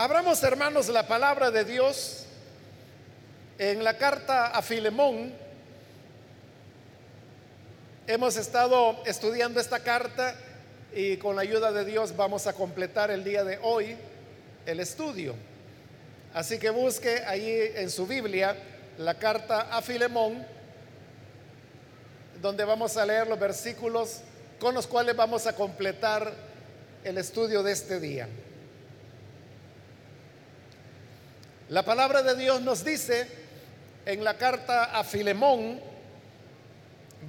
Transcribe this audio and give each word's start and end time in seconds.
Abramos, 0.00 0.40
hermanos, 0.44 0.86
la 0.90 1.08
palabra 1.08 1.50
de 1.50 1.64
Dios 1.64 2.24
en 3.58 3.82
la 3.82 3.98
carta 3.98 4.46
a 4.46 4.62
Filemón. 4.62 5.34
Hemos 8.06 8.36
estado 8.36 9.02
estudiando 9.06 9.58
esta 9.58 9.80
carta 9.80 10.36
y 10.94 11.16
con 11.16 11.34
la 11.34 11.42
ayuda 11.42 11.72
de 11.72 11.84
Dios 11.84 12.14
vamos 12.14 12.46
a 12.46 12.52
completar 12.52 13.10
el 13.10 13.24
día 13.24 13.42
de 13.42 13.58
hoy 13.60 13.96
el 14.66 14.78
estudio. 14.78 15.34
Así 16.32 16.60
que 16.60 16.70
busque 16.70 17.24
ahí 17.26 17.72
en 17.74 17.90
su 17.90 18.06
Biblia 18.06 18.54
la 18.98 19.14
carta 19.14 19.62
a 19.62 19.82
Filemón, 19.82 20.46
donde 22.40 22.64
vamos 22.64 22.96
a 22.96 23.04
leer 23.04 23.26
los 23.26 23.40
versículos 23.40 24.20
con 24.60 24.76
los 24.76 24.86
cuales 24.86 25.16
vamos 25.16 25.48
a 25.48 25.56
completar 25.56 26.32
el 27.02 27.18
estudio 27.18 27.64
de 27.64 27.72
este 27.72 27.98
día. 27.98 28.28
La 31.70 31.84
palabra 31.84 32.22
de 32.22 32.34
Dios 32.34 32.62
nos 32.62 32.82
dice 32.82 33.28
en 34.06 34.24
la 34.24 34.38
carta 34.38 34.84
a 34.84 35.04
Filemón, 35.04 35.78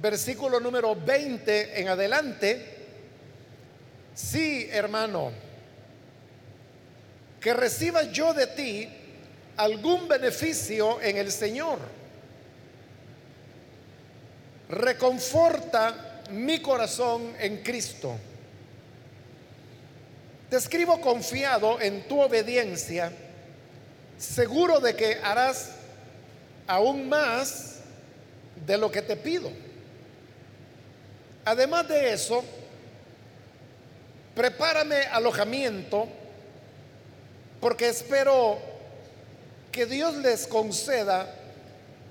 versículo 0.00 0.58
número 0.58 0.96
20 0.96 1.78
en 1.78 1.88
adelante, 1.88 2.76
sí, 4.14 4.66
hermano, 4.72 5.30
que 7.38 7.52
reciba 7.52 8.04
yo 8.04 8.32
de 8.32 8.46
ti 8.46 8.88
algún 9.58 10.08
beneficio 10.08 11.02
en 11.02 11.18
el 11.18 11.30
Señor. 11.30 11.78
Reconforta 14.70 16.22
mi 16.30 16.62
corazón 16.62 17.34
en 17.38 17.62
Cristo. 17.62 18.16
Te 20.48 20.56
escribo 20.56 20.98
confiado 20.98 21.78
en 21.78 22.08
tu 22.08 22.22
obediencia 22.22 23.12
seguro 24.20 24.80
de 24.80 24.94
que 24.94 25.18
harás 25.22 25.70
aún 26.66 27.08
más 27.08 27.76
de 28.66 28.76
lo 28.76 28.92
que 28.92 29.02
te 29.02 29.16
pido. 29.16 29.50
Además 31.44 31.88
de 31.88 32.12
eso, 32.12 32.44
prepárame 34.34 35.00
alojamiento 35.06 36.06
porque 37.60 37.88
espero 37.88 38.58
que 39.72 39.86
Dios 39.86 40.14
les 40.16 40.46
conceda 40.46 41.34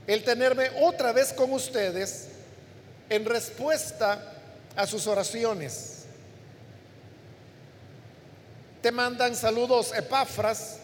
el 0.08 0.24
tenerme 0.24 0.72
otra 0.82 1.12
vez 1.12 1.32
con 1.32 1.54
ustedes 1.54 2.28
en 3.10 3.26
respuesta 3.26 4.34
a 4.76 4.88
sus 4.88 5.06
oraciones. 5.06 6.06
Te 8.82 8.92
mandan 8.92 9.36
saludos 9.36 9.94
Epafras, 9.96 10.79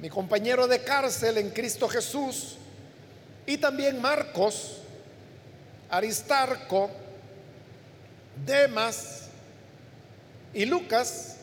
mi 0.00 0.08
compañero 0.08 0.66
de 0.66 0.82
cárcel 0.82 1.38
en 1.38 1.50
Cristo 1.50 1.88
Jesús, 1.88 2.56
y 3.46 3.58
también 3.58 4.00
Marcos, 4.00 4.78
Aristarco, 5.90 6.90
Demas 8.46 9.28
y 10.54 10.64
Lucas, 10.64 11.36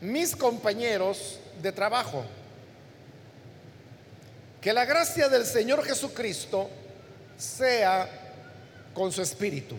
mis 0.00 0.36
compañeros 0.36 1.40
de 1.60 1.72
trabajo. 1.72 2.24
Que 4.60 4.72
la 4.72 4.84
gracia 4.84 5.28
del 5.28 5.44
Señor 5.44 5.84
Jesucristo 5.84 6.70
sea 7.36 8.08
con 8.94 9.12
su 9.12 9.20
espíritu. 9.22 9.76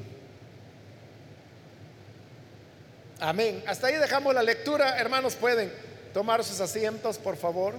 Amén. 3.20 3.64
Hasta 3.66 3.88
ahí 3.88 3.96
dejamos 3.96 4.34
la 4.34 4.44
lectura. 4.44 4.98
Hermanos, 5.00 5.36
pueden 5.36 5.72
tomar 6.18 6.44
sus 6.44 6.60
asientos, 6.60 7.20
por 7.20 7.38
favor. 7.38 7.76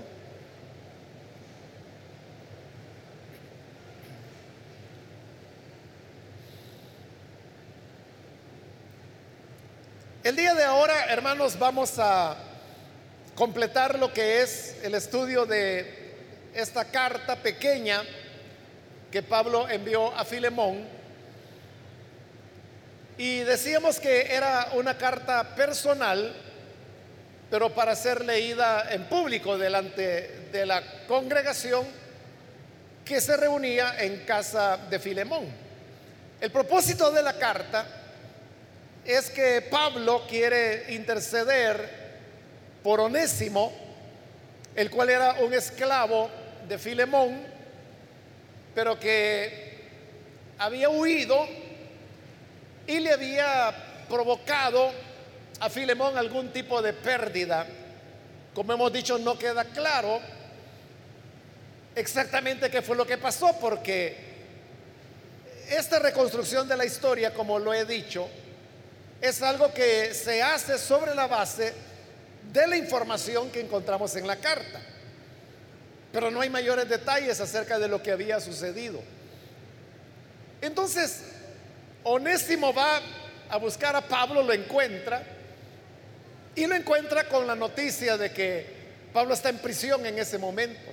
El 10.22 10.36
día 10.36 10.54
de 10.54 10.62
ahora, 10.62 11.06
hermanos, 11.06 11.58
vamos 11.58 11.98
a 11.98 12.36
completar 13.34 13.98
lo 13.98 14.12
que 14.12 14.40
es 14.42 14.76
el 14.84 14.94
estudio 14.94 15.44
de 15.44 16.14
esta 16.54 16.84
carta 16.84 17.34
pequeña 17.34 18.04
que 19.10 19.20
Pablo 19.20 19.68
envió 19.68 20.14
a 20.16 20.24
Filemón. 20.24 20.86
Y 23.16 23.40
decíamos 23.40 23.98
que 23.98 24.32
era 24.32 24.68
una 24.74 24.96
carta 24.96 25.56
personal 25.56 26.47
pero 27.50 27.74
para 27.74 27.96
ser 27.96 28.24
leída 28.24 28.88
en 28.90 29.04
público 29.04 29.56
delante 29.56 30.48
de 30.52 30.66
la 30.66 30.82
congregación 31.06 31.86
que 33.04 33.20
se 33.20 33.36
reunía 33.36 33.94
en 33.98 34.24
casa 34.26 34.76
de 34.76 34.98
Filemón. 34.98 35.46
El 36.40 36.50
propósito 36.50 37.10
de 37.10 37.22
la 37.22 37.38
carta 37.38 37.86
es 39.04 39.30
que 39.30 39.62
Pablo 39.62 40.26
quiere 40.28 40.92
interceder 40.94 42.08
por 42.82 43.00
Onésimo, 43.00 43.72
el 44.74 44.90
cual 44.90 45.08
era 45.08 45.32
un 45.40 45.54
esclavo 45.54 46.30
de 46.68 46.78
Filemón, 46.78 47.40
pero 48.74 49.00
que 49.00 49.88
había 50.58 50.90
huido 50.90 51.48
y 52.86 53.00
le 53.00 53.12
había 53.12 53.74
provocado 54.08 54.92
a 55.60 55.68
Filemón 55.68 56.16
algún 56.16 56.52
tipo 56.52 56.80
de 56.82 56.92
pérdida. 56.92 57.66
Como 58.54 58.72
hemos 58.72 58.92
dicho, 58.92 59.18
no 59.18 59.38
queda 59.38 59.64
claro 59.64 60.20
exactamente 61.94 62.70
qué 62.70 62.82
fue 62.82 62.96
lo 62.96 63.06
que 63.06 63.18
pasó, 63.18 63.56
porque 63.60 64.16
esta 65.68 65.98
reconstrucción 65.98 66.68
de 66.68 66.76
la 66.76 66.84
historia, 66.84 67.34
como 67.34 67.58
lo 67.58 67.74
he 67.74 67.84
dicho, 67.84 68.28
es 69.20 69.42
algo 69.42 69.72
que 69.74 70.14
se 70.14 70.42
hace 70.42 70.78
sobre 70.78 71.14
la 71.14 71.26
base 71.26 71.74
de 72.52 72.66
la 72.66 72.76
información 72.76 73.50
que 73.50 73.60
encontramos 73.60 74.14
en 74.16 74.26
la 74.26 74.36
carta. 74.36 74.80
Pero 76.12 76.30
no 76.30 76.40
hay 76.40 76.48
mayores 76.48 76.88
detalles 76.88 77.40
acerca 77.40 77.78
de 77.78 77.88
lo 77.88 78.02
que 78.02 78.12
había 78.12 78.40
sucedido. 78.40 79.00
Entonces, 80.60 81.22
Onésimo 82.04 82.72
va 82.72 83.00
a 83.50 83.56
buscar 83.58 83.94
a 83.94 84.00
Pablo, 84.00 84.42
lo 84.42 84.52
encuentra, 84.52 85.22
y 86.58 86.66
lo 86.66 86.74
encuentra 86.74 87.28
con 87.28 87.46
la 87.46 87.54
noticia 87.54 88.16
de 88.16 88.32
que 88.32 88.66
Pablo 89.12 89.32
está 89.32 89.48
en 89.48 89.58
prisión 89.58 90.04
en 90.04 90.18
ese 90.18 90.38
momento. 90.38 90.90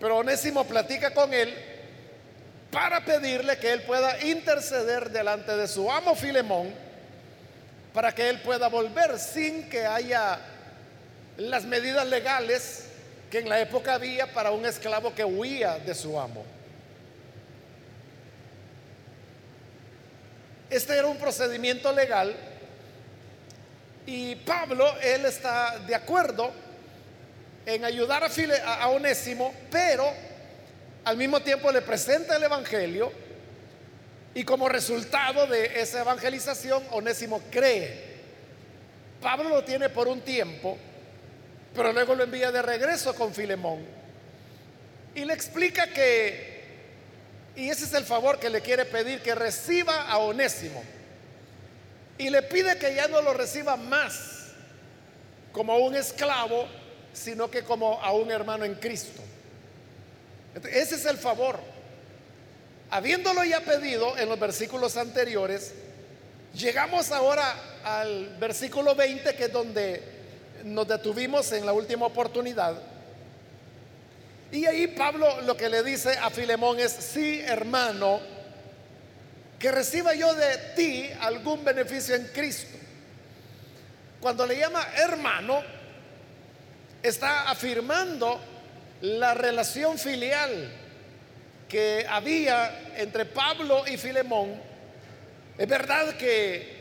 Pero 0.00 0.18
Onésimo 0.18 0.64
platica 0.64 1.14
con 1.14 1.32
él 1.32 1.54
para 2.72 3.04
pedirle 3.04 3.58
que 3.58 3.72
él 3.72 3.82
pueda 3.82 4.20
interceder 4.24 5.10
delante 5.10 5.56
de 5.56 5.68
su 5.68 5.90
amo 5.90 6.16
Filemón 6.16 6.74
para 7.94 8.12
que 8.12 8.28
él 8.28 8.40
pueda 8.40 8.68
volver 8.68 9.20
sin 9.20 9.68
que 9.70 9.86
haya 9.86 10.40
las 11.36 11.64
medidas 11.64 12.06
legales 12.08 12.86
que 13.30 13.38
en 13.38 13.48
la 13.48 13.60
época 13.60 13.94
había 13.94 14.32
para 14.32 14.50
un 14.50 14.66
esclavo 14.66 15.14
que 15.14 15.24
huía 15.24 15.78
de 15.78 15.94
su 15.94 16.18
amo. 16.18 16.44
Este 20.70 20.98
era 20.98 21.06
un 21.06 21.18
procedimiento 21.18 21.92
legal 21.92 22.34
y 24.10 24.36
Pablo, 24.36 24.90
él 25.02 25.26
está 25.26 25.80
de 25.80 25.94
acuerdo 25.94 26.50
en 27.66 27.84
ayudar 27.84 28.24
a, 28.24 28.74
a 28.82 28.88
Onésimo, 28.88 29.52
pero 29.70 30.10
al 31.04 31.18
mismo 31.18 31.40
tiempo 31.40 31.70
le 31.70 31.82
presenta 31.82 32.36
el 32.36 32.42
Evangelio 32.42 33.12
y 34.32 34.44
como 34.44 34.66
resultado 34.66 35.46
de 35.46 35.78
esa 35.82 36.00
evangelización, 36.00 36.82
Onésimo 36.92 37.42
cree. 37.50 38.02
Pablo 39.20 39.50
lo 39.50 39.62
tiene 39.62 39.90
por 39.90 40.08
un 40.08 40.22
tiempo, 40.22 40.78
pero 41.74 41.92
luego 41.92 42.14
lo 42.14 42.24
envía 42.24 42.50
de 42.50 42.62
regreso 42.62 43.14
con 43.14 43.34
Filemón 43.34 43.84
y 45.14 45.26
le 45.26 45.34
explica 45.34 45.86
que, 45.88 46.64
y 47.56 47.68
ese 47.68 47.84
es 47.84 47.92
el 47.92 48.04
favor 48.04 48.38
que 48.38 48.48
le 48.48 48.62
quiere 48.62 48.86
pedir, 48.86 49.20
que 49.20 49.34
reciba 49.34 50.08
a 50.08 50.16
Onésimo 50.16 50.82
y 52.18 52.30
le 52.30 52.42
pide 52.42 52.76
que 52.78 52.94
ya 52.94 53.08
no 53.08 53.22
lo 53.22 53.32
reciba 53.32 53.76
más 53.76 54.48
como 55.52 55.76
un 55.78 55.94
esclavo, 55.94 56.66
sino 57.12 57.50
que 57.50 57.62
como 57.62 58.00
a 58.02 58.12
un 58.12 58.30
hermano 58.30 58.64
en 58.64 58.74
Cristo. 58.74 59.22
Ese 60.70 60.96
es 60.96 61.06
el 61.06 61.16
favor. 61.16 61.58
Habiéndolo 62.90 63.44
ya 63.44 63.60
pedido 63.60 64.16
en 64.18 64.28
los 64.28 64.38
versículos 64.38 64.96
anteriores, 64.96 65.74
llegamos 66.54 67.12
ahora 67.12 67.54
al 67.84 68.36
versículo 68.38 68.94
20, 68.94 69.34
que 69.34 69.44
es 69.44 69.52
donde 69.52 70.02
nos 70.64 70.88
detuvimos 70.88 71.52
en 71.52 71.64
la 71.64 71.72
última 71.72 72.06
oportunidad. 72.06 72.80
Y 74.50 74.64
ahí 74.66 74.86
Pablo 74.88 75.42
lo 75.42 75.56
que 75.56 75.68
le 75.68 75.82
dice 75.82 76.16
a 76.18 76.30
Filemón 76.30 76.80
es, 76.80 76.92
sí, 76.92 77.40
hermano, 77.44 78.20
que 79.58 79.72
reciba 79.72 80.14
yo 80.14 80.34
de 80.34 80.56
ti 80.76 81.10
algún 81.20 81.64
beneficio 81.64 82.14
en 82.14 82.26
Cristo. 82.28 82.78
Cuando 84.20 84.46
le 84.46 84.58
llama 84.58 84.86
hermano, 84.96 85.62
está 87.02 87.50
afirmando 87.50 88.40
la 89.00 89.34
relación 89.34 89.98
filial 89.98 90.70
que 91.68 92.06
había 92.08 92.94
entre 92.96 93.24
Pablo 93.24 93.84
y 93.86 93.96
Filemón. 93.96 94.60
Es 95.56 95.68
verdad 95.68 96.16
que 96.16 96.76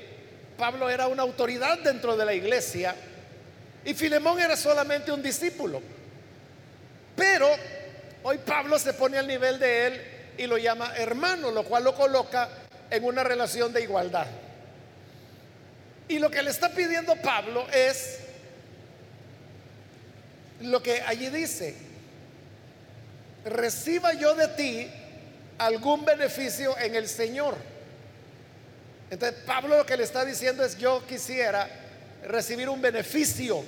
Pablo 0.58 0.90
era 0.90 1.08
una 1.08 1.24
autoridad 1.24 1.80
dentro 1.80 2.16
de 2.16 2.26
la 2.26 2.34
iglesia 2.34 2.96
y 3.86 3.94
Filemón 3.94 4.40
era 4.40 4.56
solamente 4.56 5.12
un 5.12 5.22
discípulo. 5.22 5.82
Pero 7.16 7.50
hoy 8.24 8.38
Pablo 8.40 8.78
se 8.78 8.94
pone 8.94 9.18
al 9.18 9.28
nivel 9.28 9.60
de 9.60 9.88
él 9.88 10.02
y 10.38 10.48
lo 10.48 10.58
llama 10.58 10.96
hermano, 10.96 11.52
lo 11.52 11.64
cual 11.64 11.84
lo 11.84 11.96
coloca 11.96 12.50
en 12.90 13.04
una 13.04 13.24
relación 13.24 13.74
de 13.74 13.84
igualdad. 13.84 14.28
Y 16.08 16.20
lo 16.20 16.32
que 16.32 16.42
le 16.42 16.52
está 16.52 16.70
pidiendo 16.70 17.16
Pablo 17.18 17.68
es 17.74 18.20
lo 20.62 20.82
que 20.82 21.02
allí 21.02 21.30
dice, 21.30 21.76
reciba 23.46 24.14
yo 24.14 24.34
de 24.36 24.48
ti 24.50 24.92
algún 25.58 26.06
beneficio 26.06 26.78
en 26.78 26.96
el 26.96 27.08
Señor. 27.08 27.56
Entonces 29.10 29.40
Pablo 29.46 29.78
lo 29.78 29.86
que 29.86 29.98
le 29.98 30.04
está 30.04 30.26
diciendo 30.26 30.64
es 30.64 30.78
yo 30.78 31.06
quisiera 31.06 31.70
recibir 32.24 32.70
un 32.70 32.82
beneficio 32.82 33.64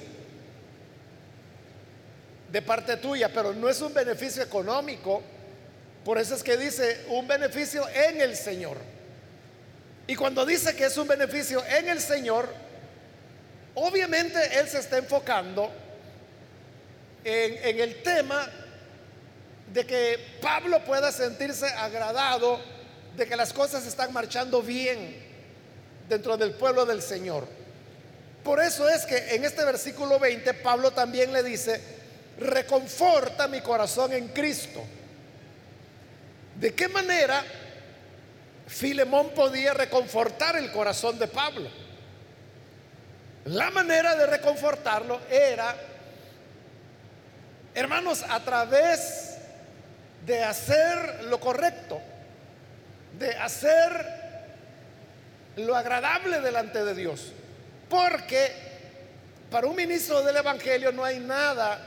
de 2.51 2.62
parte 2.62 2.98
tuya, 2.98 3.30
pero 3.33 3.54
no 3.54 3.69
es 3.69 3.80
un 3.81 3.94
beneficio 3.94 4.42
económico. 4.42 5.22
Por 6.04 6.18
eso 6.18 6.36
es 6.36 6.44
que 6.44 6.57
dice 6.57 7.06
un 7.10 7.27
beneficio 7.27 7.88
en 7.89 8.22
el 8.22 8.36
Señor. 8.36 8.77
Y 10.10 10.16
cuando 10.16 10.44
dice 10.44 10.76
que 10.76 10.86
es 10.86 10.98
un 10.98 11.08
beneficio 11.08 11.64
en 11.68 11.88
el 11.88 12.02
Señor, 12.02 12.50
obviamente 13.76 14.40
Él 14.58 14.68
se 14.68 14.80
está 14.80 14.98
enfocando 14.98 15.72
en, 17.24 17.80
el 17.80 18.02
tema 18.02 18.50
de 19.72 19.86
que 19.86 20.18
Pablo 20.42 20.84
pueda 20.84 21.12
sentirse 21.12 21.68
agradado 21.68 22.60
de 23.16 23.28
que 23.28 23.36
las 23.36 23.54
cosas 23.54 23.86
están 23.86 24.12
marchando 24.12 24.64
bien 24.64 25.16
dentro 26.10 26.38
del 26.38 26.56
pueblo 26.56 26.88
del 26.88 27.04
Señor. 27.04 27.48
Por 28.44 28.60
eso 28.64 28.90
es 28.90 29.06
que 29.06 29.36
en 29.36 29.46
este 29.46 29.64
versículo 29.64 30.18
20 30.18 30.56
Pablo 30.56 30.90
también 30.90 31.32
le 31.32 31.44
dice, 31.44 31.80
reconforta 32.40 33.48
mi 33.48 33.62
corazón 33.62 34.12
en 34.14 34.30
Cristo. 34.30 34.82
¿De 36.60 36.74
qué 36.74 36.88
manera 36.88 37.46
Filemón 38.69 39.31
podía 39.31 39.74
reconfortar 39.74 40.56
el 40.56 40.71
corazón 40.71 41.18
de 41.18 41.27
Pablo? 41.27 41.68
La 43.45 43.71
manera 43.71 44.16
de 44.16 44.27
reconfortarlo 44.27 45.21
era, 45.27 45.75
hermanos, 47.74 48.24
a 48.30 48.39
través 48.42 49.38
de 50.24 50.44
hacer 50.44 51.24
lo 51.24 51.39
correcto, 51.39 52.00
de 53.18 53.36
hacer 53.38 54.06
lo 55.56 55.75
agradable 55.75 56.39
delante 56.39 56.86
de 56.86 56.94
Dios. 56.94 57.31
Porque 57.89 58.51
para 59.50 59.65
un 59.65 59.75
ministro 59.75 60.22
del 60.22 60.38
Evangelio 60.38 60.92
no 60.92 61.04
hay 61.04 61.19
nada 61.19 61.80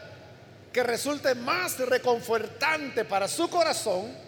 que 0.73 0.83
resulte 0.83 1.37
más 1.37 1.79
reconfortante 1.79 3.05
para 3.05 3.29
su 3.29 3.49
corazón 3.49 4.22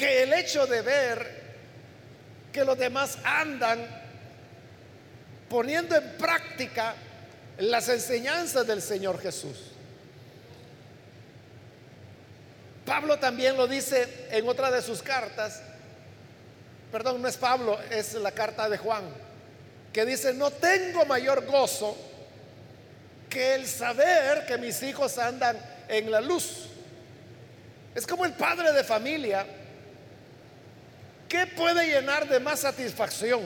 que 0.00 0.22
el 0.22 0.32
hecho 0.32 0.66
de 0.66 0.80
ver 0.80 1.40
que 2.50 2.64
los 2.64 2.78
demás 2.78 3.18
andan 3.22 3.86
poniendo 5.46 5.94
en 5.94 6.16
práctica 6.16 6.94
las 7.58 7.86
enseñanzas 7.90 8.66
del 8.66 8.80
Señor 8.80 9.20
Jesús. 9.20 9.58
Pablo 12.86 13.18
también 13.18 13.58
lo 13.58 13.66
dice 13.66 14.26
en 14.30 14.48
otra 14.48 14.70
de 14.70 14.80
sus 14.80 15.02
cartas, 15.02 15.60
perdón, 16.90 17.20
no 17.20 17.28
es 17.28 17.36
Pablo, 17.36 17.78
es 17.90 18.14
la 18.14 18.32
carta 18.32 18.70
de 18.70 18.78
Juan, 18.78 19.04
que 19.92 20.06
dice, 20.06 20.32
no 20.32 20.50
tengo 20.50 21.04
mayor 21.04 21.44
gozo 21.44 21.94
que 23.28 23.54
el 23.54 23.66
saber 23.66 24.46
que 24.46 24.56
mis 24.56 24.82
hijos 24.82 25.18
andan 25.18 25.58
en 25.88 26.10
la 26.10 26.22
luz. 26.22 26.68
Es 27.94 28.06
como 28.06 28.24
el 28.24 28.32
padre 28.32 28.72
de 28.72 28.82
familia. 28.82 29.58
¿Qué 31.30 31.46
puede 31.46 31.86
llenar 31.86 32.28
de 32.28 32.40
más 32.40 32.58
satisfacción? 32.58 33.42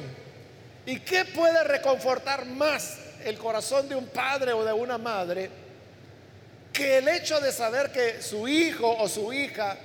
¿Y 0.87 1.01
qué 1.01 1.27
puede 1.27 1.63
reconfortar 1.65 2.47
más 2.47 2.97
el 3.23 3.37
corazón 3.37 3.91
de 3.91 3.95
un 3.95 4.07
padre 4.07 4.55
o 4.55 4.65
de 4.65 4.73
una 4.73 4.97
madre 4.97 5.51
que 6.73 6.97
el 6.97 7.09
hecho 7.09 7.39
de 7.41 7.53
saber 7.53 7.93
que 7.93 8.23
su 8.23 8.49
hijo 8.49 8.91
o 8.91 9.07
su 9.07 9.31
hija 9.35 9.77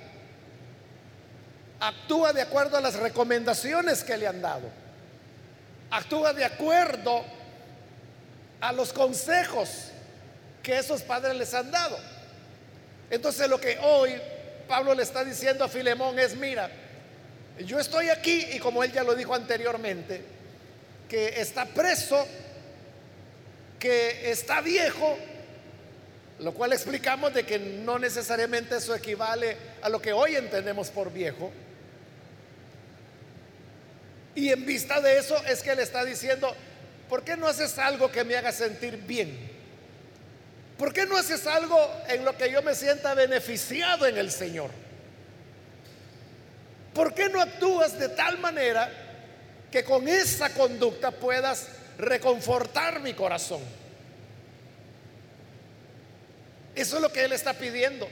actúa 1.81 2.31
de 2.31 2.41
acuerdo 2.41 2.77
a 2.77 2.81
las 2.81 2.95
recomendaciones 2.95 4.01
que 4.05 4.15
le 4.15 4.27
han 4.27 4.41
dado? 4.41 4.69
Actúa 5.91 6.31
de 6.31 6.45
acuerdo 6.45 7.25
a 8.61 8.71
los 8.71 8.93
consejos 8.93 9.91
que 10.63 10.77
esos 10.77 11.01
padres 11.01 11.35
les 11.35 11.53
han 11.53 11.69
dado. 11.69 11.97
Entonces 13.09 13.49
lo 13.49 13.59
que 13.59 13.77
hoy 13.79 14.13
Pablo 14.69 14.95
le 14.95 15.03
está 15.03 15.25
diciendo 15.25 15.65
a 15.65 15.67
Filemón 15.67 16.17
es, 16.17 16.37
mira, 16.37 16.71
yo 17.65 17.79
estoy 17.79 18.09
aquí 18.09 18.47
y 18.53 18.59
como 18.59 18.83
él 18.83 18.91
ya 18.91 19.03
lo 19.03 19.15
dijo 19.15 19.35
anteriormente, 19.35 20.21
que 21.07 21.41
está 21.41 21.65
preso, 21.65 22.25
que 23.79 24.31
está 24.31 24.61
viejo, 24.61 25.17
lo 26.39 26.53
cual 26.53 26.73
explicamos 26.73 27.33
de 27.33 27.45
que 27.45 27.59
no 27.59 27.99
necesariamente 27.99 28.77
eso 28.77 28.95
equivale 28.95 29.57
a 29.81 29.89
lo 29.89 30.01
que 30.01 30.13
hoy 30.13 30.35
entendemos 30.35 30.89
por 30.89 31.11
viejo. 31.11 31.51
Y 34.35 34.49
en 34.51 34.65
vista 34.65 35.01
de 35.01 35.17
eso 35.17 35.35
es 35.45 35.61
que 35.61 35.75
le 35.75 35.83
está 35.83 36.05
diciendo, 36.05 36.55
¿por 37.09 37.23
qué 37.23 37.35
no 37.35 37.47
haces 37.47 37.77
algo 37.77 38.11
que 38.11 38.23
me 38.23 38.37
haga 38.37 38.51
sentir 38.51 38.97
bien? 38.97 39.49
¿Por 40.77 40.93
qué 40.93 41.05
no 41.05 41.17
haces 41.17 41.45
algo 41.45 41.77
en 42.07 42.23
lo 42.23 42.37
que 42.37 42.49
yo 42.49 42.61
me 42.61 42.73
sienta 42.73 43.13
beneficiado 43.13 44.05
en 44.05 44.17
el 44.17 44.31
Señor? 44.31 44.69
¿Por 46.93 47.13
qué 47.13 47.29
no 47.29 47.41
actúas 47.41 47.97
de 47.99 48.09
tal 48.09 48.39
manera 48.39 48.89
que 49.71 49.83
con 49.83 50.07
esa 50.07 50.53
conducta 50.53 51.11
puedas 51.11 51.67
reconfortar 51.97 52.99
mi 52.99 53.13
corazón? 53.13 53.61
Eso 56.75 56.95
es 56.95 57.01
lo 57.01 57.11
que 57.11 57.25
él 57.25 57.33
está 57.33 57.53
pidiendo. 57.53 58.07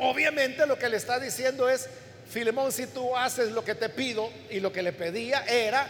obviamente 0.00 0.66
lo 0.66 0.78
que 0.78 0.88
le 0.88 0.96
está 0.96 1.20
diciendo 1.20 1.68
es, 1.68 1.88
Filemón, 2.30 2.72
si 2.72 2.86
tú 2.86 3.16
haces 3.16 3.52
lo 3.52 3.64
que 3.64 3.74
te 3.74 3.88
pido, 3.88 4.30
y 4.50 4.60
lo 4.60 4.72
que 4.72 4.82
le 4.82 4.92
pedía 4.92 5.44
era 5.46 5.88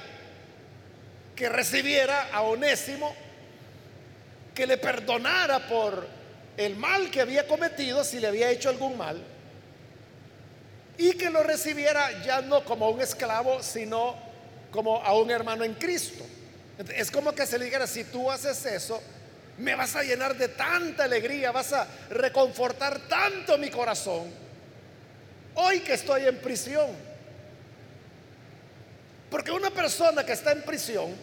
que 1.36 1.48
recibiera 1.48 2.28
a 2.32 2.42
Onésimo 2.42 3.14
que 4.54 4.66
le 4.66 4.78
perdonara 4.78 5.66
por 5.66 6.06
el 6.56 6.76
mal 6.76 7.10
que 7.10 7.20
había 7.20 7.46
cometido, 7.46 8.04
si 8.04 8.20
le 8.20 8.28
había 8.28 8.50
hecho 8.50 8.68
algún 8.68 8.96
mal, 8.96 9.20
y 10.96 11.12
que 11.14 11.30
lo 11.30 11.42
recibiera 11.42 12.22
ya 12.22 12.40
no 12.40 12.64
como 12.64 12.90
un 12.90 13.00
esclavo, 13.00 13.62
sino 13.62 14.16
como 14.70 15.02
a 15.02 15.14
un 15.18 15.30
hermano 15.30 15.64
en 15.64 15.74
Cristo. 15.74 16.24
Es 16.94 17.10
como 17.10 17.32
que 17.32 17.46
se 17.46 17.58
le 17.58 17.66
dijera, 17.66 17.86
si 17.86 18.04
tú 18.04 18.30
haces 18.30 18.64
eso, 18.66 19.00
me 19.58 19.74
vas 19.74 19.94
a 19.96 20.02
llenar 20.02 20.36
de 20.36 20.48
tanta 20.48 21.04
alegría, 21.04 21.52
vas 21.52 21.72
a 21.72 21.86
reconfortar 22.10 23.00
tanto 23.08 23.56
mi 23.58 23.70
corazón. 23.70 24.30
Hoy 25.54 25.80
que 25.80 25.94
estoy 25.94 26.26
en 26.26 26.38
prisión. 26.38 26.90
Porque 29.30 29.50
una 29.50 29.70
persona 29.70 30.24
que 30.24 30.32
está 30.32 30.52
en 30.52 30.62
prisión, 30.62 31.14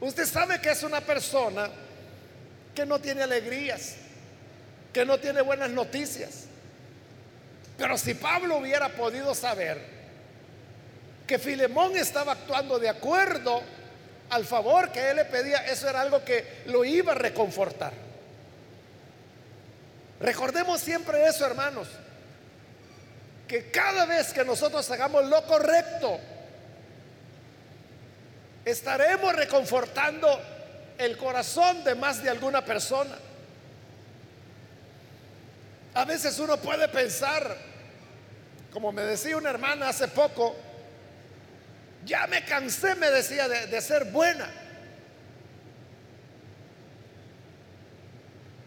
usted 0.00 0.26
sabe 0.26 0.60
que 0.60 0.70
es 0.70 0.82
una 0.82 1.00
persona 1.00 1.70
que 2.74 2.84
no 2.84 2.98
tiene 2.98 3.22
alegrías, 3.22 3.96
que 4.92 5.04
no 5.04 5.18
tiene 5.18 5.40
buenas 5.40 5.70
noticias. 5.70 6.46
Pero 7.76 7.98
si 7.98 8.14
Pablo 8.14 8.58
hubiera 8.58 8.88
podido 8.90 9.34
saber 9.34 9.80
que 11.26 11.38
Filemón 11.38 11.96
estaba 11.96 12.32
actuando 12.32 12.78
de 12.78 12.88
acuerdo 12.88 13.62
al 14.30 14.44
favor 14.44 14.90
que 14.90 15.10
él 15.10 15.16
le 15.16 15.24
pedía, 15.24 15.66
eso 15.66 15.88
era 15.88 16.00
algo 16.00 16.24
que 16.24 16.62
lo 16.66 16.84
iba 16.84 17.12
a 17.12 17.16
reconfortar. 17.16 17.92
Recordemos 20.20 20.80
siempre 20.80 21.26
eso, 21.26 21.44
hermanos, 21.44 21.88
que 23.48 23.70
cada 23.70 24.06
vez 24.06 24.32
que 24.32 24.44
nosotros 24.44 24.88
hagamos 24.90 25.24
lo 25.26 25.44
correcto, 25.44 26.18
estaremos 28.64 29.34
reconfortando 29.34 30.40
el 30.98 31.16
corazón 31.16 31.84
de 31.84 31.94
más 31.94 32.22
de 32.22 32.30
alguna 32.30 32.64
persona. 32.64 33.16
A 35.94 36.04
veces 36.04 36.36
uno 36.40 36.56
puede 36.56 36.88
pensar, 36.88 37.56
como 38.72 38.90
me 38.90 39.02
decía 39.02 39.36
una 39.36 39.50
hermana 39.50 39.90
hace 39.90 40.08
poco, 40.08 40.56
ya 42.04 42.26
me 42.26 42.44
cansé, 42.44 42.96
me 42.96 43.10
decía, 43.10 43.48
de, 43.48 43.80
ser 43.80 44.06
buena. 44.06 44.50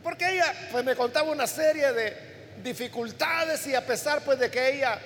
Porque 0.02 0.36
ella 0.36 0.54
pues 0.72 0.86
me 0.86 0.96
contaba 0.96 1.30
una 1.30 1.48
serie 1.48 1.92
de 1.92 2.28
dificultades 2.64 3.68
y 3.68 3.76
a 3.76 3.86
pesar 3.86 4.22
pues 4.24 4.40
de 4.40 4.50
que 4.50 4.76
ella 4.76 4.98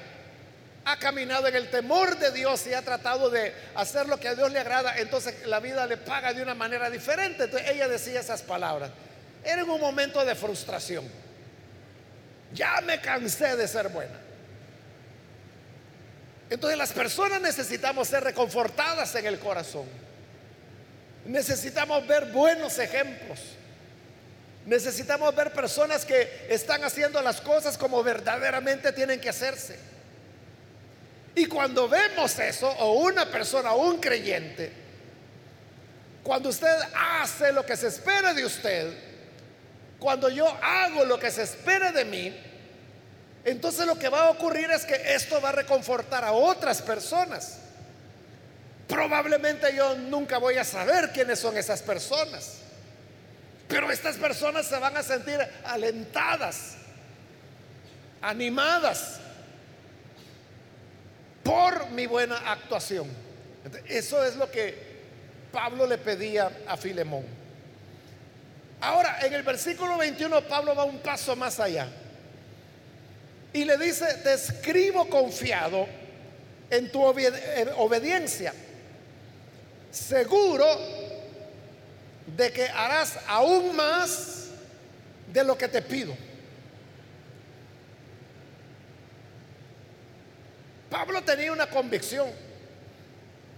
ha 0.85 0.97
caminado 0.97 1.47
en 1.47 1.55
el 1.55 1.71
temor 1.71 2.17
de 2.17 2.31
Dios 2.31 2.67
y 2.67 2.73
ha 2.75 2.83
tratado 2.83 3.31
de 3.31 3.51
hacer 3.73 4.07
lo 4.07 4.19
que 4.19 4.27
a 4.27 4.35
Dios 4.35 4.51
le 4.51 4.59
agrada, 4.59 4.97
entonces 4.97 5.47
la 5.47 5.59
vida 5.59 5.87
le 5.87 5.97
paga 5.97 6.33
de 6.33 6.43
una 6.43 6.53
manera 6.53 6.87
diferente. 6.91 7.45
Entonces 7.45 7.67
ella 7.67 7.87
decía 7.87 8.19
esas 8.19 8.43
palabras. 8.43 8.91
Era 9.43 9.63
en 9.63 9.69
un 9.71 9.81
momento 9.81 10.23
de 10.23 10.35
frustración. 10.35 11.30
Ya 12.53 12.81
me 12.81 12.99
cansé 12.99 13.55
de 13.55 13.67
ser 13.67 13.89
buena. 13.89 14.19
Entonces 16.49 16.77
las 16.77 16.91
personas 16.91 17.41
necesitamos 17.41 18.09
ser 18.09 18.23
reconfortadas 18.23 19.15
en 19.15 19.25
el 19.25 19.39
corazón. 19.39 19.85
Necesitamos 21.25 22.05
ver 22.07 22.25
buenos 22.25 22.77
ejemplos. 22.77 23.39
Necesitamos 24.65 25.33
ver 25.33 25.53
personas 25.53 26.05
que 26.05 26.47
están 26.49 26.83
haciendo 26.83 27.21
las 27.21 27.41
cosas 27.41 27.77
como 27.77 28.03
verdaderamente 28.03 28.91
tienen 28.91 29.19
que 29.19 29.29
hacerse. 29.29 29.77
Y 31.33 31.45
cuando 31.45 31.87
vemos 31.87 32.37
eso, 32.39 32.69
o 32.69 32.99
una 32.99 33.25
persona, 33.25 33.71
o 33.71 33.87
un 33.89 34.01
creyente, 34.01 34.71
cuando 36.23 36.49
usted 36.49 36.77
hace 36.93 37.51
lo 37.51 37.65
que 37.65 37.77
se 37.77 37.87
espera 37.87 38.33
de 38.33 38.45
usted, 38.45 38.93
cuando 40.01 40.29
yo 40.29 40.47
hago 40.63 41.05
lo 41.05 41.19
que 41.19 41.29
se 41.29 41.43
espera 41.43 41.91
de 41.91 42.05
mí, 42.05 42.35
entonces 43.45 43.85
lo 43.85 43.99
que 43.99 44.09
va 44.09 44.23
a 44.23 44.29
ocurrir 44.31 44.71
es 44.71 44.83
que 44.83 44.95
esto 45.13 45.39
va 45.39 45.49
a 45.49 45.51
reconfortar 45.51 46.25
a 46.25 46.31
otras 46.31 46.81
personas. 46.81 47.59
Probablemente 48.87 49.75
yo 49.75 49.95
nunca 49.95 50.39
voy 50.39 50.57
a 50.57 50.63
saber 50.63 51.11
quiénes 51.11 51.37
son 51.37 51.55
esas 51.55 51.83
personas. 51.83 52.61
Pero 53.67 53.91
estas 53.91 54.17
personas 54.17 54.65
se 54.65 54.79
van 54.79 54.97
a 54.97 55.03
sentir 55.03 55.37
alentadas, 55.65 56.77
animadas 58.23 59.19
por 61.43 61.91
mi 61.91 62.07
buena 62.07 62.37
actuación. 62.51 63.07
Eso 63.87 64.23
es 64.23 64.35
lo 64.35 64.49
que 64.49 65.03
Pablo 65.51 65.85
le 65.85 65.99
pedía 65.99 66.51
a 66.65 66.75
Filemón. 66.75 67.40
Ahora, 68.81 69.19
en 69.21 69.33
el 69.33 69.43
versículo 69.43 69.97
21, 69.97 70.41
Pablo 70.47 70.75
va 70.75 70.83
un 70.83 70.99
paso 70.99 71.35
más 71.35 71.59
allá. 71.59 71.87
Y 73.53 73.63
le 73.63 73.77
dice, 73.77 74.05
te 74.23 74.33
escribo 74.33 75.07
confiado 75.07 75.87
en 76.69 76.91
tu 76.91 77.03
obediencia, 77.03 78.53
seguro 79.91 80.65
de 82.25 82.51
que 82.51 82.67
harás 82.69 83.19
aún 83.27 83.75
más 83.75 84.47
de 85.31 85.43
lo 85.43 85.57
que 85.57 85.67
te 85.67 85.81
pido. 85.81 86.15
Pablo 90.89 91.21
tenía 91.23 91.51
una 91.51 91.69
convicción 91.69 92.29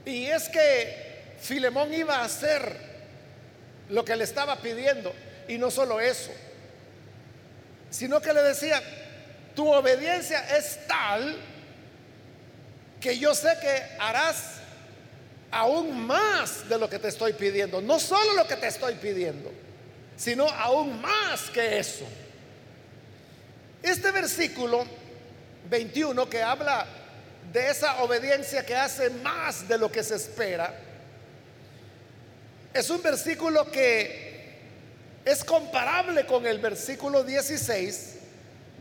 y 0.06 0.26
es 0.26 0.50
que 0.50 1.36
Filemón 1.40 1.94
iba 1.94 2.18
a 2.18 2.26
hacer 2.26 2.93
lo 3.90 4.04
que 4.06 4.16
le 4.16 4.24
estaba 4.24 4.58
pidiendo 4.58 5.14
y 5.48 5.58
no 5.58 5.70
solo 5.72 6.00
eso, 6.00 6.32
sino 7.90 8.22
que 8.22 8.34
le 8.34 8.42
decía, 8.42 8.82
tu 9.56 9.72
obediencia 9.72 10.58
es 10.58 10.80
tal 10.88 11.38
que 13.00 13.18
yo 13.20 13.36
sé 13.36 13.50
que 13.62 13.84
harás 14.00 14.56
aún 15.52 16.06
más 16.08 16.68
de 16.68 16.80
lo 16.80 16.90
que 16.90 16.98
te 16.98 17.10
estoy 17.10 17.34
pidiendo. 17.34 17.82
No 17.82 18.00
solo 18.00 18.34
lo 18.34 18.48
que 18.48 18.56
te 18.56 18.68
estoy 18.68 18.96
pidiendo, 18.96 19.52
sino 20.16 20.48
aún 20.50 21.02
más 21.02 21.50
que 21.50 21.78
eso. 21.78 22.06
Este 23.84 24.12
versículo 24.12 24.86
21 25.70 26.30
que 26.30 26.42
habla 26.42 26.86
de 27.52 27.70
esa 27.70 28.02
obediencia 28.02 28.66
que 28.66 28.76
hace 28.76 29.10
más 29.10 29.68
de 29.68 29.78
lo 29.78 29.92
que 29.92 30.04
se 30.04 30.16
espera, 30.16 30.74
es 32.74 32.90
un 32.90 33.02
versículo 33.02 33.70
que 33.70 34.24
es 35.26 35.44
comparable 35.44 36.26
con 36.26 36.46
el 36.46 36.60
versículo 36.60 37.24
16, 37.24 38.16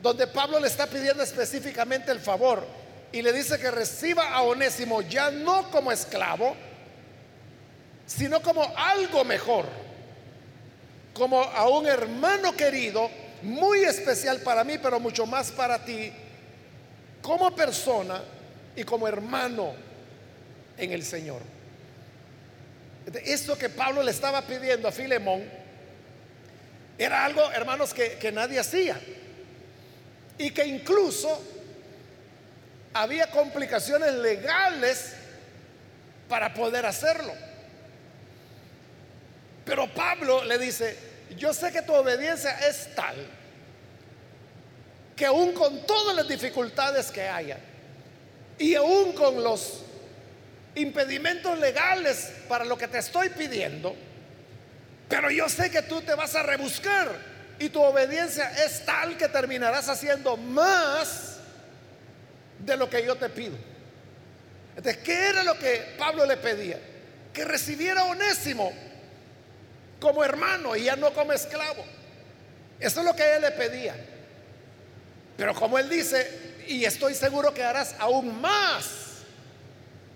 donde 0.00 0.26
Pablo 0.26 0.58
le 0.58 0.66
está 0.66 0.86
pidiendo 0.86 1.22
específicamente 1.22 2.10
el 2.10 2.18
favor 2.18 2.66
y 3.12 3.22
le 3.22 3.32
dice 3.32 3.58
que 3.58 3.70
reciba 3.70 4.30
a 4.30 4.42
Onésimo 4.42 5.02
ya 5.02 5.30
no 5.30 5.70
como 5.70 5.92
esclavo, 5.92 6.56
sino 8.06 8.40
como 8.40 8.64
algo 8.76 9.24
mejor, 9.24 9.66
como 11.14 11.42
a 11.42 11.68
un 11.68 11.86
hermano 11.86 12.56
querido, 12.56 13.10
muy 13.42 13.80
especial 13.80 14.40
para 14.40 14.64
mí, 14.64 14.78
pero 14.78 14.98
mucho 14.98 15.26
más 15.26 15.50
para 15.50 15.84
ti, 15.84 16.12
como 17.20 17.54
persona 17.54 18.22
y 18.74 18.84
como 18.84 19.06
hermano 19.06 19.74
en 20.78 20.92
el 20.92 21.04
Señor. 21.04 21.42
Esto 23.24 23.56
que 23.58 23.68
Pablo 23.68 24.02
le 24.02 24.10
estaba 24.10 24.42
pidiendo 24.42 24.88
a 24.88 24.92
Filemón 24.92 25.44
era 26.98 27.24
algo, 27.24 27.50
hermanos, 27.52 27.92
que, 27.92 28.18
que 28.18 28.30
nadie 28.30 28.58
hacía. 28.58 28.98
Y 30.38 30.50
que 30.50 30.64
incluso 30.64 31.42
había 32.94 33.30
complicaciones 33.30 34.12
legales 34.14 35.14
para 36.28 36.54
poder 36.54 36.86
hacerlo. 36.86 37.32
Pero 39.64 39.92
Pablo 39.92 40.44
le 40.44 40.58
dice, 40.58 40.96
yo 41.36 41.52
sé 41.54 41.72
que 41.72 41.82
tu 41.82 41.92
obediencia 41.92 42.52
es 42.68 42.94
tal 42.94 43.16
que 45.16 45.26
aún 45.26 45.52
con 45.52 45.86
todas 45.86 46.16
las 46.16 46.26
dificultades 46.26 47.10
que 47.10 47.22
haya 47.22 47.58
y 48.58 48.74
aún 48.74 49.12
con 49.12 49.42
los 49.42 49.82
impedimentos 50.74 51.58
legales 51.58 52.32
para 52.48 52.64
lo 52.64 52.76
que 52.78 52.88
te 52.88 52.98
estoy 52.98 53.28
pidiendo, 53.30 53.94
pero 55.08 55.30
yo 55.30 55.48
sé 55.48 55.70
que 55.70 55.82
tú 55.82 56.00
te 56.00 56.14
vas 56.14 56.34
a 56.34 56.42
rebuscar 56.42 57.10
y 57.58 57.68
tu 57.68 57.82
obediencia 57.82 58.50
es 58.64 58.84
tal 58.84 59.16
que 59.16 59.28
terminarás 59.28 59.88
haciendo 59.88 60.36
más 60.36 61.36
de 62.58 62.76
lo 62.76 62.88
que 62.88 63.04
yo 63.04 63.16
te 63.16 63.28
pido. 63.28 63.56
Entonces, 64.76 65.02
¿qué 65.02 65.28
era 65.28 65.42
lo 65.42 65.58
que 65.58 65.94
Pablo 65.98 66.24
le 66.24 66.36
pedía? 66.38 66.78
Que 67.32 67.44
recibiera 67.44 68.04
Onésimo 68.04 68.72
como 70.00 70.24
hermano 70.24 70.74
y 70.76 70.84
ya 70.84 70.96
no 70.96 71.12
como 71.12 71.32
esclavo. 71.32 71.84
Eso 72.80 73.00
es 73.00 73.06
lo 73.06 73.14
que 73.14 73.36
él 73.36 73.42
le 73.42 73.50
pedía. 73.52 73.94
Pero 75.36 75.54
como 75.54 75.78
él 75.78 75.88
dice, 75.88 76.56
y 76.66 76.84
estoy 76.84 77.14
seguro 77.14 77.52
que 77.52 77.62
harás 77.62 77.94
aún 77.98 78.40
más. 78.40 79.01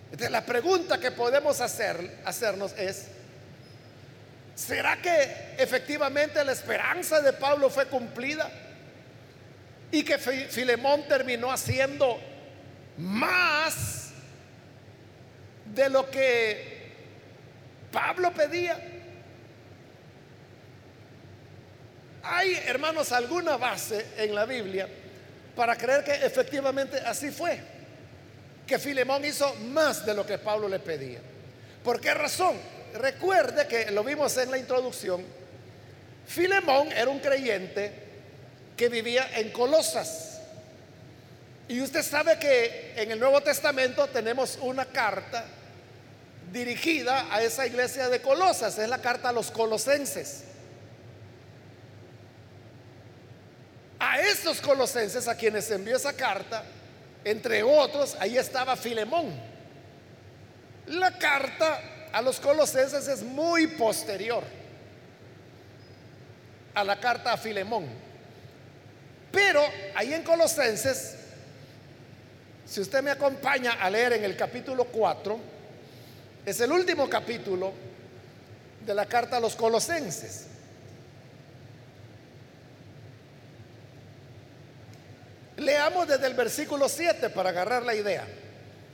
Entonces, 0.06 0.30
la 0.30 0.44
pregunta 0.44 0.98
que 0.98 1.10
podemos 1.10 1.60
hacer, 1.60 2.20
hacernos 2.24 2.72
es, 2.78 3.08
¿será 4.54 5.00
que 5.02 5.54
efectivamente 5.58 6.42
la 6.44 6.52
esperanza 6.52 7.20
de 7.20 7.32
Pablo 7.32 7.68
fue 7.68 7.86
cumplida? 7.86 8.50
Y 9.90 10.02
que 10.02 10.18
Filemón 10.18 11.06
terminó 11.08 11.50
haciendo 11.50 12.18
más 12.98 14.10
de 15.74 15.88
lo 15.90 16.10
que 16.10 16.76
Pablo 17.92 18.32
pedía. 18.32 18.78
Hay, 22.22 22.54
hermanos, 22.66 23.12
alguna 23.12 23.56
base 23.56 24.06
en 24.16 24.34
la 24.34 24.44
Biblia 24.46 24.88
para 25.54 25.76
creer 25.76 26.04
que 26.04 26.12
efectivamente 26.12 26.98
así 26.98 27.30
fue, 27.30 27.60
que 28.66 28.78
Filemón 28.78 29.24
hizo 29.24 29.54
más 29.72 30.04
de 30.04 30.14
lo 30.14 30.26
que 30.26 30.38
Pablo 30.38 30.68
le 30.68 30.80
pedía. 30.80 31.20
¿Por 31.84 32.00
qué 32.00 32.12
razón? 32.14 32.56
Recuerde 32.94 33.66
que 33.66 33.90
lo 33.90 34.02
vimos 34.02 34.36
en 34.38 34.50
la 34.50 34.58
introducción, 34.58 35.24
Filemón 36.26 36.90
era 36.90 37.08
un 37.08 37.20
creyente 37.20 37.92
que 38.76 38.88
vivía 38.88 39.38
en 39.38 39.50
Colosas. 39.50 40.40
Y 41.68 41.80
usted 41.80 42.02
sabe 42.02 42.38
que 42.38 42.94
en 42.96 43.10
el 43.10 43.18
Nuevo 43.18 43.40
Testamento 43.40 44.06
tenemos 44.08 44.58
una 44.60 44.84
carta 44.84 45.44
dirigida 46.52 47.32
a 47.34 47.42
esa 47.42 47.66
iglesia 47.66 48.08
de 48.08 48.20
Colosas, 48.20 48.78
es 48.78 48.88
la 48.88 49.00
carta 49.00 49.30
a 49.30 49.32
los 49.32 49.50
colosenses. 49.50 50.44
A 53.98 54.20
esos 54.20 54.60
colosenses 54.60 55.26
a 55.26 55.36
quienes 55.36 55.70
envió 55.70 55.96
esa 55.96 56.12
carta, 56.12 56.64
entre 57.26 57.62
otros, 57.62 58.16
ahí 58.20 58.38
estaba 58.38 58.76
Filemón. 58.76 59.34
La 60.86 61.18
carta 61.18 62.08
a 62.12 62.22
los 62.22 62.40
colosenses 62.40 63.08
es 63.08 63.22
muy 63.22 63.66
posterior 63.66 64.44
a 66.72 66.84
la 66.84 66.98
carta 66.98 67.32
a 67.32 67.36
Filemón. 67.36 67.86
Pero 69.32 69.60
ahí 69.94 70.14
en 70.14 70.22
Colosenses 70.22 71.16
si 72.66 72.80
usted 72.80 73.00
me 73.02 73.12
acompaña 73.12 73.74
a 73.74 73.88
leer 73.88 74.14
en 74.14 74.24
el 74.24 74.36
capítulo 74.36 74.84
4, 74.86 75.38
es 76.44 76.60
el 76.60 76.72
último 76.72 77.08
capítulo 77.08 77.72
de 78.84 78.92
la 78.92 79.06
carta 79.06 79.36
a 79.36 79.40
los 79.40 79.54
colosenses. 79.54 80.46
Leamos 85.56 86.08
desde 86.08 86.26
el 86.26 86.34
versículo 86.34 86.88
7 86.88 87.30
para 87.30 87.50
agarrar 87.50 87.82
la 87.82 87.94
idea. 87.94 88.26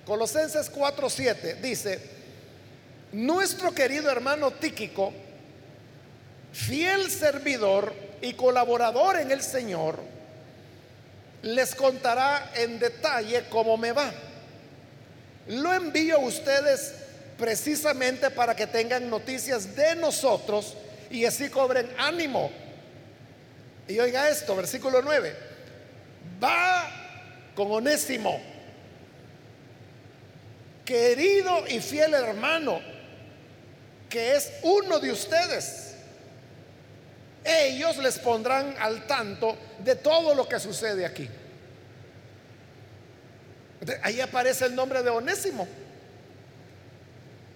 Colosenses 0.07 0.71
4:7 0.73 1.61
dice, 1.61 2.01
nuestro 3.13 3.73
querido 3.73 4.11
hermano 4.11 4.51
Tíquico, 4.51 5.13
fiel 6.53 7.11
servidor 7.11 7.93
y 8.21 8.35
colaborador 8.35 9.17
en 9.17 9.31
el 9.31 9.43
Señor, 9.43 9.99
les 11.43 11.75
contará 11.75 12.53
en 12.55 12.79
detalle 12.79 13.45
cómo 13.49 13.77
me 13.77 13.93
va. 13.93 14.13
Lo 15.49 15.73
envío 15.73 16.17
a 16.17 16.21
ustedes 16.21 16.95
precisamente 17.39 18.31
para 18.31 18.55
que 18.55 18.67
tengan 18.67 19.11
noticias 19.11 19.75
de 19.75 19.97
nosotros 19.97 20.75
y 21.11 21.25
así 21.25 21.49
cobren 21.49 21.93
ánimo. 21.99 22.51
Y 23.89 23.99
oiga 23.99 24.29
esto, 24.29 24.55
versículo 24.55 25.03
9. 25.03 25.52
Va 26.43 26.89
con 27.55 27.71
Onésimo, 27.71 28.41
querido 30.85 31.67
y 31.69 31.81
fiel 31.81 32.15
hermano, 32.15 32.81
que 34.09 34.37
es 34.37 34.53
uno 34.63 34.99
de 34.99 35.13
ustedes. 35.13 35.95
Ellos 37.45 37.97
les 37.99 38.19
pondrán 38.19 38.75
al 38.79 39.07
tanto 39.07 39.57
de 39.79 39.97
todo 39.97 40.35
lo 40.35 40.49
que 40.49 40.61
sucede 40.61 41.05
aquí. 41.05 41.29
Ahí 44.03 44.21
aparece 44.21 44.67
el 44.67 44.75
nombre 44.75 45.03
de 45.03 45.11
Onésimo. 45.11 45.67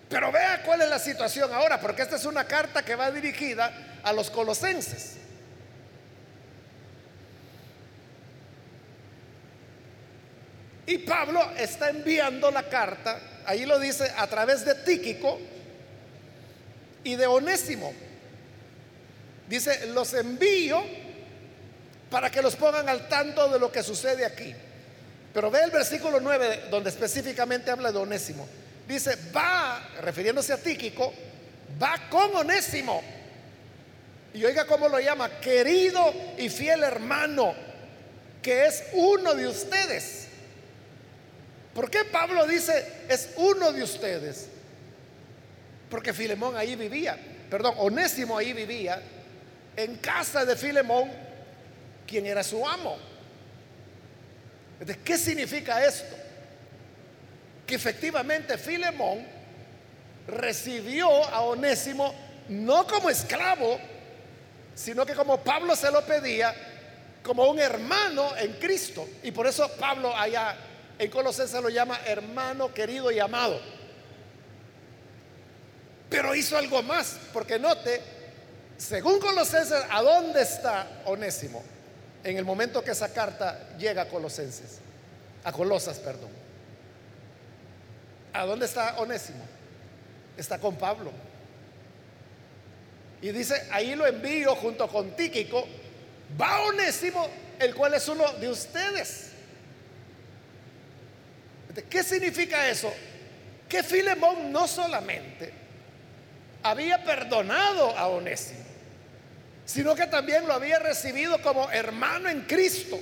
Pero 0.09 0.31
vea 0.31 0.63
cuál 0.63 0.83
es 0.83 0.89
la 0.89 0.99
situación 0.99 1.53
ahora, 1.53 1.81
porque 1.81 2.03
esta 2.03 2.17
es 2.17 2.25
una 2.25 2.45
carta 2.45 2.85
que 2.85 2.95
va 2.95 3.11
dirigida 3.11 3.99
a 4.03 4.13
los 4.13 4.31
colosenses. 4.31 5.17
Y 10.87 10.99
Pablo 10.99 11.41
está 11.59 11.91
enviando 11.91 12.51
la 12.51 12.69
carta, 12.69 13.21
ahí 13.45 13.67
lo 13.67 13.79
dice, 13.79 14.13
a 14.17 14.27
través 14.29 14.65
de 14.65 14.75
Tíquico 14.77 15.39
y 17.03 17.17
de 17.17 17.27
Onésimo. 17.27 17.93
Dice, 19.49 19.87
los 19.89 20.15
envío 20.15 20.83
para 22.11 22.31
que 22.31 22.41
los 22.41 22.55
pongan 22.57 22.89
al 22.89 23.09
tanto 23.09 23.49
de 23.49 23.59
lo 23.59 23.71
que 23.71 23.83
sucede 23.83 24.25
aquí. 24.25 24.55
Pero 25.35 25.51
ve 25.51 25.61
el 25.65 25.71
versículo 25.71 26.21
9 26.21 26.65
donde 26.71 26.91
específicamente 26.91 27.71
habla 27.71 27.91
de 27.91 27.99
Onésimo. 27.99 28.49
Dice, 28.87 29.19
va, 29.35 29.91
refiriéndose 30.01 30.53
a 30.53 30.59
Tíquico, 30.59 31.13
va 31.83 32.09
con 32.09 32.35
Onésimo. 32.37 33.03
Y 34.33 34.45
oiga 34.45 34.67
cómo 34.67 34.89
lo 34.89 35.01
llama, 35.01 35.41
querido 35.41 36.15
y 36.39 36.49
fiel 36.49 36.85
hermano, 36.85 37.55
que 38.41 38.67
es 38.67 38.85
uno 38.93 39.35
de 39.35 39.49
ustedes. 39.49 40.26
¿Por 41.77 41.91
qué 41.91 42.07
Pablo 42.07 42.47
dice, 42.47 43.05
es 43.07 43.35
uno 43.37 43.71
de 43.71 43.83
ustedes? 43.83 44.49
Porque 45.91 46.15
Filemón 46.15 46.57
ahí 46.57 46.75
vivía, 46.75 47.19
perdón, 47.51 47.75
Onésimo 47.77 48.39
ahí 48.39 48.55
vivía, 48.55 49.03
en 49.77 49.97
casa 49.97 50.47
de 50.47 50.57
Filemón, 50.57 51.11
quien 52.07 52.25
era 52.25 52.43
su 52.43 52.67
amo. 52.67 52.97
¿Qué 55.05 55.19
significa 55.19 55.85
esto? 55.85 56.17
Que 57.67 57.75
efectivamente 57.75 58.57
Filemón 58.57 59.27
recibió 60.29 61.25
a 61.29 61.43
Onésimo 61.43 62.15
no 62.49 62.87
como 62.87 63.11
esclavo, 63.11 63.79
sino 64.75 65.05
que 65.05 65.13
como 65.13 65.45
Pablo 65.45 65.77
se 65.77 65.91
lo 65.91 66.03
pedía, 66.07 66.55
como 67.23 67.45
un 67.51 67.59
hermano 67.59 68.35
en 68.39 68.55
Cristo. 68.55 69.07
Y 69.23 69.31
por 69.31 69.47
eso 69.47 69.71
Pablo 69.79 70.17
allá 70.17 70.57
en 70.99 71.11
Colosenses 71.11 71.61
lo 71.63 71.69
llama 71.69 72.01
hermano 72.07 72.73
querido 72.73 73.11
y 73.11 73.19
amado. 73.19 73.61
Pero 76.09 76.35
hizo 76.35 76.57
algo 76.57 76.83
más, 76.83 77.19
porque 77.33 77.59
note, 77.59 78.01
según 78.77 79.19
Colosenses, 79.19 79.83
¿a 79.91 80.03
dónde 80.03 80.43
está 80.43 81.03
Onésimo? 81.05 81.63
en 82.27 82.37
el 82.37 82.45
momento 82.45 82.83
que 82.83 82.91
esa 82.91 83.13
carta 83.13 83.77
llega 83.79 84.03
a 84.03 84.09
Colosenses, 84.09 84.81
a 85.45 85.53
Colosas, 85.53 86.01
perdón. 86.01 86.31
¿A 88.33 88.45
dónde 88.45 88.67
está 88.67 88.99
Onésimo? 88.99 89.45
Está 90.37 90.59
con 90.59 90.75
Pablo. 90.75 91.13
Y 93.23 93.31
dice, 93.31 93.69
ahí 93.71 93.95
lo 93.95 94.05
envío 94.09 94.57
junto 94.57 94.89
con 94.89 95.15
Tíquico, 95.15 95.69
va 96.39 96.63
Onésimo, 96.63 97.29
el 97.61 97.73
cual 97.77 97.95
es 97.95 98.09
uno 98.09 98.25
de 98.33 98.49
ustedes. 98.49 99.26
¿Qué 101.85 102.03
significa 102.03 102.69
eso? 102.69 102.93
Que 103.69 103.83
Filemón 103.83 104.53
no 104.53 104.67
solamente 104.67 105.53
había 106.63 107.03
perdonado 107.05 107.97
a 107.97 108.09
Onésimo, 108.09 108.65
sino 109.65 109.95
que 109.95 110.07
también 110.07 110.47
lo 110.47 110.55
había 110.55 110.79
recibido 110.79 111.41
como 111.43 111.71
hermano 111.71 112.29
en 112.29 112.43
Cristo. 112.43 112.99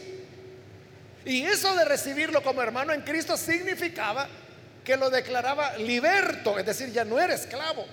Y 1.24 1.42
eso 1.42 1.74
de 1.74 1.84
recibirlo 1.84 2.42
como 2.42 2.62
hermano 2.62 2.92
en 2.92 3.02
Cristo 3.02 3.36
significaba 3.36 4.28
que 4.84 4.96
lo 4.96 5.08
declaraba 5.08 5.76
liberto, 5.78 6.58
es 6.58 6.66
decir, 6.66 6.92
ya 6.92 7.04
no 7.04 7.18
era 7.18 7.34
esclavo, 7.34 7.86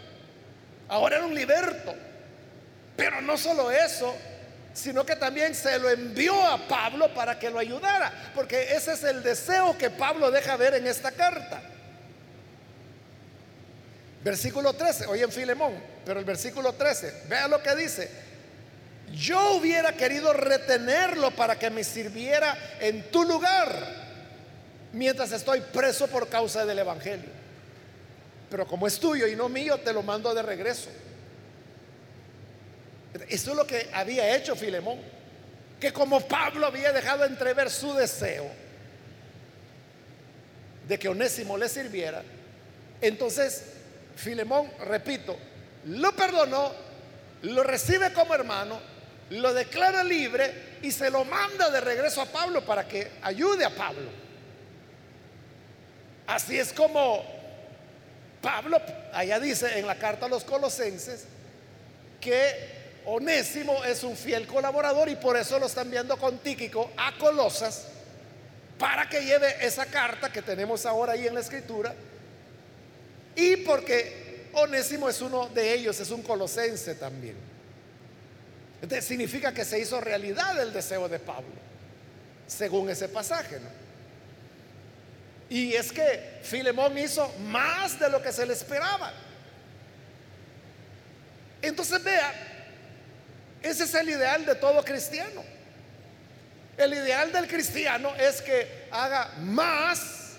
ahora 0.89 1.17
era 1.17 1.25
un 1.25 1.33
liberto. 1.33 1.95
Pero 2.97 3.21
no 3.21 3.37
solo 3.37 3.71
eso, 3.71 4.15
sino 4.73 5.05
que 5.05 5.15
también 5.15 5.53
se 5.53 5.77
lo 5.79 5.89
envió 5.89 6.41
a 6.45 6.67
Pablo 6.67 7.13
para 7.13 7.37
que 7.37 7.49
lo 7.49 7.59
ayudara, 7.59 8.31
porque 8.33 8.73
ese 8.73 8.93
es 8.93 9.03
el 9.03 9.21
deseo 9.21 9.77
que 9.77 9.89
Pablo 9.89 10.31
deja 10.31 10.55
ver 10.55 10.75
en 10.75 10.87
esta 10.87 11.11
carta. 11.11 11.61
Versículo 14.23 14.73
13, 14.73 15.07
hoy 15.07 15.21
en 15.21 15.31
Filemón, 15.31 15.73
pero 16.05 16.19
el 16.19 16.25
versículo 16.25 16.73
13, 16.73 17.23
vea 17.27 17.47
lo 17.47 17.61
que 17.61 17.75
dice, 17.75 18.09
yo 19.13 19.53
hubiera 19.53 19.93
querido 19.93 20.31
retenerlo 20.31 21.31
para 21.31 21.57
que 21.57 21.69
me 21.69 21.83
sirviera 21.83 22.57
en 22.79 23.11
tu 23.11 23.23
lugar 23.23 24.01
mientras 24.93 25.31
estoy 25.31 25.61
preso 25.61 26.07
por 26.07 26.29
causa 26.29 26.65
del 26.65 26.79
Evangelio. 26.79 27.29
Pero 28.49 28.67
como 28.67 28.85
es 28.85 28.99
tuyo 28.99 29.27
y 29.27 29.35
no 29.35 29.49
mío, 29.49 29.79
te 29.79 29.93
lo 29.93 30.03
mando 30.03 30.33
de 30.33 30.41
regreso. 30.41 30.89
Eso 33.29 33.51
es 33.51 33.57
lo 33.57 33.67
que 33.67 33.89
había 33.93 34.35
hecho 34.35 34.55
Filemón, 34.55 34.99
que 35.79 35.91
como 35.91 36.21
Pablo 36.21 36.67
había 36.67 36.91
dejado 36.91 37.25
entrever 37.25 37.69
su 37.69 37.93
deseo 37.93 38.49
de 40.87 40.99
que 40.99 41.09
Onésimo 41.09 41.57
le 41.57 41.69
sirviera, 41.69 42.23
entonces 43.01 43.63
Filemón, 44.15 44.69
repito, 44.85 45.37
lo 45.85 46.15
perdonó, 46.15 46.71
lo 47.43 47.63
recibe 47.63 48.13
como 48.13 48.35
hermano 48.35 48.91
lo 49.31 49.53
declara 49.53 50.03
libre 50.03 50.53
y 50.81 50.91
se 50.91 51.09
lo 51.09 51.23
manda 51.23 51.69
de 51.69 51.79
regreso 51.79 52.21
a 52.21 52.25
Pablo 52.25 52.65
para 52.65 52.87
que 52.87 53.11
ayude 53.21 53.63
a 53.63 53.69
Pablo. 53.69 54.09
Así 56.27 56.59
es 56.59 56.73
como 56.73 57.23
Pablo, 58.41 58.81
allá 59.13 59.39
dice 59.39 59.79
en 59.79 59.87
la 59.87 59.95
carta 59.95 60.25
a 60.25 60.29
los 60.29 60.43
colosenses, 60.43 61.25
que 62.19 62.80
Onésimo 63.05 63.83
es 63.83 64.03
un 64.03 64.15
fiel 64.15 64.45
colaborador 64.47 65.09
y 65.09 65.15
por 65.15 65.35
eso 65.35 65.57
lo 65.59 65.65
están 65.65 65.89
viendo 65.89 66.17
con 66.17 66.37
Tíquico 66.39 66.91
a 66.97 67.17
Colosas 67.17 67.87
para 68.77 69.09
que 69.09 69.23
lleve 69.23 69.65
esa 69.65 69.85
carta 69.85 70.31
que 70.31 70.41
tenemos 70.41 70.85
ahora 70.85 71.13
ahí 71.13 71.27
en 71.27 71.33
la 71.33 71.39
escritura 71.39 71.93
y 73.35 73.57
porque 73.57 74.49
Onésimo 74.53 75.09
es 75.09 75.21
uno 75.21 75.47
de 75.49 75.73
ellos, 75.73 75.99
es 75.99 76.11
un 76.11 76.21
colosense 76.21 76.95
también. 76.95 77.35
Entonces 78.81 79.05
significa 79.05 79.53
que 79.53 79.63
se 79.63 79.79
hizo 79.79 80.01
realidad 80.01 80.59
el 80.59 80.73
deseo 80.73 81.07
de 81.07 81.19
Pablo, 81.19 81.53
según 82.47 82.89
ese 82.89 83.07
pasaje. 83.07 83.59
Y 85.49 85.73
es 85.73 85.91
que 85.91 86.39
Filemón 86.43 86.97
hizo 86.97 87.31
más 87.39 87.99
de 87.99 88.09
lo 88.09 88.21
que 88.21 88.31
se 88.31 88.45
le 88.45 88.53
esperaba. 88.53 89.13
Entonces 91.61 92.03
vea, 92.03 92.50
ese 93.63 93.83
es 93.83 93.93
el 93.93 94.09
ideal 94.09 94.45
de 94.45 94.55
todo 94.55 94.83
cristiano. 94.83 95.43
El 96.77 96.93
ideal 96.93 97.31
del 97.31 97.47
cristiano 97.47 98.13
es 98.15 98.41
que 98.41 98.87
haga 98.89 99.31
más 99.39 100.33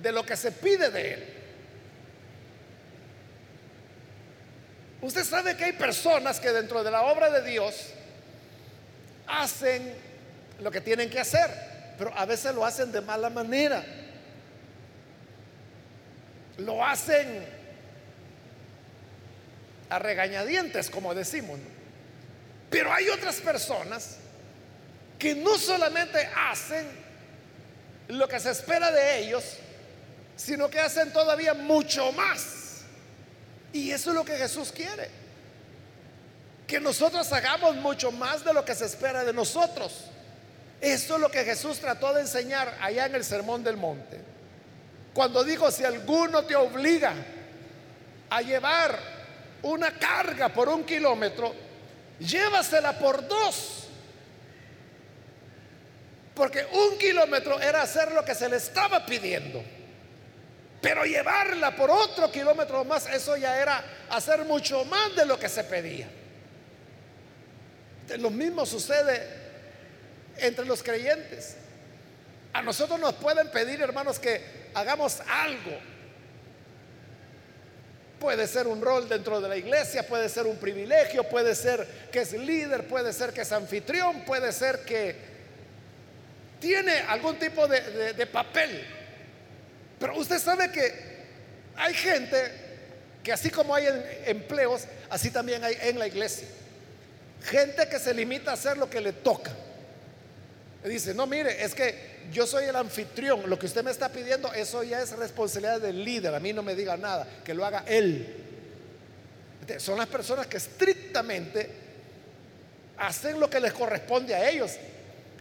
de 0.00 0.12
lo 0.12 0.24
que 0.24 0.36
se 0.36 0.52
pide 0.52 0.90
de 0.90 1.14
él. 1.14 1.34
Usted 5.02 5.24
sabe 5.24 5.56
que 5.56 5.64
hay 5.64 5.72
personas 5.72 6.38
que 6.38 6.50
dentro 6.50 6.84
de 6.84 6.90
la 6.90 7.02
obra 7.02 7.30
de 7.30 7.42
Dios 7.48 7.92
hacen 9.26 9.94
lo 10.60 10.70
que 10.70 10.80
tienen 10.80 11.10
que 11.10 11.20
hacer, 11.20 11.50
pero 11.98 12.12
a 12.16 12.24
veces 12.24 12.54
lo 12.54 12.64
hacen 12.64 12.92
de 12.92 13.00
mala 13.00 13.30
manera. 13.30 13.84
Lo 16.58 16.84
hacen 16.84 17.44
a 19.90 19.98
regañadientes, 19.98 20.88
como 20.88 21.14
decimos. 21.14 21.58
Pero 22.70 22.92
hay 22.92 23.08
otras 23.08 23.36
personas 23.36 24.16
que 25.18 25.34
no 25.34 25.56
solamente 25.56 26.28
hacen 26.36 26.86
lo 28.08 28.28
que 28.28 28.38
se 28.38 28.50
espera 28.50 28.90
de 28.90 29.18
ellos, 29.20 29.44
sino 30.36 30.68
que 30.68 30.80
hacen 30.80 31.12
todavía 31.12 31.54
mucho 31.54 32.12
más. 32.12 32.82
Y 33.72 33.90
eso 33.90 34.10
es 34.10 34.16
lo 34.16 34.24
que 34.24 34.36
Jesús 34.36 34.72
quiere. 34.72 35.08
Que 36.66 36.80
nosotros 36.80 37.32
hagamos 37.32 37.76
mucho 37.76 38.10
más 38.10 38.44
de 38.44 38.52
lo 38.52 38.64
que 38.64 38.74
se 38.74 38.86
espera 38.86 39.24
de 39.24 39.32
nosotros. 39.32 40.04
Esto 40.80 41.14
es 41.14 41.20
lo 41.20 41.30
que 41.30 41.44
Jesús 41.44 41.78
trató 41.78 42.12
de 42.12 42.22
enseñar 42.22 42.76
allá 42.80 43.06
en 43.06 43.14
el 43.14 43.24
Sermón 43.24 43.64
del 43.64 43.76
Monte. 43.76 44.20
Cuando 45.14 45.42
dijo, 45.42 45.70
si 45.70 45.84
alguno 45.84 46.44
te 46.44 46.54
obliga 46.54 47.14
a 48.28 48.42
llevar 48.42 48.98
una 49.62 49.98
carga 49.98 50.50
por 50.50 50.68
un 50.68 50.84
kilómetro, 50.84 51.65
llévasela 52.18 52.98
por 52.98 53.26
dos. 53.26 53.88
Porque 56.34 56.66
un 56.72 56.98
kilómetro 56.98 57.58
era 57.60 57.82
hacer 57.82 58.12
lo 58.12 58.24
que 58.24 58.34
se 58.34 58.48
le 58.48 58.56
estaba 58.56 59.06
pidiendo. 59.06 59.62
Pero 60.82 61.04
llevarla 61.04 61.74
por 61.74 61.90
otro 61.90 62.30
kilómetro 62.30 62.84
más, 62.84 63.06
eso 63.08 63.36
ya 63.36 63.58
era 63.60 63.82
hacer 64.10 64.44
mucho 64.44 64.84
más 64.84 65.16
de 65.16 65.24
lo 65.24 65.38
que 65.38 65.48
se 65.48 65.64
pedía. 65.64 66.08
Lo 68.18 68.30
mismo 68.30 68.66
sucede 68.66 69.26
entre 70.36 70.64
los 70.64 70.82
creyentes. 70.82 71.56
A 72.52 72.62
nosotros 72.62 73.00
nos 73.00 73.14
pueden 73.14 73.50
pedir, 73.50 73.80
hermanos, 73.80 74.18
que 74.18 74.70
hagamos 74.74 75.20
algo. 75.28 75.78
Puede 78.18 78.46
ser 78.46 78.66
un 78.66 78.80
rol 78.80 79.08
dentro 79.08 79.40
de 79.40 79.48
la 79.48 79.56
iglesia, 79.56 80.06
puede 80.06 80.28
ser 80.28 80.46
un 80.46 80.56
privilegio, 80.56 81.24
puede 81.24 81.54
ser 81.54 81.86
que 82.10 82.20
es 82.20 82.32
líder, 82.32 82.86
puede 82.88 83.12
ser 83.12 83.32
que 83.32 83.42
es 83.42 83.52
anfitrión, 83.52 84.24
puede 84.24 84.52
ser 84.52 84.80
que 84.84 85.16
tiene 86.58 87.00
algún 87.08 87.38
tipo 87.38 87.68
de, 87.68 88.26
papel. 88.26 88.84
Pero 89.98 90.16
usted 90.16 90.38
sabe 90.38 90.70
que 90.70 90.92
hay 91.76 91.92
gente 91.94 92.52
que 93.22 93.32
así 93.32 93.50
como 93.50 93.74
hay 93.74 93.86
empleos, 94.24 94.84
así 95.10 95.30
también 95.30 95.62
hay 95.62 95.76
en 95.82 95.98
la 95.98 96.06
iglesia. 96.06 96.48
Gente 97.42 97.86
que 97.88 97.98
se 97.98 98.14
limita 98.14 98.50
a 98.50 98.54
hacer 98.54 98.78
lo 98.78 98.88
que 98.88 99.00
le 99.00 99.12
toca. 99.12 99.52
Dice, 100.84 101.14
no, 101.14 101.26
mire, 101.26 101.64
es 101.64 101.74
que 101.74 102.16
yo 102.32 102.46
soy 102.46 102.64
el 102.64 102.76
anfitrión, 102.76 103.48
lo 103.48 103.58
que 103.58 103.66
usted 103.66 103.82
me 103.82 103.90
está 103.90 104.08
pidiendo, 104.08 104.52
eso 104.52 104.82
ya 104.82 105.00
es 105.02 105.16
responsabilidad 105.16 105.80
del 105.80 106.04
líder, 106.04 106.34
a 106.34 106.40
mí 106.40 106.52
no 106.52 106.62
me 106.62 106.74
diga 106.74 106.96
nada, 106.96 107.26
que 107.44 107.54
lo 107.54 107.64
haga 107.64 107.84
él. 107.86 108.44
Son 109.78 109.98
las 109.98 110.06
personas 110.06 110.46
que 110.46 110.58
estrictamente 110.58 111.70
hacen 112.98 113.40
lo 113.40 113.50
que 113.50 113.60
les 113.60 113.72
corresponde 113.72 114.34
a 114.34 114.48
ellos 114.48 114.72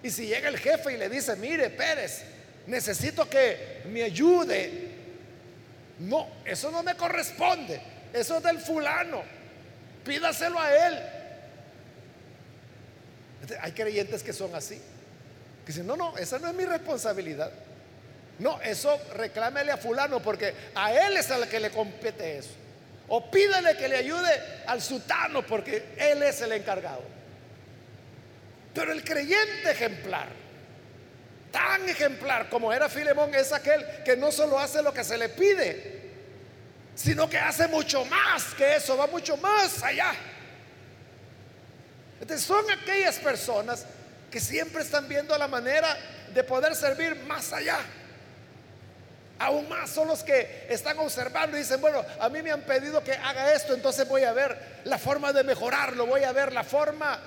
y 0.05 0.11
si 0.11 0.27
llega 0.27 0.49
el 0.49 0.59
jefe 0.59 0.93
y 0.93 0.97
le 0.97 1.09
dice, 1.09 1.35
mire, 1.35 1.71
Pérez, 1.71 2.21
necesito 2.67 3.27
que 3.27 3.81
me 3.91 4.03
ayude. 4.03 4.91
No, 5.97 6.27
eso 6.45 6.69
no 6.69 6.83
me 6.83 6.95
corresponde. 6.95 7.81
Eso 8.13 8.37
es 8.37 8.43
del 8.43 8.59
fulano. 8.59 9.23
Pídaselo 10.03 10.59
a 10.59 10.87
él. 10.87 10.99
Hay 13.61 13.71
creyentes 13.71 14.21
que 14.21 14.31
son 14.31 14.53
así. 14.53 14.79
Que 15.65 15.71
dicen, 15.71 15.87
no, 15.87 15.97
no, 15.97 16.15
esa 16.17 16.37
no 16.37 16.47
es 16.47 16.53
mi 16.53 16.65
responsabilidad. 16.65 17.51
No, 18.37 18.61
eso 18.61 18.99
reclámele 19.15 19.71
a 19.71 19.77
fulano 19.77 20.21
porque 20.21 20.53
a 20.75 20.93
él 20.93 21.17
es 21.17 21.31
al 21.31 21.47
que 21.47 21.59
le 21.59 21.71
compete 21.71 22.37
eso. 22.37 22.51
O 23.07 23.31
pídale 23.31 23.75
que 23.77 23.87
le 23.87 23.97
ayude 23.97 24.63
al 24.67 24.81
sutano 24.81 25.45
porque 25.45 25.93
él 25.97 26.21
es 26.23 26.41
el 26.41 26.51
encargado. 26.51 27.03
Pero 28.73 28.91
el 28.91 29.03
creyente 29.03 29.71
ejemplar, 29.71 30.27
tan 31.51 31.87
ejemplar 31.87 32.49
como 32.49 32.73
era 32.73 32.89
Filemón, 32.89 33.33
es 33.33 33.53
aquel 33.53 33.85
que 34.03 34.17
no 34.17 34.31
solo 34.31 34.59
hace 34.59 34.83
lo 34.83 34.93
que 34.93 35.03
se 35.03 35.17
le 35.17 35.29
pide, 35.29 36.01
sino 36.93 37.29
que 37.29 37.37
hace 37.37 37.67
mucho 37.67 38.03
más 38.05 38.53
que 38.55 38.75
eso, 38.75 38.97
va 38.97 39.07
mucho 39.07 39.37
más 39.37 39.81
allá. 39.81 40.13
Entonces 42.19 42.45
son 42.45 42.69
aquellas 42.69 43.17
personas 43.19 43.85
que 44.35 44.41
siempre 44.41 44.81
están 44.81 45.07
viendo 45.07 45.37
la 45.37 45.47
manera 45.47 45.97
de 46.33 46.43
poder 46.43 46.75
servir 46.75 47.15
más 47.25 47.53
allá. 47.53 47.79
Aún 49.39 49.69
más 49.69 49.89
son 49.89 50.09
los 50.09 50.23
que 50.23 50.67
están 50.67 50.99
observando 50.99 51.55
y 51.55 51.61
dicen, 51.61 51.79
bueno, 51.79 52.03
a 52.19 52.27
mí 52.27 52.43
me 52.43 52.51
han 52.51 52.63
pedido 52.63 53.01
que 53.01 53.13
haga 53.13 53.53
esto, 53.53 53.73
entonces 53.73 54.05
voy 54.05 54.23
a 54.23 54.33
ver 54.33 54.81
la 54.83 54.97
forma 54.97 55.31
de 55.31 55.45
mejorarlo, 55.45 56.05
voy 56.05 56.25
a 56.25 56.33
ver 56.33 56.51
la 56.51 56.65
forma 56.65 57.17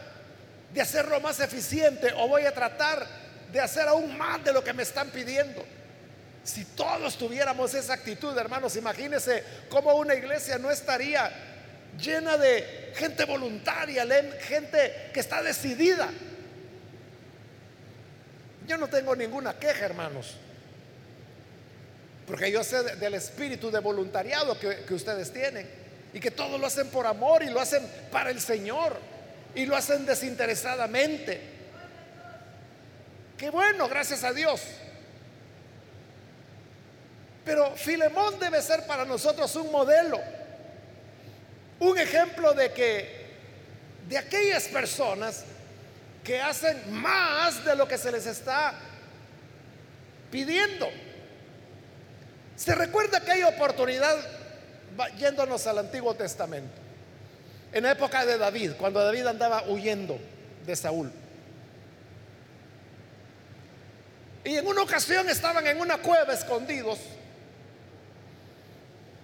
de 0.74 0.82
hacerlo 0.82 1.18
más 1.20 1.40
eficiente 1.40 2.12
o 2.14 2.28
voy 2.28 2.44
a 2.44 2.52
tratar 2.52 3.06
de 3.50 3.58
hacer 3.58 3.88
aún 3.88 4.18
más 4.18 4.44
de 4.44 4.52
lo 4.52 4.62
que 4.62 4.74
me 4.74 4.82
están 4.82 5.08
pidiendo. 5.08 5.64
Si 6.44 6.62
todos 6.62 7.16
tuviéramos 7.16 7.72
esa 7.72 7.94
actitud, 7.94 8.36
hermanos, 8.36 8.76
imagínense 8.76 9.42
cómo 9.70 9.94
una 9.94 10.14
iglesia 10.14 10.58
no 10.58 10.70
estaría 10.70 11.32
llena 11.98 12.36
de 12.36 12.92
gente 12.96 13.24
voluntaria, 13.24 14.06
gente 14.42 15.10
que 15.14 15.20
está 15.20 15.42
decidida. 15.42 16.10
Yo 18.68 18.76
no 18.76 18.86
tengo 18.86 19.16
ninguna 19.16 19.58
queja, 19.58 19.86
hermanos, 19.86 20.34
porque 22.26 22.52
yo 22.52 22.62
sé 22.62 22.82
del 22.96 23.14
espíritu 23.14 23.70
de 23.70 23.78
voluntariado 23.78 24.58
que, 24.60 24.92
ustedes 24.92 25.32
tienen 25.32 25.66
y 26.12 26.20
que 26.20 26.30
todos 26.30 26.60
lo 26.60 26.66
hacen 26.66 26.88
por 26.88 27.06
amor 27.06 27.42
y 27.42 27.48
lo 27.48 27.60
hacen 27.60 27.82
para 28.12 28.28
el 28.28 28.38
Señor 28.42 28.98
y 29.54 29.64
lo 29.64 29.74
hacen 29.74 30.04
desinteresadamente. 30.04 31.40
Qué 33.38 33.48
bueno, 33.48 33.88
gracias 33.88 34.22
a 34.22 34.34
Dios. 34.34 34.60
Pero 37.46 37.74
Filemón 37.74 38.38
debe 38.38 38.60
ser 38.60 38.86
para 38.86 39.06
nosotros 39.06 39.56
un 39.56 39.72
modelo, 39.72 40.20
un 41.80 41.96
ejemplo 41.96 42.52
de 42.52 42.70
que 42.74 43.28
de 44.10 44.18
aquellas 44.18 44.64
personas 44.64 45.46
que 46.28 46.42
hacen 46.42 46.92
más 46.92 47.64
de 47.64 47.74
lo 47.74 47.88
que 47.88 47.96
se 47.96 48.12
les 48.12 48.26
está 48.26 48.74
pidiendo. 50.30 50.86
Se 52.54 52.74
recuerda 52.74 53.18
que 53.22 53.32
hay 53.32 53.44
oportunidad 53.44 54.14
yéndonos 55.16 55.66
al 55.66 55.78
Antiguo 55.78 56.14
Testamento 56.14 56.74
en 57.72 57.84
la 57.84 57.92
época 57.92 58.26
de 58.26 58.36
David, 58.36 58.72
cuando 58.76 59.02
David 59.02 59.26
andaba 59.26 59.62
huyendo 59.68 60.18
de 60.66 60.76
Saúl. 60.76 61.10
Y 64.44 64.54
en 64.54 64.66
una 64.66 64.82
ocasión 64.82 65.30
estaban 65.30 65.66
en 65.66 65.80
una 65.80 65.96
cueva 65.96 66.34
escondidos. 66.34 66.98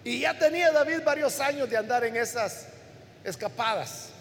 Y 0.05 0.21
ya 0.21 0.39
tenía 0.39 0.73
David 0.73 1.01
varios 1.05 1.39
años 1.39 1.69
de 1.69 1.77
andar 1.77 2.03
en 2.05 2.17
esas 2.17 2.69
escapadas. 3.25 4.14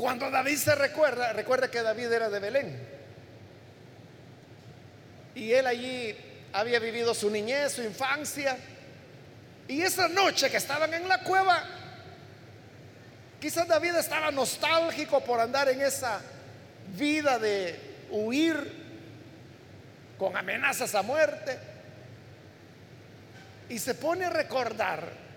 Cuando 0.00 0.30
David 0.30 0.56
se 0.56 0.74
recuerda, 0.74 1.34
recuerda 1.34 1.70
que 1.70 1.82
David 1.82 2.10
era 2.10 2.30
de 2.30 2.38
Belén. 2.38 2.88
Y 5.34 5.52
él 5.52 5.66
allí 5.66 6.16
había 6.54 6.78
vivido 6.78 7.14
su 7.14 7.28
niñez, 7.28 7.72
su 7.72 7.82
infancia. 7.82 8.56
Y 9.68 9.82
esa 9.82 10.08
noche 10.08 10.50
que 10.50 10.56
estaban 10.56 10.94
en 10.94 11.06
la 11.06 11.18
cueva, 11.22 11.62
quizás 13.38 13.68
David 13.68 13.96
estaba 13.96 14.30
nostálgico 14.30 15.22
por 15.22 15.38
andar 15.38 15.68
en 15.68 15.82
esa 15.82 16.22
vida 16.96 17.38
de 17.38 17.78
huir 18.10 18.72
con 20.16 20.34
amenazas 20.34 20.94
a 20.94 21.02
muerte. 21.02 21.58
Y 23.68 23.78
se 23.78 23.94
pone 23.94 24.24
a 24.24 24.30
recordar 24.30 25.29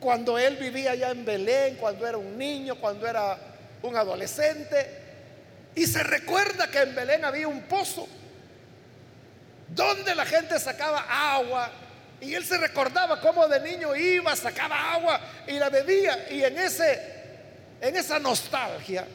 cuando 0.00 0.38
él 0.38 0.56
vivía 0.56 0.92
allá 0.92 1.10
en 1.10 1.24
Belén, 1.24 1.76
cuando 1.76 2.06
era 2.06 2.16
un 2.16 2.38
niño, 2.38 2.76
cuando 2.76 3.06
era 3.06 3.38
un 3.82 3.96
adolescente. 3.96 5.06
Y 5.74 5.86
se 5.86 6.02
recuerda 6.02 6.68
que 6.68 6.80
en 6.80 6.94
Belén 6.94 7.24
había 7.24 7.48
un 7.48 7.62
pozo 7.62 8.08
donde 9.68 10.14
la 10.14 10.24
gente 10.24 10.58
sacaba 10.58 11.04
agua 11.08 11.70
y 12.20 12.34
él 12.34 12.44
se 12.44 12.58
recordaba 12.58 13.20
cómo 13.20 13.46
de 13.46 13.60
niño 13.60 13.94
iba, 13.94 14.34
sacaba 14.34 14.94
agua 14.94 15.20
y 15.46 15.52
la 15.52 15.68
bebía. 15.68 16.26
Y 16.30 16.42
en, 16.42 16.58
ese, 16.58 17.00
en 17.80 17.96
esa 17.96 18.18
nostalgia, 18.18 19.06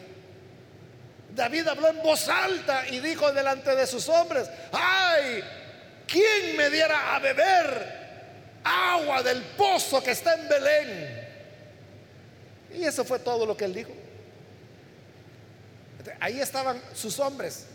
David 1.36 1.68
habló 1.68 1.90
en 1.90 2.02
voz 2.02 2.30
alta 2.30 2.88
y 2.88 3.00
dijo 3.00 3.32
delante 3.32 3.76
de 3.76 3.88
sus 3.88 4.08
hombres, 4.08 4.50
ay, 4.72 5.44
¿quién 6.08 6.56
me 6.56 6.70
diera 6.70 7.16
a 7.16 7.20
beber 7.20 8.03
agua 8.64 9.24
del 9.24 9.42
pozo 9.42 10.02
que 10.04 10.12
está 10.12 10.36
en 10.36 10.50
Belén? 10.50 11.28
Y 12.76 12.84
eso 12.84 13.04
fue 13.04 13.20
todo 13.20 13.46
lo 13.46 13.56
que 13.56 13.66
él 13.66 13.74
dijo. 13.74 13.92
Ahí 16.20 16.40
estaban 16.40 16.82
sus 16.94 17.20
hombres 17.20 17.66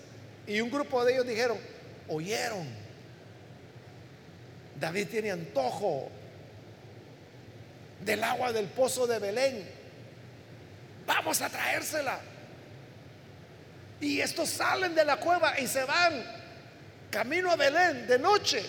y 0.46 0.61
un 0.61 0.70
grupo 0.70 1.05
de 1.05 1.14
ellos 1.14 1.27
dijeron, 1.27 1.59
oyeron 2.09 2.66
David 4.79 5.09
tiene 5.09 5.31
antojo 5.31 6.09
del 8.05 8.22
agua 8.22 8.53
del 8.53 8.66
pozo 8.66 9.07
de 9.07 9.18
Belén. 9.18 9.68
Vamos 11.07 11.40
a 11.42 11.48
traérsela. 11.48 12.20
Y 14.01 14.20
estos 14.20 14.51
salen 14.51 14.94
de 14.94 15.05
la 15.05 15.16
cueva 15.16 15.59
y 15.59 15.66
se 15.66 15.83
van 15.85 16.24
camino 17.11 17.51
a 17.51 17.57
Belén 17.57 18.07
de 18.07 18.18
noche. 18.18 18.64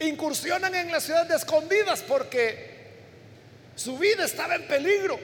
Incursionan 0.00 0.74
en 0.74 0.90
la 0.90 1.00
ciudad 1.00 1.26
de 1.26 1.36
escondidas 1.36 2.02
porque 2.02 2.74
su 3.76 3.98
vida 3.98 4.24
estaba 4.24 4.54
en 4.56 4.66
peligro. 4.66 5.18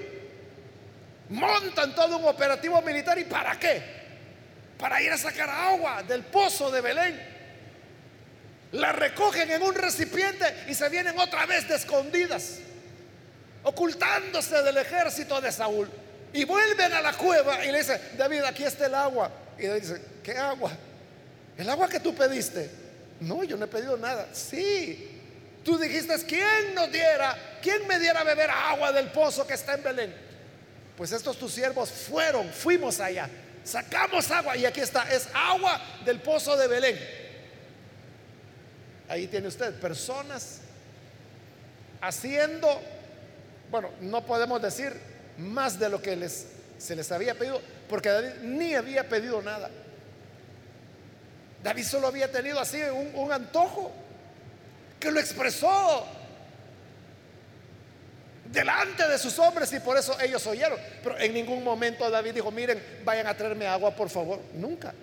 Montan 1.30 1.94
todo 1.94 2.18
un 2.18 2.24
operativo 2.26 2.80
militar 2.82 3.18
y 3.18 3.24
¿para 3.24 3.58
qué? 3.58 3.82
Para 4.78 5.00
ir 5.02 5.12
a 5.12 5.18
sacar 5.18 5.48
agua 5.48 6.02
del 6.02 6.24
pozo 6.24 6.70
de 6.70 6.80
Belén. 6.80 7.30
La 8.72 8.92
recogen 8.92 9.50
en 9.50 9.62
un 9.62 9.74
recipiente 9.74 10.64
y 10.68 10.74
se 10.74 10.88
vienen 10.88 11.18
otra 11.18 11.44
vez 11.46 11.68
de 11.68 11.74
escondidas, 11.74 12.58
ocultándose 13.64 14.62
del 14.62 14.76
ejército 14.76 15.40
de 15.40 15.50
Saúl. 15.50 15.90
Y 16.32 16.44
vuelven 16.44 16.92
a 16.92 17.00
la 17.00 17.12
cueva 17.14 17.64
y 17.64 17.72
le 17.72 17.78
dicen, 17.78 18.00
David, 18.16 18.44
aquí 18.44 18.62
está 18.62 18.86
el 18.86 18.94
agua. 18.94 19.30
Y 19.58 19.66
David 19.66 19.80
dice, 19.80 20.02
¿qué 20.22 20.36
agua? 20.36 20.70
El 21.58 21.68
agua 21.68 21.88
que 21.88 21.98
tú 22.00 22.14
pediste. 22.14 22.70
No, 23.20 23.44
yo 23.44 23.56
no 23.56 23.66
he 23.66 23.68
pedido 23.68 23.96
nada. 23.96 24.28
Sí, 24.32 25.20
tú 25.62 25.78
dijiste, 25.78 26.14
¿quién 26.26 26.74
nos 26.74 26.90
diera, 26.90 27.58
quién 27.62 27.86
me 27.86 27.98
diera 27.98 28.20
a 28.20 28.24
beber 28.24 28.50
agua 28.50 28.92
del 28.92 29.08
pozo 29.10 29.46
que 29.46 29.54
está 29.54 29.74
en 29.74 29.82
Belén? 29.82 30.14
Pues 30.96 31.12
estos 31.12 31.38
tus 31.38 31.52
siervos 31.52 31.90
fueron, 31.90 32.48
fuimos 32.50 33.00
allá, 33.00 33.28
sacamos 33.64 34.30
agua 34.30 34.56
y 34.56 34.66
aquí 34.66 34.80
está, 34.80 35.10
es 35.10 35.28
agua 35.32 35.80
del 36.04 36.20
pozo 36.20 36.56
de 36.56 36.66
Belén. 36.66 36.98
Ahí 39.08 39.26
tiene 39.26 39.48
usted 39.48 39.74
personas 39.80 40.60
haciendo, 42.00 42.80
bueno, 43.70 43.90
no 44.00 44.24
podemos 44.24 44.62
decir 44.62 44.92
más 45.36 45.78
de 45.78 45.88
lo 45.88 46.00
que 46.00 46.16
les, 46.16 46.46
se 46.78 46.96
les 46.96 47.10
había 47.12 47.34
pedido, 47.34 47.60
porque 47.88 48.08
David 48.08 48.42
ni 48.42 48.74
había 48.74 49.08
pedido 49.08 49.42
nada. 49.42 49.70
David 51.62 51.84
solo 51.84 52.06
había 52.06 52.30
tenido 52.30 52.58
así 52.58 52.80
un, 53.14 53.30
antojo 53.30 53.92
que 54.98 55.10
lo 55.10 55.20
expresó 55.20 56.06
delante 58.46 59.06
de 59.06 59.18
sus 59.18 59.38
hombres 59.38 59.72
y 59.72 59.80
por 59.80 59.96
eso 59.96 60.18
ellos 60.20 60.46
oyeron. 60.46 60.78
Pero 61.02 61.18
en 61.18 61.34
ningún 61.34 61.62
momento 61.62 62.10
David 62.10 62.34
dijo, 62.34 62.50
miren, 62.50 62.82
vayan 63.04 63.26
a 63.26 63.36
traerme 63.36 63.66
agua, 63.66 63.94
por 63.94 64.08
favor. 64.08 64.40
Nunca. 64.54 64.94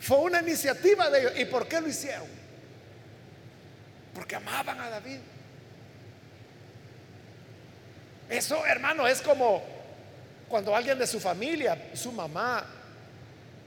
Fue 0.00 0.18
una 0.18 0.40
iniciativa 0.40 1.10
de 1.10 1.20
ellos. 1.20 1.32
¿Y 1.36 1.44
por 1.44 1.68
qué 1.68 1.80
lo 1.80 1.88
hicieron? 1.88 2.26
Porque 4.14 4.36
amaban 4.36 4.80
a 4.80 4.88
David. 4.88 5.18
Eso, 8.28 8.64
hermano, 8.66 9.06
es 9.06 9.20
como 9.20 9.62
cuando 10.48 10.74
alguien 10.74 10.98
de 10.98 11.06
su 11.06 11.20
familia, 11.20 11.90
su 11.94 12.12
mamá, 12.12 12.64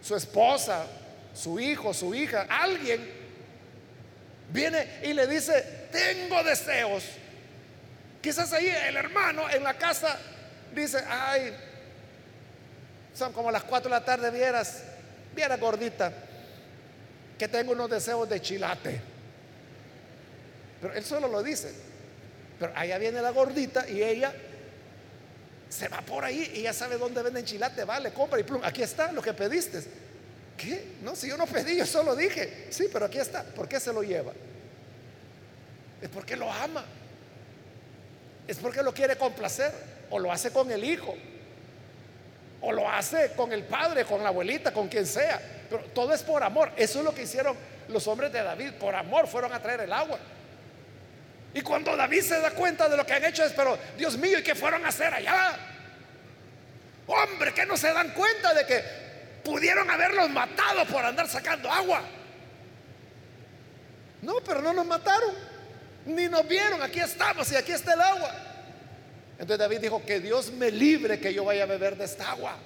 su 0.01 0.15
esposa, 0.15 0.85
su 1.33 1.59
hijo, 1.59 1.93
su 1.93 2.13
hija, 2.13 2.47
alguien 2.49 3.09
viene 4.51 4.99
y 5.03 5.13
le 5.13 5.27
dice, 5.27 5.87
tengo 5.91 6.43
deseos. 6.43 7.03
Quizás 8.21 8.51
ahí 8.53 8.67
el 8.67 8.97
hermano 8.97 9.49
en 9.49 9.63
la 9.63 9.75
casa 9.75 10.17
dice, 10.73 11.03
ay, 11.07 11.55
son 13.13 13.33
como 13.33 13.51
las 13.51 13.63
4 13.63 13.89
de 13.89 13.95
la 13.95 14.05
tarde, 14.05 14.31
vieras, 14.31 14.83
viera 15.35 15.57
gordita, 15.57 16.11
que 17.37 17.47
tengo 17.47 17.71
unos 17.71 17.89
deseos 17.89 18.27
de 18.27 18.41
chilate. 18.41 19.01
Pero 20.81 20.93
él 20.93 21.03
solo 21.03 21.27
lo 21.27 21.43
dice. 21.43 21.73
Pero 22.59 22.73
allá 22.75 22.97
viene 22.97 23.21
la 23.21 23.31
gordita 23.31 23.87
y 23.87 24.03
ella 24.03 24.33
se 25.69 25.87
va 25.87 26.01
por 26.01 26.25
ahí 26.25 26.51
y 26.55 26.61
ya 26.63 26.73
sabe 26.73 26.97
dónde 26.97 27.21
venden 27.21 27.45
chilate, 27.45 27.83
vale, 27.83 28.11
compra 28.11 28.39
y 28.39 28.43
plum, 28.43 28.61
aquí 28.63 28.81
está 28.81 29.11
lo 29.11 29.21
que 29.21 29.33
pediste. 29.33 29.83
¿Qué? 30.57 30.95
No, 31.01 31.15
si 31.15 31.29
yo 31.29 31.37
no 31.37 31.45
pedí, 31.45 31.77
yo 31.77 31.85
solo 31.85 32.15
dije, 32.15 32.67
sí, 32.69 32.87
pero 32.91 33.05
aquí 33.05 33.17
está. 33.17 33.43
¿Por 33.43 33.69
qué 33.69 33.79
se 33.79 33.93
lo 33.93 34.03
lleva? 34.03 34.33
Es 36.01 36.09
porque 36.09 36.35
lo 36.35 36.51
ama. 36.51 36.83
Es 38.45 38.57
porque 38.57 38.83
lo 38.83 38.93
quiere 38.93 39.15
complacer. 39.15 39.71
O 40.09 40.19
lo 40.19 40.31
hace 40.31 40.51
con 40.51 40.69
el 40.69 40.83
hijo. 40.83 41.15
O 42.59 42.73
lo 42.73 42.89
hace 42.89 43.31
con 43.37 43.53
el 43.53 43.63
padre, 43.63 44.03
con 44.03 44.21
la 44.21 44.29
abuelita, 44.29 44.73
con 44.73 44.89
quien 44.89 45.05
sea. 45.05 45.39
Pero 45.69 45.85
todo 45.93 46.13
es 46.13 46.23
por 46.23 46.43
amor. 46.43 46.71
Eso 46.75 46.99
es 46.99 47.05
lo 47.05 47.13
que 47.13 47.23
hicieron 47.23 47.55
los 47.87 48.05
hombres 48.07 48.33
de 48.33 48.43
David. 48.43 48.73
Por 48.73 48.95
amor 48.95 49.27
fueron 49.27 49.53
a 49.53 49.61
traer 49.61 49.81
el 49.81 49.93
agua. 49.93 50.19
Y 51.53 51.61
cuando 51.61 51.95
David 51.95 52.21
se 52.21 52.39
da 52.39 52.51
cuenta 52.51 52.87
de 52.87 52.95
lo 52.95 53.05
que 53.05 53.13
han 53.13 53.25
hecho 53.25 53.43
es, 53.43 53.53
pero 53.53 53.77
Dios 53.97 54.17
mío, 54.17 54.39
¿y 54.39 54.43
qué 54.43 54.53
fueron 54.55 54.85
a 54.85 54.89
hacer 54.89 55.13
allá? 55.13 55.57
Hombre, 57.07 57.53
que 57.53 57.65
no 57.65 57.75
se 57.75 57.91
dan 57.91 58.11
cuenta 58.13 58.53
de 58.53 58.65
que 58.65 58.83
pudieron 59.43 59.89
haberlos 59.89 60.29
matado 60.29 60.85
por 60.85 61.03
andar 61.03 61.27
sacando 61.27 61.71
agua. 61.71 62.03
No, 64.21 64.35
pero 64.45 64.61
no 64.61 64.73
nos 64.73 64.85
mataron. 64.85 65.33
Ni 66.05 66.27
nos 66.27 66.47
vieron. 66.47 66.81
Aquí 66.83 66.99
estamos 66.99 67.51
y 67.51 67.55
aquí 67.55 67.71
está 67.71 67.93
el 67.93 68.01
agua. 68.01 68.31
Entonces 69.33 69.57
David 69.57 69.79
dijo, 69.79 70.05
que 70.05 70.19
Dios 70.19 70.51
me 70.51 70.69
libre 70.69 71.19
que 71.19 71.33
yo 71.33 71.45
vaya 71.45 71.63
a 71.63 71.65
beber 71.65 71.95
de 71.97 72.05
esta 72.05 72.29
agua. 72.29 72.57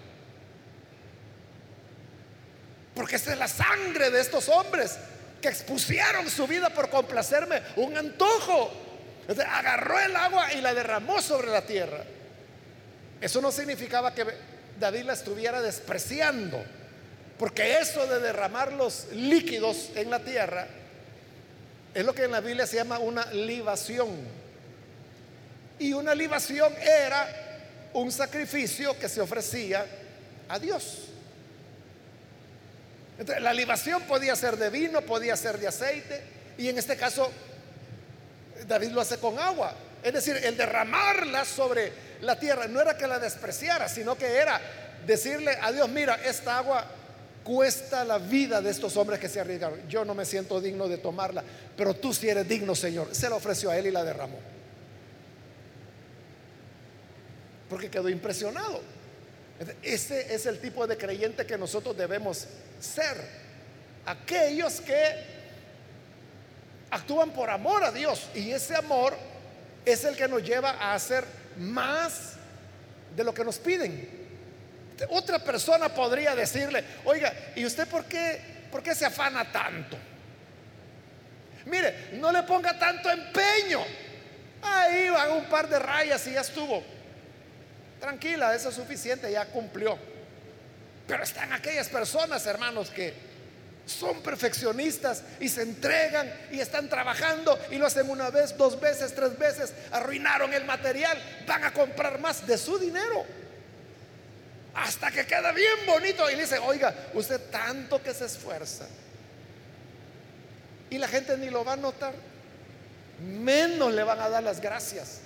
Porque 2.95 3.15
esta 3.15 3.31
es 3.31 3.39
la 3.39 3.47
sangre 3.47 4.09
de 4.09 4.19
estos 4.19 4.49
hombres 4.49 4.97
que 5.43 5.49
expusieron 5.49 6.29
su 6.29 6.47
vida 6.47 6.69
por 6.69 6.89
complacerme. 6.89 7.61
Un 7.75 7.97
antojo. 7.97 8.71
agarró 9.27 9.99
el 9.99 10.15
agua 10.15 10.53
y 10.53 10.61
la 10.61 10.73
derramó 10.73 11.21
sobre 11.21 11.49
la 11.49 11.65
tierra. 11.65 12.03
Eso 13.19 13.41
no 13.41 13.51
significaba 13.51 14.15
que 14.15 14.25
David 14.79 15.03
la 15.03 15.13
estuviera 15.13 15.61
despreciando. 15.61 16.63
Porque 17.37 17.77
eso 17.77 18.07
de 18.07 18.21
derramar 18.21 18.71
los 18.71 19.07
líquidos 19.11 19.89
en 19.95 20.09
la 20.09 20.19
tierra 20.19 20.65
es 21.93 22.05
lo 22.05 22.15
que 22.15 22.23
en 22.23 22.31
la 22.31 22.39
Biblia 22.39 22.65
se 22.65 22.77
llama 22.77 22.99
una 22.99 23.25
libación. 23.33 24.09
Y 25.77 25.91
una 25.91 26.15
libación 26.15 26.73
era 26.81 27.89
un 27.91 28.11
sacrificio 28.11 28.97
que 28.97 29.09
se 29.09 29.19
ofrecía 29.19 29.85
a 30.47 30.57
Dios 30.57 31.12
la 33.39 33.53
libación 33.53 34.01
podía 34.03 34.35
ser 34.35 34.57
de 34.57 34.69
vino, 34.69 35.01
podía 35.01 35.35
ser 35.35 35.59
de 35.59 35.67
aceite, 35.67 36.21
y 36.57 36.67
en 36.69 36.77
este 36.77 36.95
caso 36.95 37.31
David 38.67 38.89
lo 38.89 39.01
hace 39.01 39.17
con 39.17 39.37
agua. 39.39 39.73
Es 40.03 40.13
decir, 40.13 40.37
el 40.43 40.57
derramarla 40.57 41.45
sobre 41.45 41.91
la 42.21 42.37
tierra 42.37 42.67
no 42.67 42.81
era 42.81 42.97
que 42.97 43.07
la 43.07 43.19
despreciara, 43.19 43.87
sino 43.87 44.17
que 44.17 44.37
era 44.37 44.59
decirle 45.05 45.57
a 45.61 45.71
Dios, 45.71 45.87
mira, 45.89 46.15
esta 46.25 46.57
agua 46.57 46.85
cuesta 47.43 48.03
la 48.03 48.17
vida 48.17 48.61
de 48.61 48.71
estos 48.71 48.95
hombres 48.97 49.19
que 49.19 49.29
se 49.29 49.39
arriesgaron. 49.39 49.87
Yo 49.87 50.05
no 50.05 50.15
me 50.15 50.25
siento 50.25 50.59
digno 50.59 50.87
de 50.87 50.97
tomarla, 50.97 51.43
pero 51.75 51.93
tú 51.93 52.13
sí 52.13 52.29
eres 52.29 52.47
digno, 52.47 52.75
Señor. 52.75 53.13
Se 53.13 53.29
la 53.29 53.35
ofreció 53.35 53.69
a 53.69 53.77
él 53.77 53.87
y 53.87 53.91
la 53.91 54.03
derramó. 54.03 54.39
Porque 57.69 57.89
quedó 57.89 58.09
impresionado. 58.09 58.81
Ese 59.81 60.33
es 60.33 60.45
el 60.45 60.59
tipo 60.59 60.87
de 60.87 60.97
creyente 60.97 61.45
que 61.45 61.57
nosotros 61.57 61.95
debemos 61.95 62.47
ser. 62.79 63.17
Aquellos 64.05 64.81
que 64.81 65.33
actúan 66.91 67.31
por 67.31 67.49
amor 67.49 67.83
a 67.83 67.91
Dios. 67.91 68.29
Y 68.35 68.51
ese 68.51 68.75
amor 68.75 69.15
es 69.85 70.03
el 70.03 70.15
que 70.15 70.27
nos 70.27 70.43
lleva 70.43 70.71
a 70.71 70.93
hacer 70.93 71.25
más 71.57 72.33
de 73.15 73.23
lo 73.23 73.33
que 73.33 73.43
nos 73.43 73.57
piden. 73.59 74.23
Otra 75.09 75.39
persona 75.39 75.89
podría 75.89 76.35
decirle, 76.35 76.83
oiga, 77.05 77.33
¿y 77.55 77.65
usted 77.65 77.87
por 77.87 78.05
qué, 78.05 78.39
por 78.71 78.81
qué 78.81 78.95
se 78.95 79.05
afana 79.05 79.51
tanto? 79.51 79.97
Mire, 81.65 82.09
no 82.13 82.31
le 82.31 82.43
ponga 82.43 82.77
tanto 82.77 83.09
empeño. 83.09 83.81
Ahí 84.61 85.09
van 85.09 85.31
un 85.31 85.45
par 85.45 85.67
de 85.67 85.79
rayas 85.79 86.25
y 86.27 86.33
ya 86.33 86.41
estuvo. 86.41 86.83
Tranquila, 88.03 88.53
eso 88.53 88.67
es 88.67 88.75
suficiente, 88.75 89.31
ya 89.31 89.45
cumplió. 89.45 89.97
Pero 91.07 91.23
están 91.23 91.53
aquellas 91.53 91.87
personas, 91.87 92.45
hermanos, 92.45 92.89
que 92.89 93.13
son 93.85 94.21
perfeccionistas 94.21 95.23
y 95.39 95.47
se 95.47 95.61
entregan 95.61 96.29
y 96.51 96.59
están 96.59 96.89
trabajando 96.89 97.57
y 97.71 97.77
lo 97.77 97.85
hacen 97.85 98.09
una 98.09 98.29
vez, 98.29 98.57
dos 98.57 98.77
veces, 98.77 99.15
tres 99.15 99.39
veces, 99.39 99.71
arruinaron 99.89 100.53
el 100.53 100.65
material, 100.65 101.17
van 101.47 101.63
a 101.63 101.71
comprar 101.71 102.19
más 102.19 102.45
de 102.45 102.57
su 102.57 102.77
dinero. 102.77 103.23
Hasta 104.75 105.09
que 105.09 105.25
queda 105.25 105.53
bien 105.53 105.85
bonito 105.87 106.29
y 106.29 106.35
le 106.35 106.41
dice, 106.41 106.57
oiga, 106.57 106.93
usted 107.13 107.39
tanto 107.51 108.03
que 108.03 108.13
se 108.13 108.25
esfuerza. 108.25 108.85
Y 110.89 110.97
la 110.97 111.07
gente 111.07 111.37
ni 111.37 111.49
lo 111.49 111.63
va 111.63 111.71
a 111.71 111.77
notar, 111.77 112.13
menos 113.21 113.93
le 113.93 114.03
van 114.03 114.19
a 114.19 114.27
dar 114.27 114.43
las 114.43 114.59
gracias. 114.59 115.22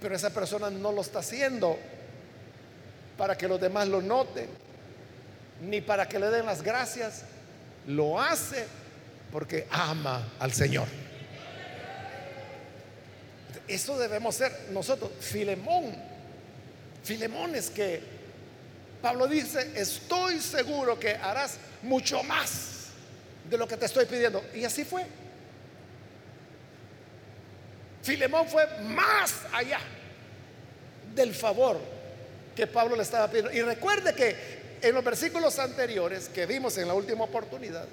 Pero 0.00 0.14
esa 0.14 0.30
persona 0.30 0.70
no 0.70 0.92
lo 0.92 1.00
está 1.00 1.20
haciendo 1.20 1.78
para 3.16 3.36
que 3.36 3.48
los 3.48 3.60
demás 3.60 3.88
lo 3.88 4.02
noten, 4.02 4.48
ni 5.62 5.80
para 5.80 6.08
que 6.08 6.18
le 6.18 6.30
den 6.30 6.46
las 6.46 6.62
gracias. 6.62 7.22
Lo 7.86 8.20
hace 8.20 8.66
porque 9.32 9.66
ama 9.70 10.32
al 10.38 10.52
Señor. 10.52 10.86
Eso 13.66 13.98
debemos 13.98 14.34
ser 14.34 14.52
nosotros. 14.70 15.10
Filemón. 15.20 15.94
Filemón 17.02 17.54
es 17.54 17.70
que 17.70 18.02
Pablo 19.02 19.26
dice, 19.26 19.72
estoy 19.74 20.40
seguro 20.40 20.98
que 20.98 21.14
harás 21.14 21.58
mucho 21.82 22.22
más 22.22 22.86
de 23.48 23.56
lo 23.56 23.66
que 23.66 23.76
te 23.76 23.86
estoy 23.86 24.06
pidiendo. 24.06 24.44
Y 24.54 24.64
así 24.64 24.84
fue. 24.84 25.04
Filemón 28.06 28.48
fue 28.48 28.64
más 28.82 29.34
allá 29.52 29.80
del 31.12 31.34
favor 31.34 31.76
que 32.54 32.68
Pablo 32.68 32.94
le 32.94 33.02
estaba 33.02 33.26
pidiendo. 33.26 33.52
Y 33.52 33.60
recuerde 33.62 34.14
que 34.14 34.36
en 34.80 34.94
los 34.94 35.02
versículos 35.02 35.58
anteriores 35.58 36.28
que 36.28 36.46
vimos 36.46 36.78
en 36.78 36.86
la 36.86 36.94
última 36.94 37.24
oportunidad, 37.24 37.84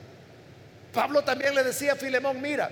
Pablo 0.93 1.23
también 1.23 1.55
le 1.55 1.63
decía 1.63 1.93
a 1.93 1.95
Filemón, 1.95 2.39
mira, 2.39 2.69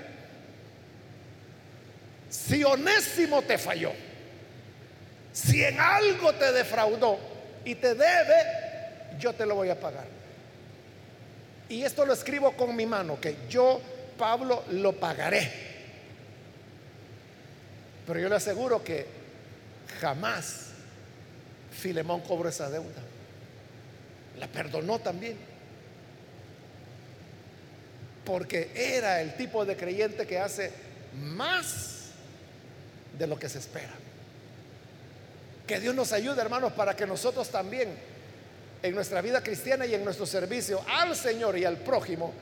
si 2.30 2.64
Onésimo 2.64 3.42
te 3.42 3.58
falló, 3.58 3.92
si 5.34 5.64
en 5.64 5.80
algo 5.80 6.34
te 6.34 6.52
defraudó 6.52 7.18
y 7.66 7.74
te 7.74 7.96
debe, 7.96 9.18
yo 9.18 9.34
te 9.34 9.48
lo 9.48 9.56
voy 9.56 9.70
a 9.70 9.80
pagar. 9.80 10.06
Y 11.70 11.84
esto 11.84 12.06
lo 12.06 12.14
escribo 12.14 12.52
con 12.52 12.76
mi 12.76 12.86
mano, 12.86 13.20
que 13.20 13.36
yo, 13.50 13.82
Pablo, 14.16 14.64
lo 14.70 14.94
pagaré. 14.94 15.71
Pero 18.06 18.20
yo 18.20 18.30
le 18.30 18.36
aseguro 18.36 18.84
que 18.84 19.06
jamás 20.00 20.68
Filemón 21.72 22.22
cobró 22.22 22.50
esa 22.50 22.70
deuda. 22.70 23.02
La 24.38 24.48
perdonó 24.48 25.00
también. 25.00 25.38
Porque 28.26 28.72
era 28.76 29.22
el 29.22 29.36
tipo 29.36 29.66
de 29.66 29.76
creyente 29.76 30.28
que 30.28 30.40
hace 30.40 30.72
más 31.16 32.12
de 33.18 33.28
lo 33.28 33.38
que 33.38 33.50
se 33.50 33.60
espera. 33.60 33.94
Que 35.68 35.80
Dios 35.80 35.96
nos 35.96 36.14
ayude, 36.14 36.42
hermanos, 36.42 36.74
para 36.74 36.96
que 36.96 37.08
nosotros 37.08 37.50
también 37.50 37.90
en 38.84 38.96
nuestra 38.96 39.22
vida 39.22 39.42
cristiana 39.42 39.86
y 39.86 39.94
en 39.94 40.04
nuestro 40.04 40.26
servicio 40.26 40.84
al 40.88 41.16
Señor 41.16 41.58
y 41.58 41.66
al 41.66 41.78
prójimo 41.78 42.34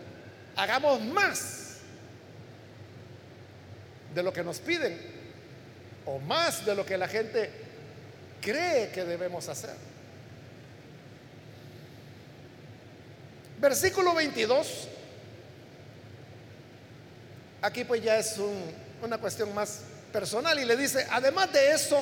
hagamos 0.56 1.02
más 1.02 1.78
de 4.14 4.24
lo 4.24 4.32
que 4.32 4.44
nos 4.44 4.60
piden 4.60 5.19
o 6.06 6.20
más 6.20 6.66
de 6.66 6.76
lo 6.76 6.86
que 6.86 6.98
la 6.98 7.08
gente 7.08 7.50
cree 8.42 8.90
que 8.90 9.04
debemos 9.04 9.48
hacer. 9.50 9.76
Versículo 13.60 14.14
22. 14.14 14.88
Aquí 17.62 17.84
pues 17.84 18.02
ya 18.02 18.18
es 18.18 18.38
una 19.02 19.18
cuestión 19.18 19.54
más 19.54 19.82
personal 20.14 20.58
y 20.60 20.66
le 20.66 20.78
dice, 20.78 21.06
además 21.12 21.52
de 21.52 21.72
eso, 21.72 22.02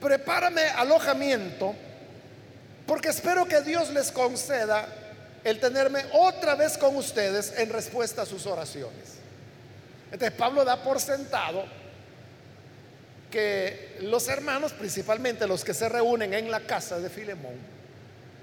prepárame 0.00 0.62
alojamiento 0.62 1.74
porque 2.86 3.08
espero 3.08 3.46
que 3.46 3.60
Dios 3.62 3.90
les 3.90 4.10
conceda 4.10 4.86
el 5.44 5.60
tenerme 5.60 6.04
otra 6.12 6.54
vez 6.54 6.76
con 6.76 6.96
ustedes 6.96 7.54
en 7.56 7.70
respuesta 7.70 8.22
a 8.22 8.26
sus 8.26 8.46
oraciones. 8.46 9.14
Entonces 10.10 10.36
Pablo 10.36 10.64
da 10.64 10.82
por 10.82 11.00
sentado 11.00 11.64
que 13.30 13.96
los 14.00 14.28
hermanos, 14.28 14.72
principalmente 14.72 15.46
los 15.46 15.64
que 15.64 15.72
se 15.72 15.88
reúnen 15.88 16.34
en 16.34 16.50
la 16.50 16.60
casa 16.60 16.98
de 16.98 17.08
Filemón, 17.08 17.54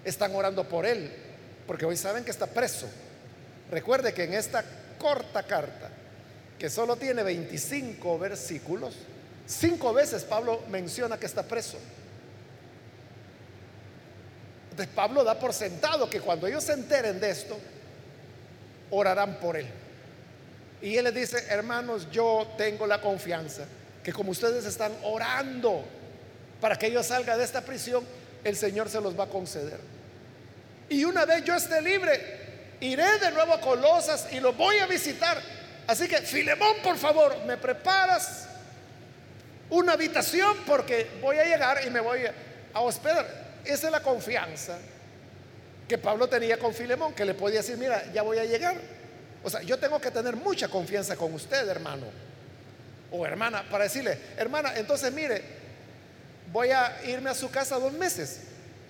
están 0.04 0.34
orando 0.34 0.68
por 0.68 0.86
él, 0.86 1.12
porque 1.68 1.86
hoy 1.86 1.98
saben 1.98 2.24
que 2.24 2.32
está 2.32 2.48
preso. 2.48 2.88
Recuerde 3.70 4.14
que 4.14 4.24
en 4.24 4.34
esta 4.34 4.64
corta 4.98 5.44
carta 5.44 5.90
que 6.58 6.70
solo 6.70 6.96
tiene 6.96 7.22
25 7.22 8.18
versículos, 8.18 8.96
cinco 9.46 9.94
veces 9.94 10.24
Pablo 10.24 10.64
menciona 10.70 11.20
que 11.20 11.26
está 11.26 11.44
preso. 11.44 11.78
Entonces 14.72 14.94
Pablo 14.96 15.24
da 15.24 15.38
por 15.38 15.54
sentado 15.54 16.10
que 16.10 16.22
cuando 16.22 16.48
ellos 16.48 16.64
se 16.64 16.74
enteren 16.74 17.20
de 17.20 17.30
esto, 17.30 17.58
orarán 18.90 19.40
por 19.40 19.58
él. 19.58 19.68
Y 20.82 20.96
él 20.96 21.06
les 21.06 21.14
dice, 21.14 21.46
hermanos, 21.50 22.08
yo 22.12 22.48
tengo 22.58 22.88
la 22.88 23.02
confianza 23.02 23.66
que 24.08 24.14
como 24.14 24.32
ustedes 24.32 24.64
están 24.64 24.94
orando 25.04 25.84
para 26.62 26.80
que 26.80 26.90
yo 26.90 27.04
salga 27.04 27.36
de 27.36 27.44
esta 27.44 27.60
prisión, 27.60 28.06
el 28.42 28.56
Señor 28.56 28.88
se 28.88 29.02
los 29.02 29.20
va 29.20 29.26
a 29.26 29.28
conceder. 29.28 29.82
Y 30.88 31.04
una 31.04 31.26
vez 31.26 31.44
yo 31.44 31.54
esté 31.54 31.82
libre, 31.82 32.78
iré 32.80 33.20
de 33.20 33.32
nuevo 33.32 33.52
a 33.52 33.60
Colosas 33.60 34.30
y 34.32 34.40
lo 34.40 34.54
voy 34.54 34.78
a 34.80 34.86
visitar 34.86 35.38
Así 35.88 36.08
que, 36.08 36.22
Filemón, 36.22 36.78
por 36.82 36.98
favor, 36.98 37.36
me 37.46 37.58
preparas 37.58 38.48
una 39.70 39.92
habitación 39.92 40.56
porque 40.66 41.10
voy 41.22 41.38
a 41.38 41.44
llegar 41.44 41.82
y 41.86 41.90
me 41.90 42.00
voy 42.00 42.22
a 42.74 42.80
hospedar. 42.80 43.26
Esa 43.66 43.88
es 43.88 43.92
la 43.92 44.02
confianza 44.02 44.78
que 45.86 45.98
Pablo 45.98 46.30
tenía 46.30 46.58
con 46.58 46.74
Filemón, 46.74 47.14
que 47.14 47.26
le 47.26 47.34
podía 47.34 47.58
decir, 47.58 47.76
mira, 47.76 48.10
ya 48.14 48.22
voy 48.22 48.38
a 48.38 48.46
llegar. 48.46 48.78
O 49.44 49.50
sea, 49.50 49.64
yo 49.64 49.78
tengo 49.78 50.00
que 50.00 50.12
tener 50.12 50.38
mucha 50.38 50.70
confianza 50.70 51.18
con 51.18 51.34
usted, 51.34 51.68
hermano. 51.68 52.27
O 53.12 53.26
hermana, 53.26 53.64
para 53.70 53.86
decirle, 53.86 54.18
hermana, 54.38 54.74
entonces 54.76 55.12
mire, 55.14 55.42
voy 56.52 56.72
a 56.72 57.02
irme 57.06 57.30
a 57.30 57.34
su 57.34 57.50
casa 57.50 57.80
dos 57.80 57.94
meses. 57.94 58.42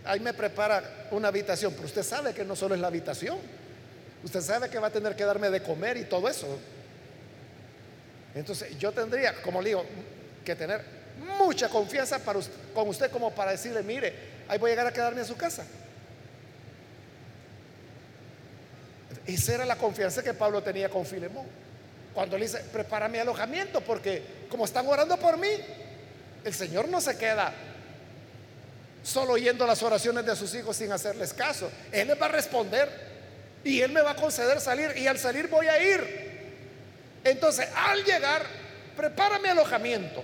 Ahí 0.06 0.20
me 0.20 0.34
prepara 0.34 1.08
una 1.12 1.28
habitación, 1.28 1.74
pero 1.74 1.86
usted 1.86 2.04
sabe 2.04 2.34
que 2.34 2.46
no 2.46 2.56
solo 2.56 2.76
es 2.76 2.82
la 2.82 2.88
habitación. 2.88 3.38
Usted 4.24 4.42
sabe 4.42 4.70
que 4.70 4.80
va 4.80 4.88
a 4.88 4.92
tener 4.92 5.16
que 5.16 5.24
darme 5.24 5.50
de 5.50 5.62
comer 5.62 5.98
y 5.98 6.06
todo 6.06 6.28
eso. 6.28 6.48
Entonces 8.34 8.78
yo 8.78 8.92
tendría, 8.92 9.42
como 9.42 9.62
le 9.62 9.70
digo, 9.70 9.86
que 10.46 10.56
tener 10.56 10.82
mucha 11.38 11.70
confianza 11.70 12.20
para 12.20 12.40
con 12.74 12.88
usted 12.88 13.12
como 13.12 13.34
para 13.34 13.52
decirle, 13.52 13.84
mire, 13.84 14.14
ahí 14.48 14.58
voy 14.58 14.70
a 14.70 14.74
llegar 14.74 14.88
a 14.88 14.94
quedarme 14.94 15.22
en 15.22 15.28
su 15.28 15.36
casa. 15.36 15.66
Esa 19.26 19.56
era 19.56 19.66
la 19.66 19.76
confianza 19.76 20.24
que 20.24 20.34
Pablo 20.34 20.64
tenía 20.64 20.90
con 20.90 21.06
Filemón. 21.06 21.46
Cuando 22.18 22.36
le 22.36 22.46
dice, 22.46 22.62
prepárame 22.74 23.20
alojamiento, 23.20 23.80
porque 23.82 24.24
como 24.50 24.66
están 24.66 24.88
orando 24.88 25.18
por 25.18 25.38
mí, 25.38 25.50
el 26.44 26.52
Señor 26.52 26.90
no 26.90 27.00
se 27.00 27.16
queda 27.16 27.54
solo 29.04 29.34
oyendo 29.34 29.68
las 29.68 29.84
oraciones 29.84 30.26
de 30.26 30.36
sus 30.36 30.56
hijos 30.56 30.76
sin 30.76 30.92
hacerles 30.92 31.32
caso. 31.32 31.70
Él 31.92 32.08
les 32.08 32.20
va 32.20 32.26
a 32.26 32.30
responder 32.30 32.90
y 33.64 33.82
Él 33.82 33.92
me 33.92 34.02
va 34.02 34.14
a 34.14 34.16
conceder 34.16 34.60
salir 34.60 34.98
y 34.98 35.06
al 35.06 35.20
salir 35.20 35.48
voy 35.48 35.68
a 35.68 35.80
ir. 35.80 37.20
Entonces, 37.24 37.68
al 37.76 38.04
llegar, 38.04 38.42
prepárame 38.96 39.50
alojamiento. 39.50 40.24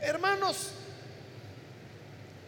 Hermanos, 0.00 0.74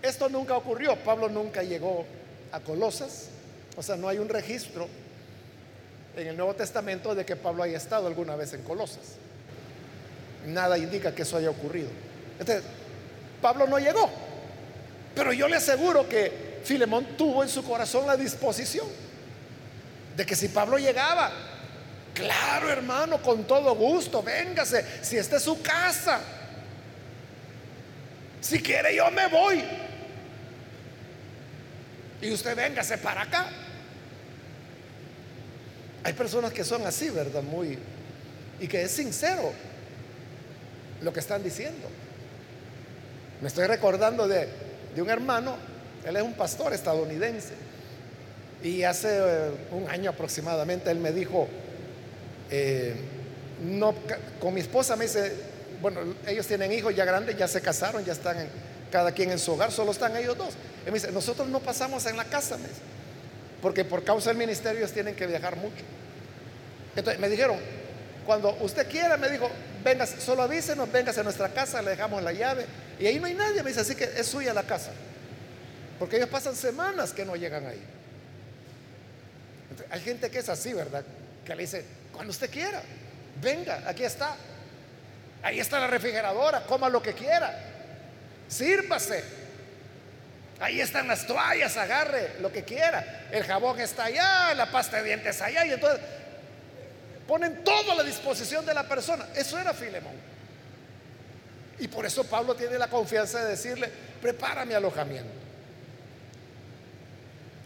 esto 0.03 0.29
nunca 0.29 0.57
ocurrió. 0.57 0.95
Pablo 0.95 1.29
nunca 1.29 1.65
llegó 1.65 2.07
a 2.53 2.61
Colosas. 2.61 3.31
O 3.77 3.83
sea, 3.83 3.97
no 3.97 4.09
hay 4.09 4.19
un 4.19 4.29
registro 4.29 4.87
en 6.17 6.27
el 6.27 6.37
Nuevo 6.37 6.55
Testamento 6.55 7.15
de 7.15 7.25
que 7.25 7.37
Pablo 7.37 7.63
haya 7.63 7.77
estado 7.77 8.07
alguna 8.07 8.37
vez 8.37 8.53
en 8.53 8.63
Colosas. 8.63 9.17
Nada 10.47 10.79
indica 10.79 11.15
que 11.15 11.23
eso 11.23 11.37
haya 11.37 11.51
ocurrido. 11.51 11.89
Entonces, 12.39 12.65
Pablo 13.41 13.67
no 13.67 13.79
llegó. 13.79 14.11
Pero 15.15 15.33
yo 15.33 15.49
le 15.49 15.57
aseguro 15.57 16.09
que 16.09 16.61
Filemón 16.65 17.17
tuvo 17.17 17.43
en 17.43 17.49
su 17.49 17.65
corazón 17.65 18.07
la 18.07 18.17
disposición 18.17 18.87
de 20.17 20.27
que 20.27 20.37
si 20.37 20.49
Pablo 20.49 20.79
llegaba, 20.79 21.31
Claro, 22.15 22.71
hermano, 22.71 23.23
con 23.23 23.45
todo 23.45 23.75
gusto, 23.75 24.23
véngase. 24.23 24.85
Si 25.03 25.17
esta 25.17 25.37
es 25.37 25.43
su 25.43 25.63
casa. 25.63 26.21
Si 28.41 28.61
quiere, 28.61 28.95
yo 28.95 29.11
me 29.11 29.27
voy. 29.29 29.63
Y 32.23 32.31
usted 32.33 32.57
véngase 32.57 32.99
para 32.99 33.23
acá. 33.23 33.49
Hay 36.03 36.13
personas 36.15 36.53
que 36.53 36.65
son 36.65 36.87
así, 36.87 37.11
¿verdad? 37.11 37.43
Muy. 37.43 37.79
Y 38.61 38.69
que 38.69 38.83
es 38.83 38.91
sincero 38.91 39.53
lo 41.03 41.13
que 41.13 41.21
están 41.21 41.43
diciendo. 41.43 41.89
Me 43.41 43.49
estoy 43.49 43.67
recordando 43.67 44.29
de, 44.29 44.49
de 44.95 45.03
un 45.03 45.11
hermano, 45.11 45.57
él 46.05 46.17
es 46.17 46.23
un 46.23 46.35
pastor 46.35 46.73
estadounidense. 46.73 47.55
Y 48.63 48.83
hace 48.83 49.09
eh, 49.11 49.51
un 49.73 49.89
año 49.89 50.11
aproximadamente 50.11 50.91
él 50.91 50.99
me 50.99 51.13
dijo, 51.13 51.49
eh, 52.51 52.95
no, 53.65 53.95
con 54.39 54.53
mi 54.55 54.61
esposa 54.61 54.97
me 54.97 55.05
dice, 55.05 55.33
bueno, 55.81 56.01
ellos 56.27 56.47
tienen 56.47 56.73
hijos 56.73 56.95
ya 56.95 57.05
grandes, 57.05 57.37
ya 57.37 57.49
se 57.49 57.61
casaron, 57.61 58.05
ya 58.05 58.13
están 58.13 58.37
cada 58.93 59.13
quien 59.13 59.31
en 59.31 59.39
su 59.39 59.53
hogar, 59.53 59.73
solo 59.73 59.93
están 59.93 60.17
ellos 60.17 60.37
dos. 60.37 60.55
Y 60.85 60.87
me 60.87 60.95
dice, 60.95 61.13
nosotros 61.13 61.49
no 61.49 61.61
pasamos 61.61 62.05
en 62.07 62.17
la 62.17 62.25
casa, 62.25 62.57
porque 63.61 63.85
por 63.85 64.05
causa 64.05 64.31
del 64.31 64.39
ministerio 64.39 64.79
ellos 64.79 64.93
tienen 64.93 65.15
que 65.15 65.27
viajar 65.27 65.57
mucho. 65.57 65.85
Entonces 66.97 67.21
me 67.21 67.29
dijeron, 67.29 67.59
cuando 68.27 68.57
usted 68.61 68.89
quiera, 68.89 69.17
me 69.17 69.29
dijo, 69.29 69.51
venga, 69.83 70.07
solo 70.07 70.43
avísenos, 70.43 70.91
vengas 70.91 71.19
a 71.19 71.23
nuestra 71.23 71.49
casa, 71.49 71.83
le 71.83 71.91
dejamos 71.91 72.23
la 72.23 72.33
llave. 72.33 72.67
Y 72.99 73.07
ahí 73.07 73.19
no 73.19 73.27
hay 73.27 73.35
nadie, 73.35 73.63
me 73.63 73.71
dice, 73.71 73.81
así 73.81 73.95
que 73.95 74.05
es 74.05 74.27
suya 74.27 74.55
la 74.55 74.63
casa. 74.63 74.93
Porque 75.99 76.17
ellos 76.17 76.29
pasan 76.29 76.57
semanas 76.57 77.13
que 77.13 77.25
no 77.25 77.37
llegan 77.37 77.67
ahí. 77.67 77.83
hay 79.91 80.01
gente 80.01 80.31
que 80.31 80.39
es 80.39 80.49
así, 80.49 80.73
¿verdad? 80.73 81.05
Que 81.45 81.55
le 81.55 81.63
dice, 81.63 81.85
cuando 82.13 82.31
usted 82.31 82.51
quiera, 82.51 82.83
venga, 83.41 83.83
aquí 83.87 84.05
está. 84.05 84.37
Ahí 85.43 85.59
está 85.59 85.81
la 85.81 85.87
refrigeradora, 85.87 86.65
coma 86.67 86.89
lo 86.89 87.03
que 87.03 87.15
quiera. 87.15 87.59
Sírvase. 88.49 89.40
Ahí 90.61 90.81
están 90.81 91.09
las 91.09 91.27
toallas, 91.27 91.77
agarre 91.79 92.33
lo 92.41 92.53
que 92.53 92.65
quiera. 92.65 93.29
El 93.33 93.45
jabón 93.45 93.81
está 93.81 94.05
allá, 94.05 94.55
la 94.55 94.71
pasta 94.71 94.99
de 94.99 95.05
dientes 95.05 95.41
allá. 95.41 95.65
Y 95.65 95.73
entonces 95.73 96.01
ponen 97.27 97.65
todo 97.65 97.93
a 97.93 97.95
la 97.95 98.03
disposición 98.03 98.67
de 98.67 98.75
la 98.75 98.87
persona. 98.87 99.27
Eso 99.35 99.59
era 99.59 99.73
Filemón. 99.73 100.15
Y 101.79 101.89
por 101.89 102.05
eso 102.05 102.25
Pablo 102.25 102.55
tiene 102.55 102.77
la 102.77 102.89
confianza 102.89 103.43
de 103.43 103.53
decirle, 103.53 103.91
prepara 104.21 104.67
mi 104.67 104.75
alojamiento. 104.75 105.33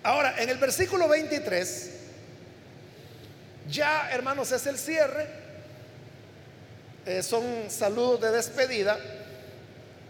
Ahora, 0.04 0.40
en 0.40 0.48
el 0.48 0.58
versículo 0.58 1.08
23, 1.08 1.90
ya 3.68 4.08
hermanos 4.12 4.52
es 4.52 4.66
el 4.66 4.78
cierre, 4.78 5.26
eh, 7.06 7.24
son 7.24 7.68
saludos 7.68 8.20
de 8.20 8.30
despedida. 8.30 8.98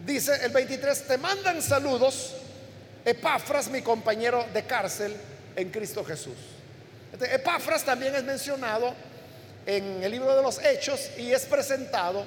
Dice 0.04 0.44
el 0.44 0.52
23, 0.52 1.06
te 1.06 1.16
mandan 1.16 1.62
saludos, 1.62 2.34
Epafras, 3.04 3.68
mi 3.68 3.82
compañero 3.82 4.46
de 4.52 4.64
cárcel 4.64 5.14
en 5.56 5.70
Cristo 5.70 6.04
Jesús. 6.04 6.36
Epafras 7.20 7.84
también 7.84 8.14
es 8.14 8.24
mencionado 8.24 8.94
en 9.66 10.02
el 10.02 10.10
libro 10.10 10.34
de 10.34 10.42
los 10.42 10.58
Hechos 10.64 11.10
y 11.16 11.32
es 11.32 11.44
presentado 11.44 12.24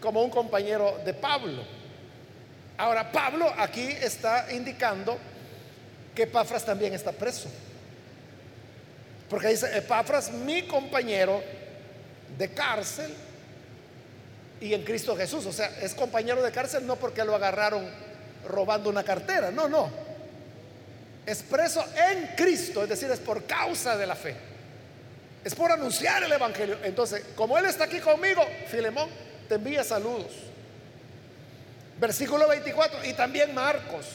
como 0.00 0.22
un 0.22 0.30
compañero 0.30 0.98
de 1.04 1.14
Pablo. 1.14 1.62
Ahora, 2.76 3.10
Pablo 3.10 3.52
aquí 3.56 3.86
está 3.86 4.52
indicando 4.52 5.16
que 6.14 6.24
Epafras 6.24 6.64
también 6.64 6.92
está 6.92 7.12
preso. 7.12 7.48
Porque 9.30 9.48
dice, 9.48 9.76
Epafras, 9.76 10.30
mi 10.30 10.66
compañero 10.66 11.42
de 12.36 12.48
cárcel 12.50 13.12
y 14.60 14.74
en 14.74 14.84
Cristo 14.84 15.16
Jesús. 15.16 15.46
O 15.46 15.52
sea, 15.52 15.70
es 15.80 15.94
compañero 15.94 16.42
de 16.42 16.50
cárcel 16.52 16.86
no 16.86 16.96
porque 16.96 17.24
lo 17.24 17.34
agarraron 17.34 17.88
robando 18.48 18.90
una 18.90 19.02
cartera, 19.02 19.50
no, 19.50 19.68
no. 19.68 20.05
Es 21.26 21.42
preso 21.42 21.84
en 22.10 22.28
Cristo, 22.36 22.84
es 22.84 22.88
decir, 22.88 23.10
es 23.10 23.18
por 23.18 23.44
causa 23.44 23.96
de 23.96 24.06
la 24.06 24.14
fe. 24.14 24.34
Es 25.44 25.54
por 25.54 25.70
anunciar 25.70 26.22
el 26.22 26.32
Evangelio. 26.32 26.78
Entonces, 26.84 27.22
como 27.34 27.58
Él 27.58 27.66
está 27.66 27.84
aquí 27.84 27.98
conmigo, 27.98 28.42
Filemón, 28.70 29.10
te 29.48 29.56
envía 29.56 29.84
saludos. 29.84 30.32
Versículo 31.98 32.46
24, 32.48 33.04
y 33.04 33.12
también 33.12 33.54
Marcos 33.54 34.06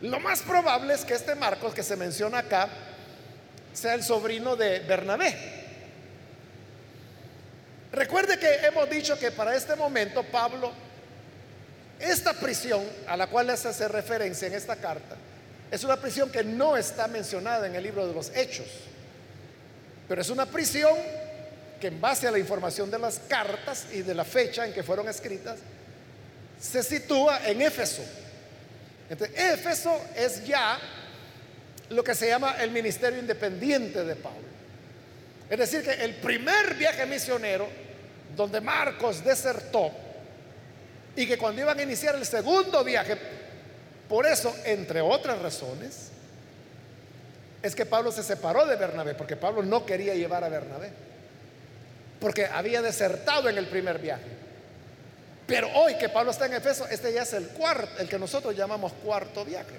lo 0.00 0.20
más 0.20 0.42
probable 0.42 0.94
es 0.94 1.04
que 1.04 1.14
este 1.14 1.34
Marcos 1.34 1.74
que 1.74 1.82
se 1.82 1.96
menciona 1.96 2.38
acá 2.38 2.68
sea 3.72 3.94
el 3.94 4.04
sobrino 4.04 4.54
de 4.54 4.80
Bernabé. 4.80 5.34
Recuerde 7.90 8.38
que 8.38 8.66
hemos 8.66 8.88
dicho 8.88 9.18
que 9.18 9.32
para 9.32 9.56
este 9.56 9.74
momento 9.74 10.22
Pablo, 10.22 10.72
esta 11.98 12.32
prisión 12.32 12.84
a 13.08 13.16
la 13.16 13.26
cual 13.26 13.56
se 13.58 13.68
hace 13.68 13.88
referencia 13.88 14.46
en 14.46 14.54
esta 14.54 14.76
carta, 14.76 15.16
es 15.70 15.84
una 15.84 15.96
prisión 15.96 16.30
que 16.30 16.42
no 16.42 16.76
está 16.76 17.08
mencionada 17.08 17.66
en 17.66 17.74
el 17.74 17.82
libro 17.82 18.06
de 18.06 18.14
los 18.14 18.30
Hechos, 18.34 18.66
pero 20.08 20.22
es 20.22 20.30
una 20.30 20.46
prisión 20.46 20.96
que 21.80 21.88
en 21.88 22.00
base 22.00 22.26
a 22.26 22.30
la 22.30 22.38
información 22.38 22.90
de 22.90 22.98
las 22.98 23.20
cartas 23.28 23.86
y 23.92 24.02
de 24.02 24.14
la 24.14 24.24
fecha 24.24 24.66
en 24.66 24.72
que 24.72 24.82
fueron 24.82 25.08
escritas, 25.08 25.58
se 26.60 26.82
sitúa 26.82 27.46
en 27.46 27.62
Éfeso. 27.62 28.02
Entonces, 29.08 29.38
Éfeso 29.38 30.00
es 30.16 30.44
ya 30.44 30.78
lo 31.90 32.02
que 32.02 32.14
se 32.14 32.28
llama 32.28 32.56
el 32.60 32.70
ministerio 32.70 33.18
independiente 33.18 34.04
de 34.04 34.16
Pablo. 34.16 34.48
Es 35.48 35.58
decir, 35.58 35.82
que 35.82 35.92
el 35.92 36.16
primer 36.16 36.74
viaje 36.74 37.06
misionero, 37.06 37.68
donde 38.36 38.60
Marcos 38.60 39.24
desertó, 39.24 39.90
y 41.16 41.26
que 41.26 41.38
cuando 41.38 41.62
iban 41.62 41.78
a 41.78 41.82
iniciar 41.82 42.14
el 42.16 42.26
segundo 42.26 42.84
viaje, 42.84 43.16
por 44.08 44.26
eso, 44.26 44.54
entre 44.64 45.00
otras 45.00 45.40
razones, 45.40 46.10
es 47.62 47.74
que 47.74 47.84
Pablo 47.84 48.12
se 48.12 48.22
separó 48.22 48.66
de 48.66 48.76
Bernabé, 48.76 49.14
porque 49.14 49.36
Pablo 49.36 49.62
no 49.62 49.84
quería 49.84 50.14
llevar 50.14 50.44
a 50.44 50.48
Bernabé, 50.48 50.90
porque 52.20 52.46
había 52.46 52.82
desertado 52.82 53.48
en 53.48 53.58
el 53.58 53.66
primer 53.66 53.98
viaje. 53.98 54.38
Pero 55.46 55.68
hoy 55.74 55.96
que 55.96 56.08
Pablo 56.08 56.30
está 56.30 56.46
en 56.46 56.54
Efeso, 56.54 56.86
este 56.88 57.12
ya 57.12 57.22
es 57.22 57.32
el 57.32 57.48
cuarto, 57.48 58.00
el 58.00 58.08
que 58.08 58.18
nosotros 58.18 58.54
llamamos 58.56 58.92
cuarto 58.92 59.44
viaje. 59.44 59.76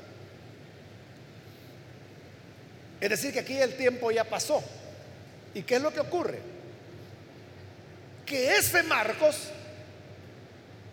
Es 3.00 3.10
decir, 3.10 3.32
que 3.32 3.40
aquí 3.40 3.58
el 3.58 3.76
tiempo 3.76 4.12
ya 4.12 4.24
pasó. 4.24 4.62
¿Y 5.54 5.64
qué 5.64 5.76
es 5.76 5.82
lo 5.82 5.94
que 5.94 6.02
ocurre? 6.02 6.40
Que 8.26 8.58
ese 8.58 8.84
Marcos, 8.84 9.50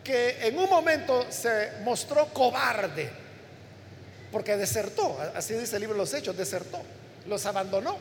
que 0.05 0.47
en 0.47 0.59
un 0.59 0.70
momento 0.70 1.26
se 1.30 1.72
mostró 1.82 2.26
cobarde, 2.28 3.25
porque 4.32 4.56
desertó, 4.56 5.16
así 5.34 5.54
dice 5.54 5.76
el 5.76 5.80
libro 5.80 5.94
de 5.94 6.00
los 6.00 6.12
Hechos, 6.14 6.36
desertó, 6.36 6.80
los 7.26 7.44
abandonó. 7.46 7.96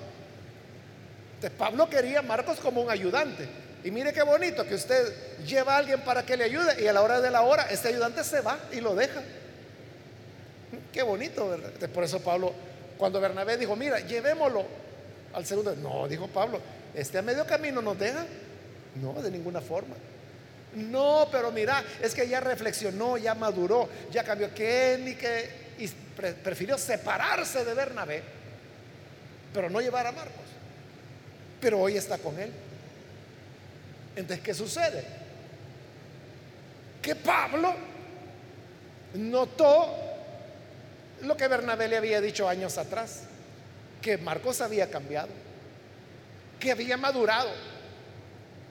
Entonces 1.35 1.57
Pablo 1.57 1.89
quería 1.89 2.19
a 2.19 2.21
Marcos 2.21 2.59
como 2.59 2.81
un 2.81 2.89
ayudante. 2.89 3.47
Y 3.83 3.91
mire 3.91 4.11
qué 4.13 4.23
bonito 4.23 4.65
que 4.65 4.73
usted 4.73 5.13
lleva 5.45 5.75
a 5.75 5.77
alguien 5.77 6.01
para 6.01 6.25
que 6.25 6.35
le 6.35 6.45
ayude 6.45 6.81
y 6.81 6.87
a 6.87 6.93
la 6.93 7.03
hora 7.03 7.21
de 7.21 7.29
la 7.29 7.43
hora 7.43 7.67
este 7.69 7.89
ayudante 7.89 8.23
se 8.23 8.41
va 8.41 8.57
y 8.71 8.81
lo 8.81 8.95
deja. 8.95 9.21
Qué 10.91 11.03
bonito, 11.03 11.49
¿verdad? 11.49 11.89
Por 11.89 12.03
eso 12.03 12.19
Pablo, 12.19 12.51
cuando 12.97 13.21
Bernabé 13.21 13.57
dijo, 13.57 13.75
mira, 13.75 13.99
llevémoslo 13.99 14.65
al 15.33 15.45
segundo, 15.45 15.75
no, 15.75 16.07
dijo 16.07 16.27
Pablo, 16.27 16.59
este 16.95 17.19
a 17.19 17.21
medio 17.21 17.45
camino 17.45 17.81
nos 17.81 17.99
deja. 17.99 18.25
No, 18.95 19.21
de 19.21 19.29
ninguna 19.29 19.61
forma. 19.61 19.95
No, 20.75 21.27
pero 21.31 21.51
mira, 21.51 21.83
es 22.01 22.13
que 22.13 22.27
ya 22.27 22.39
reflexionó, 22.39 23.17
ya 23.17 23.35
maduró, 23.35 23.87
ya 24.11 24.23
cambió 24.23 24.53
que 24.53 24.97
ni 24.99 25.15
que 25.15 25.64
y 25.77 25.87
prefirió 25.87 26.77
separarse 26.77 27.65
de 27.65 27.73
Bernabé, 27.73 28.23
pero 29.53 29.69
no 29.69 29.81
llevar 29.81 30.07
a 30.07 30.11
Marcos. 30.11 30.45
Pero 31.59 31.79
hoy 31.79 31.97
está 31.97 32.17
con 32.17 32.39
él. 32.39 32.51
Entonces, 34.15 34.43
¿qué 34.43 34.53
sucede? 34.53 35.03
Que 37.01 37.15
Pablo 37.15 37.73
notó 39.15 39.93
lo 41.21 41.35
que 41.35 41.47
Bernabé 41.47 41.87
le 41.87 41.97
había 41.97 42.21
dicho 42.21 42.47
años 42.47 42.77
atrás, 42.77 43.23
que 44.01 44.17
Marcos 44.17 44.61
había 44.61 44.89
cambiado, 44.89 45.29
que 46.59 46.71
había 46.71 46.97
madurado, 46.97 47.51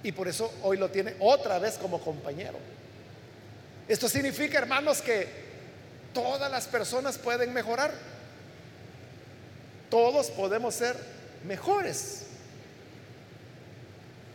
y 0.03 0.13
por 0.13 0.29
eso 0.29 0.53
hoy 0.63 0.77
lo 0.77 0.91
tiene 0.91 1.15
otra 1.19 1.59
vez 1.59 1.79
como 1.79 2.01
compañero. 2.01 2.59
Esto 3.89 4.09
significa, 4.09 4.59
hermanos, 4.59 5.01
que 5.01 5.44
todas 6.15 6.51
las 6.51 6.67
personas 6.67 7.19
pueden 7.19 7.53
mejorar. 7.53 7.93
Todos 9.91 10.31
podemos 10.31 10.75
ser 10.75 10.97
mejores. 11.45 12.23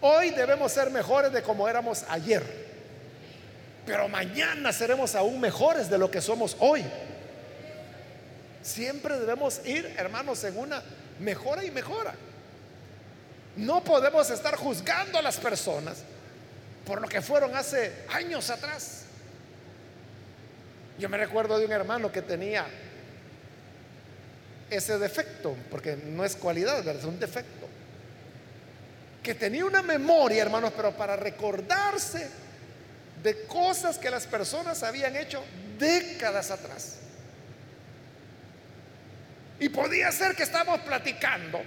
Hoy 0.01 0.29
debemos 0.29 0.71
ser 0.71 0.91
mejores 0.91 1.33
de 1.33 1.41
como 1.41 1.67
éramos 1.67 2.05
ayer. 2.09 2.43
Pero 3.85 4.07
mañana 4.07 4.71
seremos 4.71 5.15
aún 5.15 5.41
mejores 5.41 5.89
de 5.89 5.97
lo 5.97 6.11
que 6.11 6.21
somos 6.21 6.55
hoy. 6.59 6.85
Siempre 8.61 9.17
debemos 9.17 9.65
ir, 9.65 9.85
hermanos, 9.97 10.43
en 10.43 10.57
una 10.57 10.83
mejora 11.19 11.63
y 11.63 11.71
mejora. 11.71 12.13
No 13.55 13.83
podemos 13.83 14.29
estar 14.29 14.55
juzgando 14.55 15.17
a 15.17 15.21
las 15.21 15.37
personas 15.37 15.97
por 16.85 17.01
lo 17.01 17.07
que 17.07 17.21
fueron 17.21 17.55
hace 17.55 17.93
años 18.09 18.49
atrás. 18.49 18.98
Yo 20.99 21.09
me 21.09 21.17
recuerdo 21.17 21.57
de 21.57 21.65
un 21.65 21.71
hermano 21.71 22.11
que 22.11 22.21
tenía 22.21 22.67
ese 24.69 24.99
defecto, 24.99 25.55
porque 25.71 25.95
no 25.95 26.23
es 26.23 26.35
cualidad, 26.35 26.87
es 26.87 27.05
un 27.05 27.19
defecto 27.19 27.59
que 29.23 29.33
tenía 29.35 29.65
una 29.65 29.81
memoria, 29.81 30.41
hermanos, 30.41 30.73
pero 30.75 30.91
para 30.93 31.15
recordarse 31.15 32.27
de 33.21 33.43
cosas 33.43 33.97
que 33.97 34.09
las 34.09 34.25
personas 34.25 34.81
habían 34.83 35.15
hecho 35.15 35.41
décadas 35.77 36.51
atrás. 36.51 36.95
Y 39.59 39.69
podía 39.69 40.11
ser 40.11 40.35
que 40.35 40.43
estamos 40.43 40.79
platicando. 40.79 41.61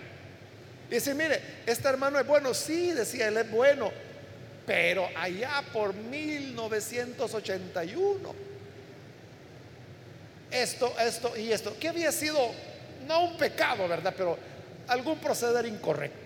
Y 0.88 0.94
decir, 0.94 1.14
mire, 1.14 1.40
este 1.66 1.88
hermano 1.88 2.18
es 2.18 2.26
bueno. 2.26 2.52
Sí, 2.54 2.92
decía, 2.92 3.28
él 3.28 3.36
es 3.36 3.50
bueno. 3.50 3.92
Pero 4.66 5.08
allá 5.14 5.62
por 5.72 5.94
1981, 5.94 8.34
esto, 10.52 10.94
esto 11.00 11.36
y 11.36 11.52
esto, 11.52 11.76
que 11.78 11.88
había 11.88 12.12
sido, 12.12 12.38
no 13.06 13.24
un 13.24 13.36
pecado, 13.36 13.88
¿verdad? 13.88 14.14
Pero 14.16 14.38
algún 14.88 15.18
proceder 15.18 15.66
incorrecto 15.66 16.22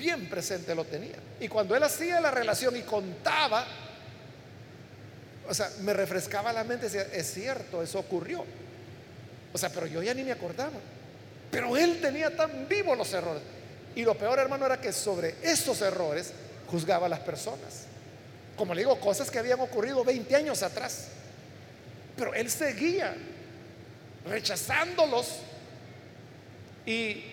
bien 0.00 0.28
presente 0.28 0.74
lo 0.74 0.84
tenía. 0.84 1.16
Y 1.38 1.46
cuando 1.46 1.76
él 1.76 1.82
hacía 1.82 2.20
la 2.20 2.30
relación 2.30 2.74
y 2.74 2.80
contaba, 2.80 3.66
o 5.46 5.54
sea, 5.54 5.70
me 5.80 5.92
refrescaba 5.92 6.52
la 6.52 6.64
mente, 6.64 6.86
decía, 6.86 7.06
es 7.12 7.32
cierto, 7.32 7.82
eso 7.82 7.98
ocurrió. 7.98 8.44
O 9.52 9.58
sea, 9.58 9.68
pero 9.68 9.86
yo 9.86 10.02
ya 10.02 10.14
ni 10.14 10.24
me 10.24 10.32
acordaba. 10.32 10.78
Pero 11.50 11.76
él 11.76 12.00
tenía 12.00 12.34
tan 12.34 12.66
vivos 12.66 12.96
los 12.96 13.12
errores. 13.12 13.42
Y 13.94 14.02
lo 14.02 14.16
peor, 14.16 14.38
hermano, 14.38 14.64
era 14.66 14.80
que 14.80 14.92
sobre 14.92 15.34
esos 15.42 15.82
errores 15.82 16.32
juzgaba 16.68 17.06
a 17.06 17.08
las 17.08 17.20
personas. 17.20 17.86
como 18.56 18.74
le 18.74 18.82
digo, 18.82 18.98
cosas 19.00 19.30
que 19.30 19.38
habían 19.38 19.60
ocurrido 19.60 20.04
20 20.04 20.36
años 20.36 20.62
atrás. 20.62 21.08
Pero 22.20 22.34
él 22.34 22.50
seguía 22.50 23.16
rechazándolos 24.26 25.38
y 26.84 27.24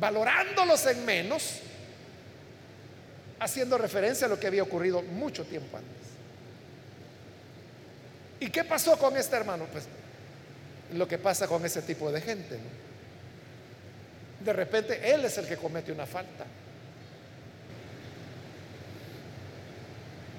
valorándolos 0.00 0.84
en 0.86 1.04
menos, 1.04 1.60
haciendo 3.38 3.78
referencia 3.78 4.26
a 4.26 4.30
lo 4.30 4.40
que 4.40 4.48
había 4.48 4.64
ocurrido 4.64 5.00
mucho 5.02 5.44
tiempo 5.44 5.76
antes. 5.76 6.08
¿Y 8.40 8.50
qué 8.50 8.64
pasó 8.64 8.98
con 8.98 9.16
este 9.16 9.36
hermano? 9.36 9.66
Pues 9.70 9.84
lo 10.94 11.06
que 11.06 11.18
pasa 11.18 11.46
con 11.46 11.64
ese 11.64 11.80
tipo 11.82 12.10
de 12.10 12.20
gente. 12.20 12.58
De 14.44 14.52
repente 14.52 15.08
él 15.08 15.24
es 15.24 15.38
el 15.38 15.46
que 15.46 15.56
comete 15.56 15.92
una 15.92 16.06
falta. 16.06 16.46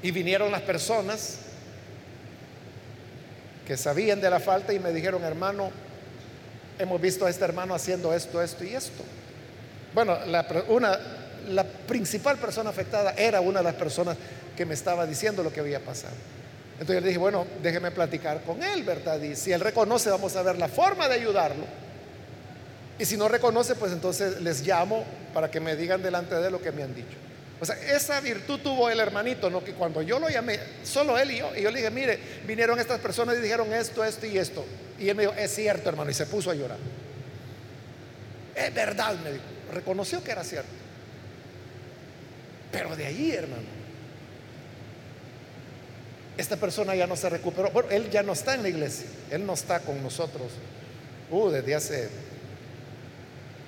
Y 0.03 0.11
vinieron 0.11 0.51
las 0.51 0.61
personas 0.63 1.45
que 3.69 3.77
sabían 3.77 4.19
de 4.19 4.31
la 4.31 4.39
falta 4.39 4.73
y 4.73 4.79
me 4.79 4.91
dijeron, 4.91 5.23
hermano, 5.23 5.69
hemos 6.79 6.99
visto 6.99 7.27
a 7.27 7.29
este 7.29 7.45
hermano 7.45 7.75
haciendo 7.75 8.11
esto, 8.15 8.41
esto 8.41 8.63
y 8.63 8.73
esto. 8.73 9.03
Bueno, 9.93 10.17
la, 10.25 10.43
una, 10.69 10.97
la 11.49 11.63
principal 11.63 12.39
persona 12.39 12.71
afectada 12.71 13.11
era 13.11 13.41
una 13.41 13.59
de 13.59 13.65
las 13.65 13.75
personas 13.75 14.17
que 14.57 14.65
me 14.65 14.73
estaba 14.73 15.05
diciendo 15.05 15.43
lo 15.43 15.53
que 15.53 15.59
había 15.59 15.79
pasado. 15.81 16.15
Entonces 16.79 16.95
yo 16.95 17.01
le 17.01 17.07
dije, 17.09 17.19
bueno, 17.19 17.45
déjeme 17.61 17.91
platicar 17.91 18.41
con 18.41 18.63
él, 18.63 18.81
¿verdad? 18.81 19.21
Y 19.21 19.35
si 19.35 19.51
él 19.51 19.59
reconoce, 19.59 20.09
vamos 20.09 20.35
a 20.35 20.41
ver 20.41 20.57
la 20.57 20.67
forma 20.67 21.07
de 21.07 21.13
ayudarlo. 21.13 21.65
Y 22.97 23.05
si 23.05 23.17
no 23.17 23.27
reconoce, 23.27 23.75
pues 23.75 23.91
entonces 23.91 24.41
les 24.41 24.65
llamo 24.65 25.05
para 25.31 25.51
que 25.51 25.59
me 25.59 25.75
digan 25.75 26.01
delante 26.01 26.33
de 26.33 26.47
él 26.47 26.53
lo 26.53 26.59
que 26.59 26.71
me 26.71 26.81
han 26.81 26.95
dicho. 26.95 27.17
O 27.61 27.65
sea, 27.65 27.75
esa 27.93 28.21
virtud 28.21 28.59
tuvo 28.59 28.89
el 28.89 28.99
hermanito, 28.99 29.49
¿no? 29.49 29.63
Que 29.63 29.73
cuando 29.73 30.01
yo 30.01 30.17
lo 30.19 30.29
llamé, 30.29 30.59
solo 30.83 31.17
él 31.17 31.31
y 31.31 31.37
yo, 31.39 31.53
y 31.55 31.61
yo 31.61 31.71
le 31.71 31.79
dije, 31.79 31.91
mire, 31.91 32.19
vinieron 32.47 32.79
estas 32.79 32.99
personas 32.99 33.37
y 33.37 33.41
dijeron 33.41 33.73
esto, 33.73 34.03
esto 34.03 34.25
y 34.25 34.37
esto. 34.37 34.65
Y 34.97 35.09
él 35.09 35.15
me 35.15 35.23
dijo, 35.23 35.33
es 35.37 35.53
cierto, 35.53 35.89
hermano, 35.89 36.09
y 36.09 36.13
se 36.13 36.25
puso 36.25 36.51
a 36.51 36.55
llorar. 36.55 36.77
Es 38.55 38.73
verdad, 38.73 39.15
me 39.23 39.33
dijo. 39.33 39.43
Reconoció 39.73 40.23
que 40.23 40.31
era 40.31 40.43
cierto. 40.43 40.69
Pero 42.71 42.95
de 42.95 43.05
ahí, 43.05 43.31
hermano, 43.31 43.63
esta 46.37 46.55
persona 46.55 46.95
ya 46.95 47.07
no 47.07 47.15
se 47.15 47.29
recuperó. 47.29 47.71
Bueno, 47.71 47.89
él 47.89 48.09
ya 48.09 48.23
no 48.23 48.33
está 48.33 48.55
en 48.55 48.63
la 48.63 48.69
iglesia, 48.69 49.07
él 49.31 49.45
no 49.45 49.53
está 49.53 49.81
con 49.81 50.01
nosotros. 50.01 50.51
Uh, 51.29 51.49
desde 51.49 51.75
hace 51.75 52.09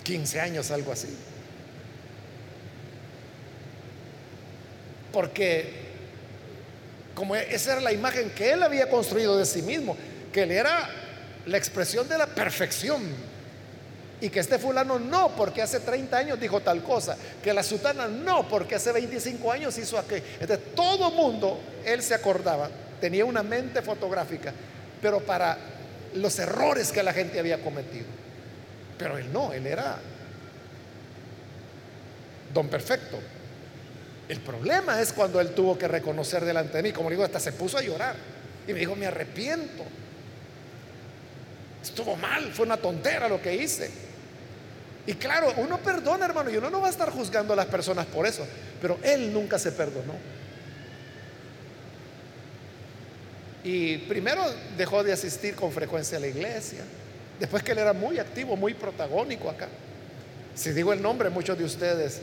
15 0.04 0.40
años, 0.40 0.72
algo 0.72 0.92
así. 0.92 1.10
Porque 5.12 5.92
como 7.14 7.36
esa 7.36 7.74
era 7.74 7.82
la 7.82 7.92
imagen 7.92 8.30
que 8.32 8.52
él 8.52 8.64
había 8.64 8.90
construido 8.90 9.38
de 9.38 9.46
sí 9.46 9.62
mismo, 9.62 9.96
que 10.32 10.44
él 10.44 10.52
era 10.52 10.90
la 11.46 11.58
expresión 11.58 12.08
de 12.08 12.18
la 12.18 12.28
perfección. 12.28 13.02
Y 14.22 14.30
que 14.30 14.40
este 14.40 14.60
fulano 14.60 15.00
no, 15.00 15.36
porque 15.36 15.64
hace 15.64 15.80
30 15.80 16.16
años 16.16 16.40
dijo 16.40 16.60
tal 16.60 16.84
cosa. 16.84 17.18
Que 17.44 17.54
la 17.54 17.64
sutana 17.64 18.08
no, 18.08 18.48
porque 18.48 18.76
hace 18.76 18.92
25 18.92 19.52
años 19.52 19.78
hizo 19.80 19.98
aquello. 19.98 20.24
Entonces, 20.40 20.76
todo 20.76 21.10
mundo, 21.10 21.60
él 21.84 22.04
se 22.04 22.14
acordaba, 22.14 22.70
tenía 23.00 23.26
una 23.26 23.42
mente 23.42 23.82
fotográfica, 23.82 24.54
pero 25.02 25.22
para 25.22 25.58
los 26.14 26.38
errores 26.38 26.92
que 26.92 27.02
la 27.02 27.14
gente 27.14 27.40
había 27.40 27.64
cometido. 27.64 28.06
Pero 28.98 29.18
él 29.18 29.34
no, 29.34 29.54
él 29.54 29.66
era 29.66 29.98
don 32.54 32.68
perfecto. 32.68 33.20
El 34.32 34.40
problema 34.40 35.02
es 35.02 35.12
cuando 35.12 35.42
él 35.42 35.50
tuvo 35.50 35.78
que 35.78 35.90
reconocer 35.90 36.46
delante 36.46 36.78
de 36.78 36.84
mí, 36.84 36.94
como 36.94 37.10
digo, 37.10 37.22
hasta 37.22 37.38
se 37.38 37.52
puso 37.52 37.78
a 37.78 37.82
llorar. 37.82 38.16
Y 38.66 38.72
me 38.72 38.80
dijo, 38.80 38.96
me 38.96 39.06
arrepiento. 39.06 39.84
Estuvo 41.84 42.16
mal, 42.16 42.54
fue 42.54 42.66
una 42.66 42.78
tontera 42.78 43.28
lo 43.28 43.42
que 43.42 43.54
hice. 43.54 43.92
Y 45.06 45.16
claro, 45.16 45.54
uno 45.58 45.80
perdona, 45.80 46.24
hermano, 46.24 46.50
y 46.50 46.56
uno 46.56 46.70
no 46.70 46.80
va 46.80 46.88
a 46.88 46.92
estar 46.92 47.10
juzgando 47.10 47.52
a 47.52 47.58
las 47.58 47.66
personas 47.66 48.06
por 48.06 48.26
eso, 48.26 48.48
pero 48.82 49.00
él 49.04 49.34
nunca 49.34 49.60
se 49.60 49.74
perdonó. 49.74 50.14
Y 53.66 53.98
primero 53.98 54.46
dejó 54.78 55.04
de 55.04 55.12
asistir 55.12 55.56
con 55.56 55.74
frecuencia 55.74 56.18
a 56.18 56.22
la 56.22 56.28
iglesia, 56.28 56.86
después 57.38 57.64
que 57.64 57.74
él 57.74 57.80
era 57.80 57.92
muy 57.92 58.18
activo, 58.18 58.56
muy 58.56 58.76
protagónico 58.76 59.50
acá. 59.50 59.68
Si 60.56 60.72
digo 60.72 60.94
el 60.94 61.02
nombre, 61.02 61.30
muchos 61.30 61.58
de 61.58 61.66
ustedes 61.66 62.22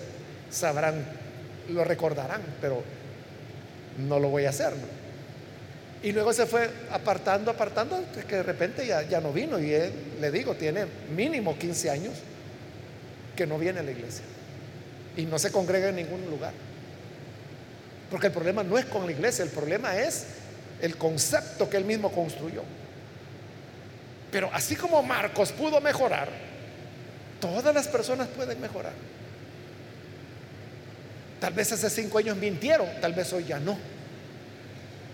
sabrán, 0.50 1.27
lo 1.68 1.84
recordarán, 1.84 2.42
pero 2.60 2.82
no 3.98 4.18
lo 4.18 4.28
voy 4.28 4.44
a 4.44 4.50
hacer. 4.50 4.72
Y 6.02 6.12
luego 6.12 6.32
se 6.32 6.46
fue 6.46 6.70
apartando, 6.90 7.50
apartando, 7.50 8.04
que 8.28 8.36
de 8.36 8.42
repente 8.42 8.86
ya, 8.86 9.02
ya 9.02 9.20
no 9.20 9.32
vino. 9.32 9.58
Y 9.58 9.72
él, 9.72 9.92
le 10.20 10.30
digo, 10.30 10.54
tiene 10.54 10.86
mínimo 11.14 11.58
15 11.58 11.90
años 11.90 12.14
que 13.34 13.46
no 13.46 13.58
viene 13.58 13.80
a 13.80 13.82
la 13.82 13.90
iglesia 13.90 14.24
y 15.16 15.26
no 15.26 15.38
se 15.38 15.50
congrega 15.50 15.88
en 15.88 15.96
ningún 15.96 16.24
lugar. 16.30 16.52
Porque 18.10 18.28
el 18.28 18.32
problema 18.32 18.62
no 18.62 18.78
es 18.78 18.86
con 18.86 19.04
la 19.04 19.12
iglesia, 19.12 19.44
el 19.44 19.50
problema 19.50 19.98
es 19.98 20.26
el 20.80 20.96
concepto 20.96 21.68
que 21.68 21.76
él 21.76 21.84
mismo 21.84 22.12
construyó. 22.12 22.62
Pero 24.30 24.48
así 24.52 24.76
como 24.76 25.02
Marcos 25.02 25.52
pudo 25.52 25.80
mejorar, 25.80 26.28
todas 27.40 27.74
las 27.74 27.88
personas 27.88 28.28
pueden 28.28 28.60
mejorar. 28.60 28.92
Tal 31.40 31.52
vez 31.52 31.70
hace 31.72 31.88
cinco 31.88 32.18
años 32.18 32.36
mintieron, 32.36 32.88
tal 33.00 33.12
vez 33.12 33.32
hoy 33.32 33.44
ya 33.44 33.58
no. 33.58 33.78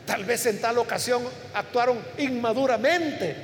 Tal 0.07 0.25
vez 0.25 0.45
en 0.47 0.61
tal 0.61 0.79
ocasión 0.79 1.23
actuaron 1.55 1.99
inmaduramente, 2.19 3.35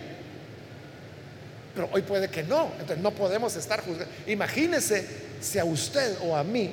pero 1.74 1.88
hoy 1.92 2.02
puede 2.02 2.28
que 2.28 2.42
no. 2.42 2.72
Entonces 2.72 2.98
no 2.98 3.10
podemos 3.12 3.54
estar 3.56 3.82
juzgando. 3.82 4.12
Imagínese 4.26 5.06
si 5.40 5.58
a 5.58 5.64
usted 5.64 6.16
o 6.22 6.36
a 6.36 6.44
mí 6.44 6.70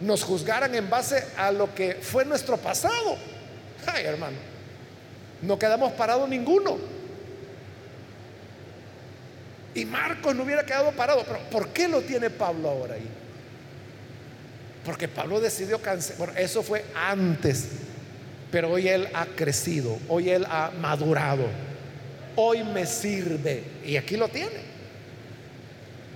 nos 0.00 0.24
juzgaran 0.24 0.74
en 0.74 0.88
base 0.88 1.24
a 1.36 1.52
lo 1.52 1.74
que 1.74 1.94
fue 1.94 2.24
nuestro 2.24 2.56
pasado. 2.56 3.16
Ay, 3.86 4.04
hermano, 4.04 4.36
no 5.42 5.58
quedamos 5.58 5.92
parados 5.92 6.28
ninguno. 6.28 6.78
Y 9.74 9.84
Marcos 9.84 10.34
no 10.34 10.42
hubiera 10.42 10.64
quedado 10.64 10.90
parado. 10.92 11.22
Pero 11.24 11.38
¿por 11.50 11.68
qué 11.68 11.86
lo 11.86 12.00
tiene 12.02 12.28
Pablo 12.30 12.70
ahora 12.70 12.94
ahí? 12.94 13.08
Porque 14.84 15.08
Pablo 15.08 15.40
decidió 15.40 15.80
cancelar. 15.80 16.18
Bueno, 16.18 16.32
eso 16.36 16.62
fue 16.62 16.84
antes. 16.94 17.66
Pero 18.50 18.70
hoy 18.70 18.88
él 18.88 19.08
ha 19.14 19.26
crecido. 19.26 19.98
Hoy 20.08 20.30
él 20.30 20.46
ha 20.48 20.70
madurado 20.80 21.44
hoy 22.36 22.64
me 22.64 22.86
sirve. 22.86 23.62
Y 23.84 23.96
aquí 23.96 24.16
lo 24.16 24.28
tiene. 24.28 24.70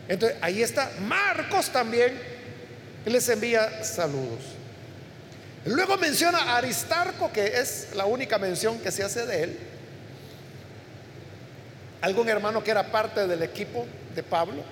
Entonces, 0.09 0.39
ahí 0.41 0.62
está. 0.62 0.91
Marcos 1.01 1.71
también 1.71 2.19
les 3.05 3.29
envía 3.29 3.85
saludos. 3.85 4.41
Luego 5.67 5.97
menciona 5.97 6.39
a 6.39 6.57
Aristarco, 6.59 7.33
que 7.33 7.59
es 7.59 7.89
la 7.95 8.05
única 8.05 8.39
mención 8.39 8.79
que 8.79 8.91
se 8.91 9.03
hace 9.03 9.27
de 9.27 9.43
él. 9.45 9.59
Algún 12.03 12.29
hermano 12.29 12.62
que 12.62 12.71
era 12.71 12.91
parte 12.91 13.27
del 13.27 13.43
equipo 13.43 13.87
de 14.15 14.23
Pablo. 14.23 14.62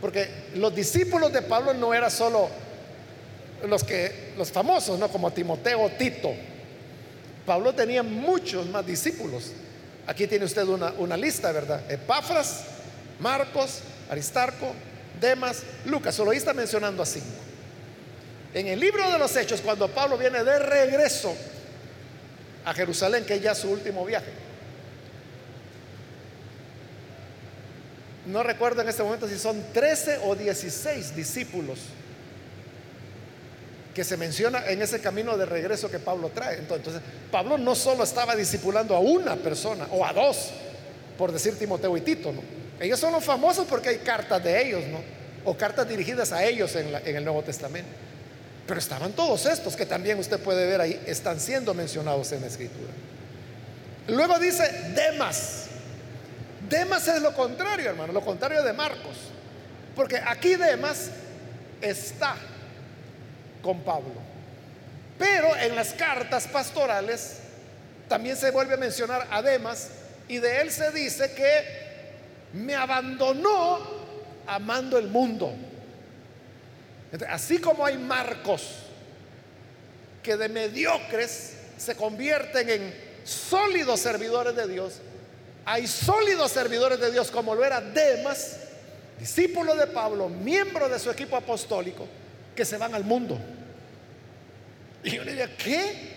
Porque 0.00 0.28
los 0.54 0.74
discípulos 0.74 1.32
de 1.32 1.40
Pablo 1.40 1.72
no 1.72 1.94
eran 1.94 2.10
solo 2.10 2.50
los 3.68 3.84
que 3.84 4.32
los 4.36 4.50
famosos, 4.50 4.98
no 4.98 5.08
como 5.08 5.32
Timoteo 5.32 5.90
Tito. 5.98 6.34
Pablo 7.46 7.74
tenía 7.74 8.02
muchos 8.02 8.66
más 8.66 8.86
discípulos. 8.86 9.52
Aquí 10.06 10.26
tiene 10.26 10.44
usted 10.44 10.64
una, 10.64 11.16
lista, 11.16 11.52
¿verdad? 11.52 11.90
Epafras, 11.90 12.64
Marcos, 13.20 13.80
Aristarco, 14.10 14.72
Demas, 15.20 15.62
Lucas. 15.86 16.14
Solo 16.14 16.30
ahí 16.30 16.38
está 16.38 16.52
mencionando 16.52 17.02
a 17.02 17.06
cinco. 17.06 17.26
En 18.52 18.66
el 18.68 18.78
libro 18.78 19.10
de 19.10 19.18
los 19.18 19.34
Hechos, 19.36 19.60
cuando 19.60 19.88
Pablo 19.88 20.16
viene 20.16 20.44
de 20.44 20.58
regreso 20.58 21.34
a 22.64 22.72
Jerusalén, 22.72 23.24
que 23.24 23.34
es 23.34 23.42
ya 23.42 23.54
su 23.54 23.70
último 23.70 24.04
viaje, 24.04 24.30
no 28.26 28.42
recuerdo 28.42 28.80
en 28.80 28.88
este 28.88 29.02
momento 29.02 29.28
si 29.28 29.38
son 29.38 29.62
13 29.72 30.20
o 30.24 30.34
16 30.34 31.14
discípulos 31.14 31.78
que 33.94 34.04
se 34.04 34.16
menciona 34.16 34.66
en 34.66 34.82
ese 34.82 35.00
camino 35.00 35.36
de 35.36 35.46
regreso 35.46 35.90
que 35.90 36.00
Pablo 36.00 36.30
trae. 36.34 36.58
Entonces, 36.58 37.00
Pablo 37.30 37.56
no 37.56 37.74
solo 37.74 38.02
estaba 38.02 38.34
discipulando 38.34 38.96
a 38.96 38.98
una 38.98 39.36
persona 39.36 39.86
o 39.92 40.04
a 40.04 40.12
dos, 40.12 40.50
por 41.16 41.30
decir 41.30 41.56
Timoteo 41.56 41.96
y 41.96 42.00
Tito. 42.00 42.34
Ellos 42.80 42.98
son 42.98 43.12
los 43.12 43.24
famosos 43.24 43.66
porque 43.66 43.90
hay 43.90 43.98
cartas 43.98 44.42
de 44.42 44.66
ellos, 44.66 44.82
¿no? 44.88 44.98
O 45.44 45.56
cartas 45.56 45.88
dirigidas 45.88 46.32
a 46.32 46.44
ellos 46.44 46.74
en 46.74 47.16
el 47.16 47.24
Nuevo 47.24 47.42
Testamento. 47.42 47.88
Pero 48.66 48.80
estaban 48.80 49.12
todos 49.12 49.46
estos 49.46 49.76
que 49.76 49.86
también 49.86 50.18
usted 50.18 50.40
puede 50.40 50.66
ver 50.66 50.80
ahí, 50.80 51.00
están 51.06 51.38
siendo 51.38 51.72
mencionados 51.72 52.32
en 52.32 52.40
la 52.40 52.48
Escritura. 52.48 52.92
Luego 54.08 54.38
dice 54.38 54.92
Demas. 54.94 55.66
Demas 56.68 57.06
es 57.06 57.20
lo 57.20 57.34
contrario, 57.34 57.90
hermano, 57.90 58.12
lo 58.12 58.22
contrario 58.22 58.62
de 58.62 58.72
Marcos. 58.72 59.16
Porque 59.94 60.16
aquí 60.16 60.56
Demas 60.56 61.10
está 61.80 62.36
con 63.64 63.80
Pablo. 63.80 64.12
Pero 65.18 65.56
en 65.56 65.74
las 65.74 65.94
cartas 65.94 66.46
pastorales 66.46 67.38
también 68.08 68.36
se 68.36 68.50
vuelve 68.50 68.74
a 68.74 68.76
mencionar 68.76 69.26
además 69.30 69.88
y 70.28 70.38
de 70.38 70.60
él 70.60 70.70
se 70.70 70.90
dice 70.90 71.32
que 71.32 71.84
me 72.52 72.74
abandonó 72.74 73.78
amando 74.46 74.98
el 74.98 75.08
mundo. 75.08 75.52
Así 77.28 77.58
como 77.58 77.86
hay 77.86 77.96
marcos 77.96 78.80
que 80.22 80.36
de 80.36 80.48
mediocres 80.48 81.54
se 81.78 81.94
convierten 81.94 82.68
en 82.68 82.94
sólidos 83.24 84.00
servidores 84.00 84.54
de 84.54 84.68
Dios, 84.68 85.00
hay 85.64 85.86
sólidos 85.86 86.50
servidores 86.50 87.00
de 87.00 87.10
Dios 87.10 87.30
como 87.30 87.54
lo 87.54 87.64
era 87.64 87.80
Demas, 87.80 88.58
discípulo 89.18 89.74
de 89.74 89.86
Pablo, 89.86 90.28
miembro 90.28 90.88
de 90.88 90.98
su 90.98 91.10
equipo 91.10 91.36
apostólico, 91.36 92.06
que 92.54 92.64
se 92.64 92.76
van 92.76 92.94
al 92.94 93.04
mundo. 93.04 93.38
Y 95.04 95.10
yo 95.10 95.24
le 95.24 95.32
diría, 95.32 95.54
¿qué? 95.56 96.14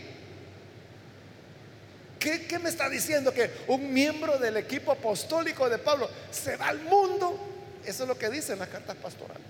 ¿Qué, 2.18 2.48
¿Qué, 2.48 2.58
me 2.58 2.70
está 2.70 2.90
diciendo? 2.90 3.34
Que 3.34 3.52
un 3.68 3.94
miembro 3.94 4.40
del 4.40 4.58
equipo 4.58 4.94
apostólico 4.94 5.70
de 5.70 5.78
Pablo 5.78 6.10
se 6.32 6.56
va 6.56 6.70
al 6.70 6.80
mundo. 6.80 7.38
Eso 7.86 8.04
es 8.04 8.10
lo 8.10 8.18
que 8.18 8.30
dice 8.30 8.54
en 8.54 8.60
las 8.60 8.70
cartas 8.70 8.96
pastorales. 8.96 9.46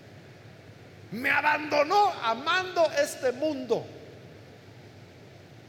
Me 1.12 1.30
abandonó 1.30 2.12
amando 2.24 2.92
este 3.00 3.32
mundo. 3.32 3.86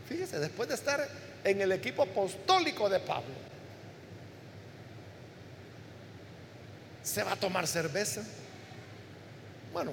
Fíjese, 0.09 0.39
después 0.39 0.69
de 0.69 0.75
estar 0.75 1.07
en 1.45 1.61
el 1.61 1.71
equipo 1.71 2.03
apostólico 2.03 2.89
de 2.89 3.01
Pablo, 3.01 3.35
se 7.03 7.23
va 7.23 7.33
a 7.33 7.37
tomar 7.37 7.67
cerveza. 7.67 8.23
Bueno, 9.73 9.93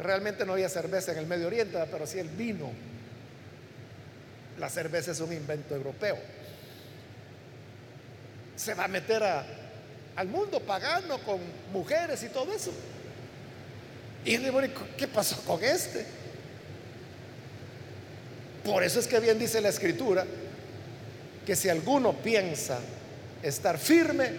realmente 0.00 0.44
no 0.44 0.54
había 0.54 0.68
cerveza 0.68 1.12
en 1.12 1.18
el 1.18 1.26
Medio 1.26 1.46
Oriente, 1.46 1.78
pero 1.90 2.06
sí 2.06 2.18
el 2.18 2.28
vino. 2.28 2.70
La 4.58 4.68
cerveza 4.68 5.12
es 5.12 5.20
un 5.20 5.32
invento 5.32 5.74
europeo. 5.74 6.16
Se 8.56 8.74
va 8.74 8.84
a 8.84 8.88
meter 8.88 9.22
al 10.16 10.28
mundo 10.28 10.60
pagano 10.60 11.18
con 11.18 11.40
mujeres 11.72 12.22
y 12.22 12.28
todo 12.28 12.52
eso. 12.52 12.72
Y 14.24 14.36
dice, 14.36 14.70
¿qué 14.96 15.08
pasó 15.08 15.36
con 15.44 15.62
este? 15.62 16.06
Por 18.64 18.82
eso 18.82 18.98
es 18.98 19.06
que 19.06 19.20
bien 19.20 19.38
dice 19.38 19.60
la 19.60 19.68
escritura 19.68 20.24
que 21.44 21.54
si 21.54 21.68
alguno 21.68 22.14
piensa 22.14 22.78
estar 23.42 23.78
firme, 23.78 24.30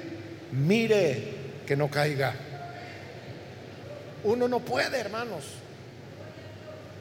mire 0.52 1.36
que 1.68 1.76
no 1.76 1.90
caiga. 1.90 2.34
Uno 4.26 4.48
no 4.48 4.60
puede, 4.60 5.00
hermanos. 5.00 5.44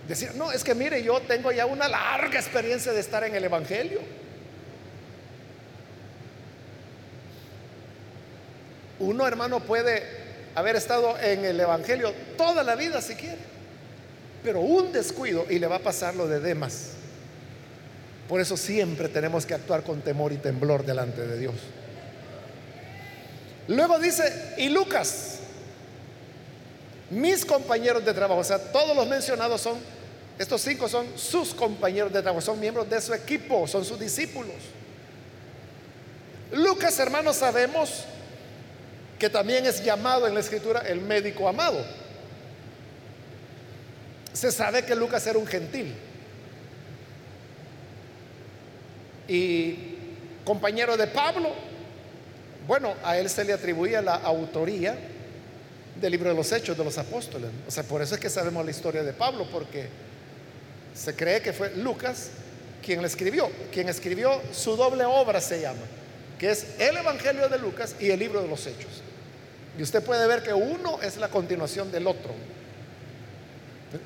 Decir, 0.07 0.35
no, 0.35 0.53
es 0.53 0.62
que 0.62 0.75
mire, 0.75 1.03
yo 1.03 1.20
tengo 1.20 1.51
ya 1.51 1.64
una 1.64 1.89
larga 1.89 2.39
experiencia 2.39 2.93
de 2.93 3.01
estar 3.01 3.25
en 3.25 3.35
el 3.35 3.43
Evangelio. 3.43 4.01
Uno, 8.99 9.27
hermano, 9.27 9.61
puede 9.61 10.03
haber 10.55 10.77
estado 10.77 11.18
en 11.18 11.47
el 11.47 11.59
Evangelio 11.59 12.12
toda 12.37 12.62
la 12.62 12.77
vida 12.77 13.01
si 13.01 13.14
quiere, 13.14 13.39
pero 14.43 14.61
un 14.61 14.93
descuido 14.93 15.47
y 15.49 15.59
le 15.59 15.66
va 15.66 15.77
a 15.77 15.81
pasar 15.81 16.14
lo 16.14 16.29
de 16.29 16.41
Demas. 16.41 16.91
Por 18.29 18.41
eso 18.43 18.59
siempre 18.59 19.09
tenemos 19.09 19.47
que 19.47 19.55
actuar 19.55 19.83
con 19.83 20.03
temor 20.03 20.33
y 20.33 20.37
temblor 20.37 20.85
delante 20.85 21.27
de 21.27 21.39
Dios. 21.39 21.55
Luego 23.68 23.99
dice, 23.99 24.55
y 24.59 24.68
Lucas, 24.68 25.34
mis 27.15 27.45
compañeros 27.45 28.05
de 28.05 28.12
trabajo, 28.12 28.41
o 28.41 28.45
sea, 28.45 28.59
todos 28.59 28.97
los 28.97 29.07
mencionados 29.07 29.61
son, 29.61 29.79
estos 30.39 30.61
cinco 30.61 30.89
son 30.89 31.07
sus 31.17 31.55
compañeros 31.55 32.12
de 32.12 32.21
trabajo, 32.21 32.41
son 32.41 32.59
miembros 32.59 32.91
de 32.91 33.01
su 33.01 33.15
equipo, 33.15 33.67
son 33.69 33.85
sus 33.85 33.99
discípulos. 33.99 34.57
Lucas, 36.53 36.99
hermanos, 36.99 37.37
sabemos 37.37 38.05
que 39.19 39.31
también 39.31 39.65
es 39.65 39.83
llamado 39.83 40.27
en 40.27 40.35
la 40.35 40.41
escritura 40.41 40.81
el 40.81 41.01
médico 41.01 41.49
amado. 41.49 41.85
Se 44.33 44.51
sabe 44.51 44.85
que 44.85 44.97
Lucas 44.97 45.25
era 45.27 45.39
un 45.39 45.47
gentil 45.47 45.95
y 49.29 49.79
compañero 50.45 50.97
de 50.97 51.07
Pablo. 51.07 51.53
Bueno, 52.67 52.95
a 53.05 53.17
él 53.19 53.31
se 53.31 53.45
le 53.45 53.53
atribuía 53.53 54.03
la 54.03 54.17
autoría 54.17 54.99
del 56.01 56.12
libro 56.12 56.30
de 56.30 56.36
los 56.36 56.51
Hechos 56.53 56.76
de 56.76 56.84
los 56.84 56.99
Apóstoles. 56.99 57.51
O 57.66 57.70
sea, 57.70 57.82
por 57.82 58.03
eso 58.03 58.14
es 58.14 58.20
que 58.20 58.30
sabemos 58.30 58.64
la 58.64 58.70
historia 58.70 59.03
de 59.03 59.12
Pablo, 59.12 59.47
porque 59.51 59.88
se 60.95 61.14
cree 61.14 61.40
que 61.40 61.53
fue 61.53 61.74
Lucas 61.76 62.30
quien 62.84 63.01
le 63.01 63.07
escribió, 63.07 63.51
quien 63.72 63.88
escribió 63.88 64.40
su 64.53 64.76
doble 64.76 65.05
obra 65.05 65.40
se 65.40 65.61
llama, 65.61 65.80
que 66.38 66.51
es 66.51 66.78
el 66.78 66.97
Evangelio 66.97 67.49
de 67.49 67.59
Lucas 67.59 67.97
y 67.99 68.11
el 68.11 68.18
libro 68.18 68.42
de 68.42 68.49
los 68.49 68.66
Hechos. 68.66 69.03
Y 69.78 69.82
usted 69.82 70.03
puede 70.03 70.26
ver 70.26 70.42
que 70.42 70.53
uno 70.53 71.01
es 71.03 71.16
la 71.16 71.28
continuación 71.28 71.90
del 71.90 72.07
otro. 72.07 72.32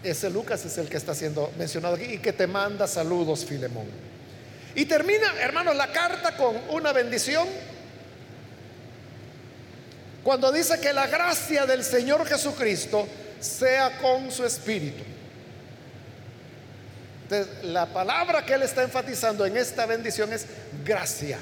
Ese 0.02 0.30
Lucas 0.30 0.64
es 0.64 0.78
el 0.78 0.88
que 0.88 0.96
está 0.96 1.14
siendo 1.14 1.50
mencionado 1.58 1.96
aquí 1.96 2.04
y 2.04 2.18
que 2.18 2.32
te 2.32 2.46
manda 2.46 2.86
saludos, 2.86 3.44
Filemón. 3.44 3.86
Y 4.74 4.84
termina, 4.84 5.34
hermanos, 5.40 5.76
la 5.76 5.90
carta 5.92 6.36
con 6.36 6.56
una 6.70 6.92
bendición. 6.92 7.48
Cuando 10.28 10.52
dice 10.52 10.78
que 10.78 10.92
la 10.92 11.06
gracia 11.06 11.64
del 11.64 11.82
Señor 11.82 12.26
Jesucristo 12.26 13.08
sea 13.40 13.96
con 13.96 14.30
su 14.30 14.44
espíritu. 14.44 15.02
Entonces, 17.22 17.64
la 17.64 17.86
palabra 17.86 18.44
que 18.44 18.52
él 18.52 18.62
está 18.62 18.82
enfatizando 18.82 19.46
en 19.46 19.56
esta 19.56 19.86
bendición 19.86 20.30
es 20.34 20.44
gracia. 20.84 21.38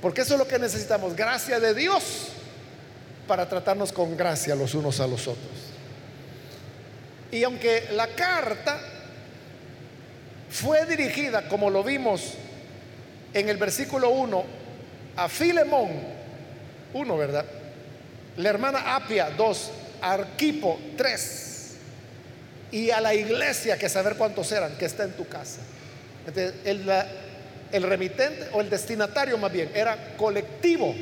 Porque 0.00 0.22
eso 0.22 0.32
es 0.32 0.38
lo 0.38 0.48
que 0.48 0.58
necesitamos, 0.58 1.14
gracia 1.14 1.60
de 1.60 1.74
Dios 1.74 2.28
para 3.26 3.46
tratarnos 3.46 3.92
con 3.92 4.16
gracia 4.16 4.54
los 4.54 4.72
unos 4.72 4.98
a 5.00 5.06
los 5.06 5.28
otros. 5.28 5.52
Y 7.30 7.44
aunque 7.44 7.88
la 7.92 8.08
carta 8.08 8.80
fue 10.48 10.86
dirigida, 10.86 11.46
como 11.48 11.68
lo 11.68 11.84
vimos 11.84 12.32
en 13.34 13.46
el 13.50 13.58
versículo 13.58 14.08
1, 14.08 14.44
a 15.16 15.28
Filemón, 15.28 16.16
1, 16.94 17.18
¿verdad? 17.18 17.57
La 18.38 18.50
hermana 18.50 18.94
Apia, 18.94 19.30
2, 19.36 19.70
Arquipo, 20.00 20.78
3, 20.96 21.72
y 22.70 22.90
a 22.90 23.00
la 23.00 23.12
iglesia, 23.12 23.76
que 23.76 23.88
saber 23.88 24.14
cuántos 24.14 24.52
eran, 24.52 24.76
que 24.78 24.84
está 24.84 25.02
en 25.02 25.12
tu 25.12 25.26
casa. 25.26 25.60
el, 26.64 27.82
remitente 27.82 28.48
o 28.52 28.60
el 28.60 28.70
destinatario 28.70 29.36
más 29.38 29.52
bien 29.52 29.72
era 29.74 30.16
colectivo, 30.16 30.94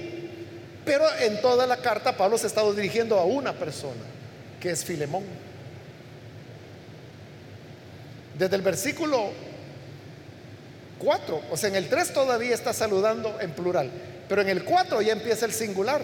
pero 0.86 1.04
en 1.20 1.42
toda 1.42 1.66
la 1.66 1.76
carta 1.76 2.16
Pablo 2.16 2.38
se 2.38 2.46
ha 2.46 2.48
estado 2.48 2.72
dirigiendo 2.72 3.18
a 3.18 3.24
una 3.24 3.52
persona, 3.52 4.02
que 4.58 4.70
es 4.70 4.82
Filemón. 4.82 5.24
Desde 8.38 8.56
el 8.56 8.62
versículo 8.62 9.30
4, 11.00 11.42
o 11.50 11.56
sea, 11.58 11.68
en 11.68 11.76
el 11.76 11.90
3 11.90 12.14
todavía 12.14 12.54
está 12.54 12.72
saludando 12.72 13.38
en 13.42 13.50
plural, 13.50 13.90
pero 14.26 14.40
en 14.40 14.48
el 14.48 14.64
4 14.64 15.02
ya 15.02 15.12
empieza 15.12 15.44
el 15.44 15.52
singular. 15.52 16.00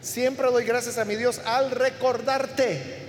Siempre 0.00 0.46
doy 0.50 0.64
gracias 0.64 0.98
a 0.98 1.04
mi 1.04 1.16
Dios 1.16 1.40
al 1.44 1.70
recordarte. 1.70 3.06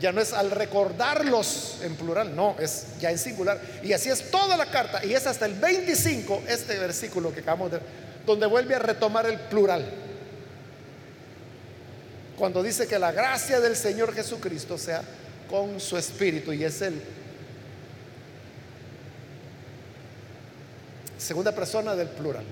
Ya 0.00 0.10
no 0.10 0.20
es 0.20 0.32
al 0.32 0.50
recordarlos 0.50 1.78
en 1.82 1.94
plural, 1.94 2.34
no, 2.34 2.56
es 2.58 2.86
ya 3.00 3.10
en 3.12 3.18
singular. 3.18 3.60
Y 3.84 3.92
así 3.92 4.08
es 4.08 4.32
toda 4.32 4.56
la 4.56 4.66
carta, 4.66 5.04
y 5.04 5.14
es 5.14 5.26
hasta 5.28 5.46
el 5.46 5.54
25, 5.54 6.42
este 6.48 6.76
versículo 6.78 7.32
que 7.32 7.40
acabamos 7.40 7.70
de 7.70 7.80
donde 8.26 8.46
vuelve 8.46 8.74
a 8.74 8.80
retomar 8.80 9.26
el 9.26 9.38
plural. 9.38 9.84
Cuando 12.36 12.62
dice 12.62 12.88
que 12.88 12.98
la 12.98 13.12
gracia 13.12 13.60
del 13.60 13.76
Señor 13.76 14.12
Jesucristo 14.14 14.76
sea 14.76 15.02
con 15.48 15.78
su 15.78 15.96
espíritu 15.96 16.52
y 16.52 16.64
es 16.64 16.82
el 16.82 17.00
segunda 21.18 21.52
persona 21.52 21.94
del 21.94 22.08
plural. 22.08 22.44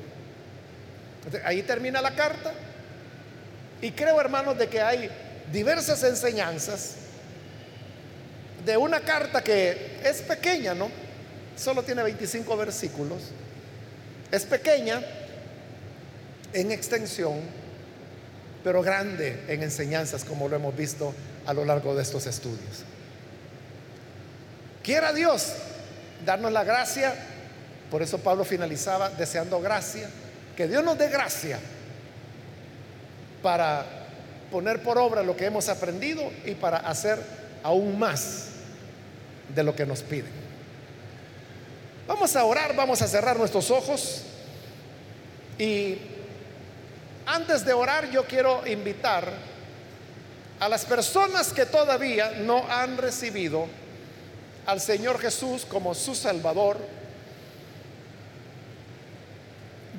Ahí 1.44 1.62
termina 1.62 2.00
la 2.00 2.14
carta 2.14 2.52
y 3.80 3.92
creo 3.92 4.20
hermanos 4.20 4.58
de 4.58 4.68
que 4.68 4.80
hay 4.80 5.10
diversas 5.52 6.02
enseñanzas 6.02 6.96
de 8.64 8.76
una 8.76 9.00
carta 9.00 9.42
que 9.42 10.00
es 10.04 10.22
pequeña, 10.22 10.74
¿no? 10.74 10.90
Solo 11.56 11.82
tiene 11.82 12.02
25 12.02 12.56
versículos. 12.56 13.22
Es 14.30 14.44
pequeña 14.44 15.02
en 16.52 16.72
extensión, 16.72 17.40
pero 18.62 18.82
grande 18.82 19.44
en 19.48 19.62
enseñanzas 19.62 20.24
como 20.24 20.48
lo 20.48 20.56
hemos 20.56 20.76
visto 20.76 21.14
a 21.46 21.54
lo 21.54 21.64
largo 21.64 21.94
de 21.94 22.02
estos 22.02 22.26
estudios. 22.26 22.84
Quiera 24.82 25.12
Dios 25.12 25.52
darnos 26.24 26.52
la 26.52 26.64
gracia, 26.64 27.14
por 27.90 28.02
eso 28.02 28.18
Pablo 28.18 28.44
finalizaba 28.44 29.10
deseando 29.10 29.60
gracia, 29.60 30.08
que 30.60 30.68
Dios 30.68 30.84
nos 30.84 30.98
dé 30.98 31.08
gracia 31.08 31.58
para 33.42 33.82
poner 34.50 34.82
por 34.82 34.98
obra 34.98 35.22
lo 35.22 35.34
que 35.34 35.46
hemos 35.46 35.70
aprendido 35.70 36.30
y 36.44 36.54
para 36.54 36.76
hacer 36.76 37.18
aún 37.62 37.98
más 37.98 38.48
de 39.54 39.62
lo 39.62 39.74
que 39.74 39.86
nos 39.86 40.02
piden. 40.02 40.32
Vamos 42.06 42.36
a 42.36 42.44
orar, 42.44 42.76
vamos 42.76 43.00
a 43.00 43.08
cerrar 43.08 43.38
nuestros 43.38 43.70
ojos 43.70 44.24
y 45.56 45.96
antes 47.24 47.64
de 47.64 47.72
orar 47.72 48.10
yo 48.10 48.26
quiero 48.26 48.66
invitar 48.66 49.32
a 50.58 50.68
las 50.68 50.84
personas 50.84 51.54
que 51.54 51.64
todavía 51.64 52.32
no 52.32 52.70
han 52.70 52.98
recibido 52.98 53.66
al 54.66 54.78
Señor 54.82 55.20
Jesús 55.20 55.64
como 55.64 55.94
su 55.94 56.14
Salvador. 56.14 56.99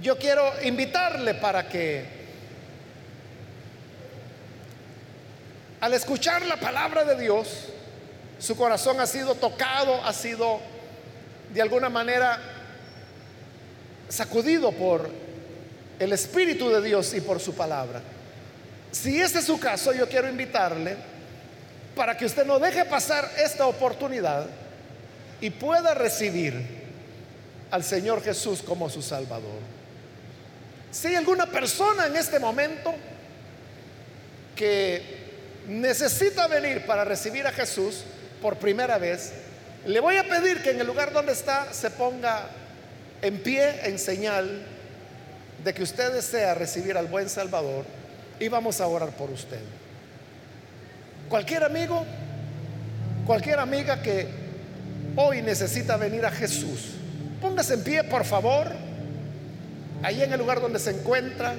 Yo 0.02 0.18
quiero 0.18 0.52
invitarle 0.64 1.36
para 1.36 1.68
que 1.70 2.04
al 5.80 5.94
escuchar 5.94 6.44
la 6.48 6.56
palabra 6.56 7.04
de 7.04 7.22
Dios, 7.22 7.68
su 8.40 8.56
corazón 8.58 9.00
ha 9.00 9.06
sido 9.06 9.36
tocado, 9.36 10.04
ha 10.04 10.12
sido 10.12 10.60
de 11.54 11.62
alguna 11.62 11.90
manera 11.90 12.40
sacudido 14.10 14.72
por 14.72 15.08
el 16.00 16.14
Espíritu 16.14 16.70
de 16.70 16.82
Dios 16.82 17.14
y 17.14 17.22
por 17.22 17.40
su 17.40 17.54
palabra. 17.54 18.02
Si 18.92 19.22
ese 19.22 19.38
es 19.38 19.46
su 19.46 19.60
caso, 19.60 19.94
yo 19.94 20.10
quiero 20.10 20.28
invitarle 20.28 20.98
para 21.96 22.18
que 22.18 22.26
usted 22.26 22.44
no 22.44 22.58
deje 22.58 22.86
pasar 22.86 23.30
esta 23.38 23.68
oportunidad 23.68 24.48
y 25.40 25.52
pueda 25.52 25.94
recibir 25.94 26.82
al 27.70 27.84
Señor 27.84 28.24
Jesús 28.24 28.64
como 28.64 28.90
su 28.90 29.04
Salvador. 29.04 29.81
Si 30.92 31.08
hay 31.08 31.16
alguna 31.16 31.46
persona 31.46 32.08
en 32.08 32.18
este 32.18 32.38
momento 32.38 32.94
que 34.56 35.02
necesita 35.68 36.48
venir 36.48 36.86
para 36.86 37.06
recibir 37.06 37.48
a 37.48 37.52
Jesús 37.52 38.04
por 38.42 38.58
primera 38.58 38.98
vez, 38.98 39.32
le 39.86 40.00
voy 40.02 40.18
a 40.18 40.28
pedir 40.28 40.62
que 40.62 40.72
en 40.72 40.82
el 40.82 40.88
lugar 40.88 41.14
donde 41.14 41.32
está 41.32 41.72
se 41.74 41.92
ponga 41.92 42.50
en 43.22 43.42
pie 43.42 43.88
en 43.88 43.98
señal 43.98 44.66
de 45.64 45.74
que 45.74 45.84
usted 45.84 46.12
desea 46.12 46.56
recibir 46.56 46.98
al 46.98 47.08
buen 47.08 47.30
Salvador 47.30 47.86
y 48.40 48.50
vamos 48.50 48.82
a 48.82 48.88
orar 48.88 49.12
por 49.12 49.30
usted. 49.30 49.60
Cualquier 51.30 51.64
amigo, 51.64 52.06
cualquier 53.26 53.60
amiga 53.60 54.02
que 54.02 54.28
hoy 55.16 55.42
necesita 55.42 55.96
venir 55.96 56.26
a 56.26 56.32
Jesús, 56.32 56.96
póngase 57.40 57.76
en 57.76 57.84
pie, 57.84 58.04
por 58.04 58.26
favor, 58.26 58.91
ahí 60.04 60.24
en 60.24 60.34
el 60.34 60.40
lugar 60.40 60.62
donde 60.62 60.80
se 60.80 60.92
encuentra. 60.92 61.56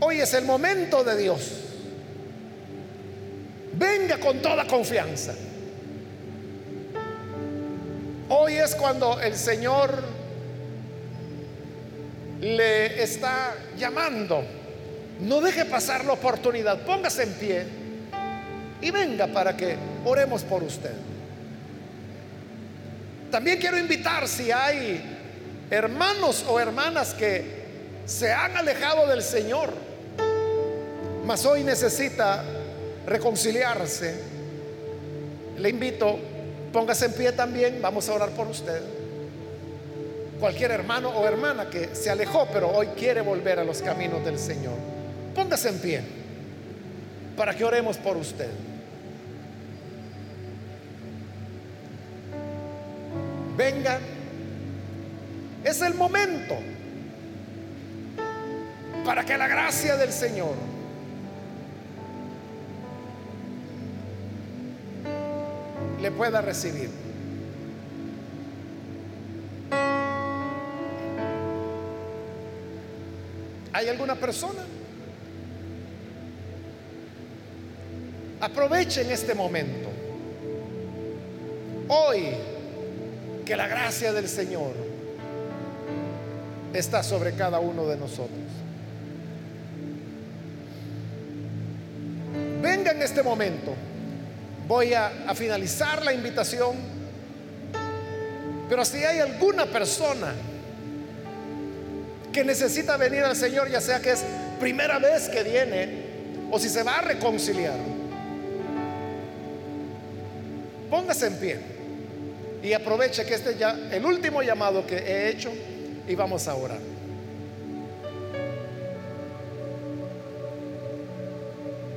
Hoy 0.00 0.20
es 0.20 0.32
el 0.34 0.44
momento 0.44 1.04
de 1.04 1.16
Dios. 1.16 1.52
Venga 3.74 4.18
con 4.18 4.40
toda 4.40 4.66
confianza. 4.66 5.34
Hoy 8.28 8.54
es 8.54 8.74
cuando 8.74 9.20
el 9.20 9.34
Señor 9.34 10.02
le 12.40 13.02
está 13.02 13.54
llamando. 13.76 14.42
No 15.20 15.40
deje 15.40 15.64
pasar 15.64 16.04
la 16.04 16.12
oportunidad. 16.12 16.80
Póngase 16.82 17.24
en 17.24 17.32
pie 17.34 17.64
y 18.80 18.90
venga 18.90 19.26
para 19.26 19.56
que 19.56 19.76
oremos 20.04 20.42
por 20.42 20.62
usted. 20.62 20.92
También 23.30 23.58
quiero 23.58 23.78
invitar 23.78 24.26
si 24.26 24.50
hay 24.50 25.19
hermanos 25.70 26.44
o 26.48 26.58
hermanas 26.58 27.14
que 27.14 27.60
se 28.06 28.32
han 28.32 28.56
alejado 28.56 29.06
del 29.06 29.22
Señor, 29.22 29.70
mas 31.24 31.44
hoy 31.46 31.64
necesita 31.64 32.42
reconciliarse. 33.06 34.30
Le 35.58 35.68
invito 35.68 36.18
Póngase 36.72 37.06
en 37.06 37.12
pie 37.12 37.32
también, 37.32 37.80
vamos 37.82 38.08
a 38.08 38.14
orar 38.14 38.30
por 38.30 38.46
usted. 38.46 38.80
Cualquier 40.38 40.70
hermano 40.70 41.10
o 41.10 41.26
hermana 41.26 41.68
que 41.68 41.94
se 41.94 42.10
alejó, 42.10 42.46
pero 42.52 42.70
hoy 42.70 42.86
quiere 42.96 43.20
volver 43.20 43.58
a 43.58 43.64
los 43.64 43.82
caminos 43.82 44.24
del 44.24 44.38
Señor. 44.38 44.76
Póngase 45.34 45.68
en 45.68 45.78
pie 45.80 46.00
para 47.36 47.54
que 47.54 47.64
oremos 47.64 47.96
por 47.96 48.16
usted. 48.16 48.48
Venga, 53.56 53.98
es 55.64 55.82
el 55.82 55.94
momento 55.94 56.56
para 59.04 59.24
que 59.24 59.36
la 59.36 59.48
gracia 59.48 59.96
del 59.96 60.12
Señor 60.12 60.54
le 66.00 66.10
pueda 66.10 66.40
recibir. 66.40 66.90
¿Hay 73.72 73.88
alguna 73.88 74.14
persona? 74.14 74.62
Aprovechen 78.40 79.10
este 79.10 79.34
momento. 79.34 79.88
Hoy 81.88 82.30
que 83.44 83.56
la 83.56 83.68
gracia 83.68 84.12
del 84.12 84.28
Señor 84.28 84.89
está 86.72 87.02
sobre 87.02 87.32
cada 87.32 87.58
uno 87.58 87.86
de 87.86 87.96
nosotros. 87.96 88.38
Venga 92.62 92.92
en 92.92 93.02
este 93.02 93.22
momento 93.22 93.74
voy 94.70 94.94
a, 94.94 95.10
finalizar 95.34 96.04
la 96.04 96.12
invitación. 96.12 96.76
Pero 98.68 98.84
si 98.84 98.98
hay 98.98 99.18
alguna 99.18 99.66
persona 99.66 100.32
que 102.32 102.44
necesita 102.44 102.96
venir 102.96 103.24
al 103.24 103.34
Señor, 103.34 103.68
ya 103.68 103.80
sea 103.80 103.98
que 103.98 104.12
es 104.12 104.24
primera 104.60 105.00
vez 105.00 105.28
que 105.28 105.42
viene 105.42 105.88
o 106.52 106.58
si 106.60 106.68
se 106.68 106.84
va 106.84 106.98
a 106.98 107.00
reconciliar, 107.00 107.74
póngase 110.88 111.26
en 111.26 111.34
pie 111.34 111.58
y 112.62 112.72
aproveche 112.72 113.24
que 113.24 113.34
este 113.34 113.56
ya 113.56 113.76
el 113.90 114.04
último 114.04 114.40
llamado 114.40 114.86
que 114.86 114.98
he 114.98 115.30
hecho 115.30 115.50
y 116.06 116.14
vamos 116.14 116.48
a 116.48 116.54
orar. 116.54 116.78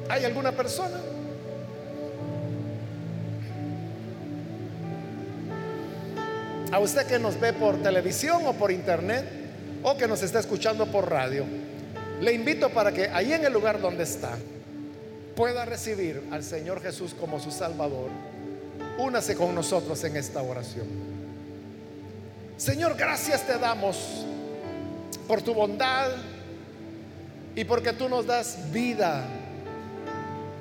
¿Hay 0.10 0.26
alguna 0.26 0.52
persona? 0.52 1.00
A 6.72 6.80
usted 6.80 7.06
que 7.06 7.20
nos 7.20 7.40
ve 7.40 7.54
por 7.54 7.82
televisión 7.82 8.48
o 8.48 8.54
por 8.54 8.72
internet 8.72 9.26
o 9.84 9.96
que 9.96 10.08
nos 10.08 10.24
está 10.24 10.40
escuchando 10.40 10.88
por 10.88 11.10
radio, 11.10 11.46
le 12.20 12.34
invito 12.34 12.70
para 12.70 12.92
que 12.92 13.10
ahí 13.10 13.34
en 13.34 13.46
el 13.46 13.54
lugar 13.54 13.80
donde 13.80 14.04
está 14.04 14.38
pueda 15.36 15.66
recibir 15.66 16.24
al 16.32 16.44
Señor 16.44 16.82
Jesús 16.82 17.14
como 17.14 17.40
su 17.40 17.52
Salvador. 17.52 18.10
Únase 18.98 19.36
con 19.36 19.54
nosotros 19.54 20.04
en 20.04 20.18
esta 20.18 20.42
oración. 20.42 21.13
Señor, 22.64 22.96
gracias 22.96 23.46
te 23.46 23.60
damos 23.60 23.98
por 25.28 25.42
tu 25.42 25.54
bondad 25.54 26.12
y 27.58 27.66
porque 27.66 27.92
tú 27.92 28.08
nos 28.08 28.26
das 28.26 28.72
vida. 28.72 29.26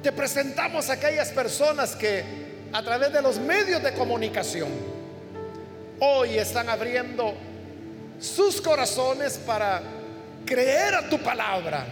Te 0.02 0.10
presentamos 0.10 0.90
a 0.90 0.94
aquellas 0.94 1.28
personas 1.28 1.94
que 1.94 2.24
a 2.72 2.82
través 2.82 3.12
de 3.12 3.22
los 3.22 3.38
medios 3.38 3.80
de 3.84 3.92
comunicación 3.92 4.68
hoy 6.00 6.38
están 6.38 6.68
abriendo 6.68 7.34
sus 8.18 8.60
corazones 8.60 9.38
para 9.38 9.80
creer 10.44 10.96
a 10.96 11.08
tu 11.08 11.20
palabra, 11.20 11.86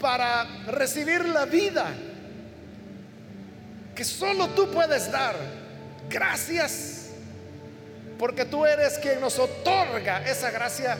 para 0.00 0.64
recibir 0.66 1.26
la 1.26 1.44
vida 1.44 1.94
que 3.94 4.02
solo 4.02 4.48
tú 4.48 4.68
puedes 4.72 5.12
dar. 5.12 5.36
Gracias, 6.10 6.95
porque 8.18 8.44
tú 8.44 8.64
eres 8.64 8.98
quien 8.98 9.20
nos 9.20 9.38
otorga 9.38 10.22
esa 10.24 10.50
gracia 10.50 10.96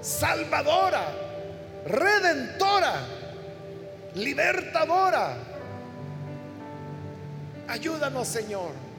salvadora, 0.00 1.06
redentora, 1.86 2.94
libertadora. 4.14 5.36
Ayúdanos, 7.68 8.28
Señor 8.28 8.92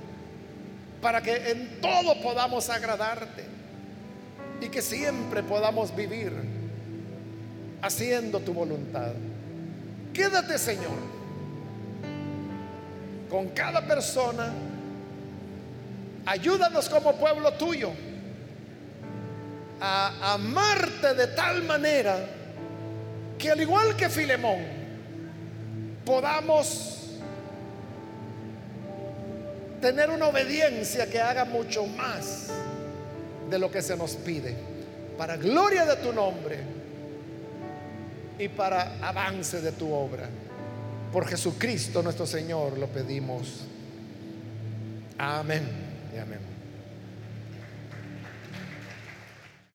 para 1.03 1.21
que 1.21 1.51
en 1.51 1.81
todo 1.81 2.19
podamos 2.21 2.69
agradarte 2.69 3.43
y 4.61 4.69
que 4.69 4.81
siempre 4.81 5.43
podamos 5.43 5.93
vivir 5.93 6.31
haciendo 7.81 8.39
tu 8.39 8.53
voluntad. 8.53 9.11
Quédate, 10.13 10.57
Señor, 10.57 10.97
con 13.29 13.49
cada 13.49 13.85
persona. 13.85 14.53
Ayúdanos 16.25 16.87
como 16.87 17.15
pueblo 17.17 17.51
tuyo 17.53 17.91
a 19.81 20.33
amarte 20.33 21.13
de 21.13 21.27
tal 21.27 21.63
manera 21.63 22.17
que 23.37 23.51
al 23.51 23.59
igual 23.59 23.97
que 23.97 24.07
Filemón, 24.07 24.61
podamos 26.05 27.19
tener 29.81 30.09
una 30.09 30.27
obediencia 30.27 31.09
que 31.09 31.19
haga 31.19 31.43
mucho 31.43 31.85
más 31.85 32.47
de 33.49 33.59
lo 33.59 33.69
que 33.69 33.81
se 33.81 33.97
nos 33.97 34.15
pide, 34.15 34.55
para 35.17 35.35
gloria 35.35 35.85
de 35.85 35.97
tu 35.97 36.13
nombre 36.13 36.59
y 38.39 38.47
para 38.47 38.97
avance 39.05 39.59
de 39.59 39.73
tu 39.73 39.91
obra. 39.91 40.29
Por 41.11 41.27
Jesucristo 41.27 42.01
nuestro 42.01 42.25
Señor 42.25 42.77
lo 42.77 42.87
pedimos. 42.87 43.65
Amén 45.17 45.82
amén. 46.19 46.52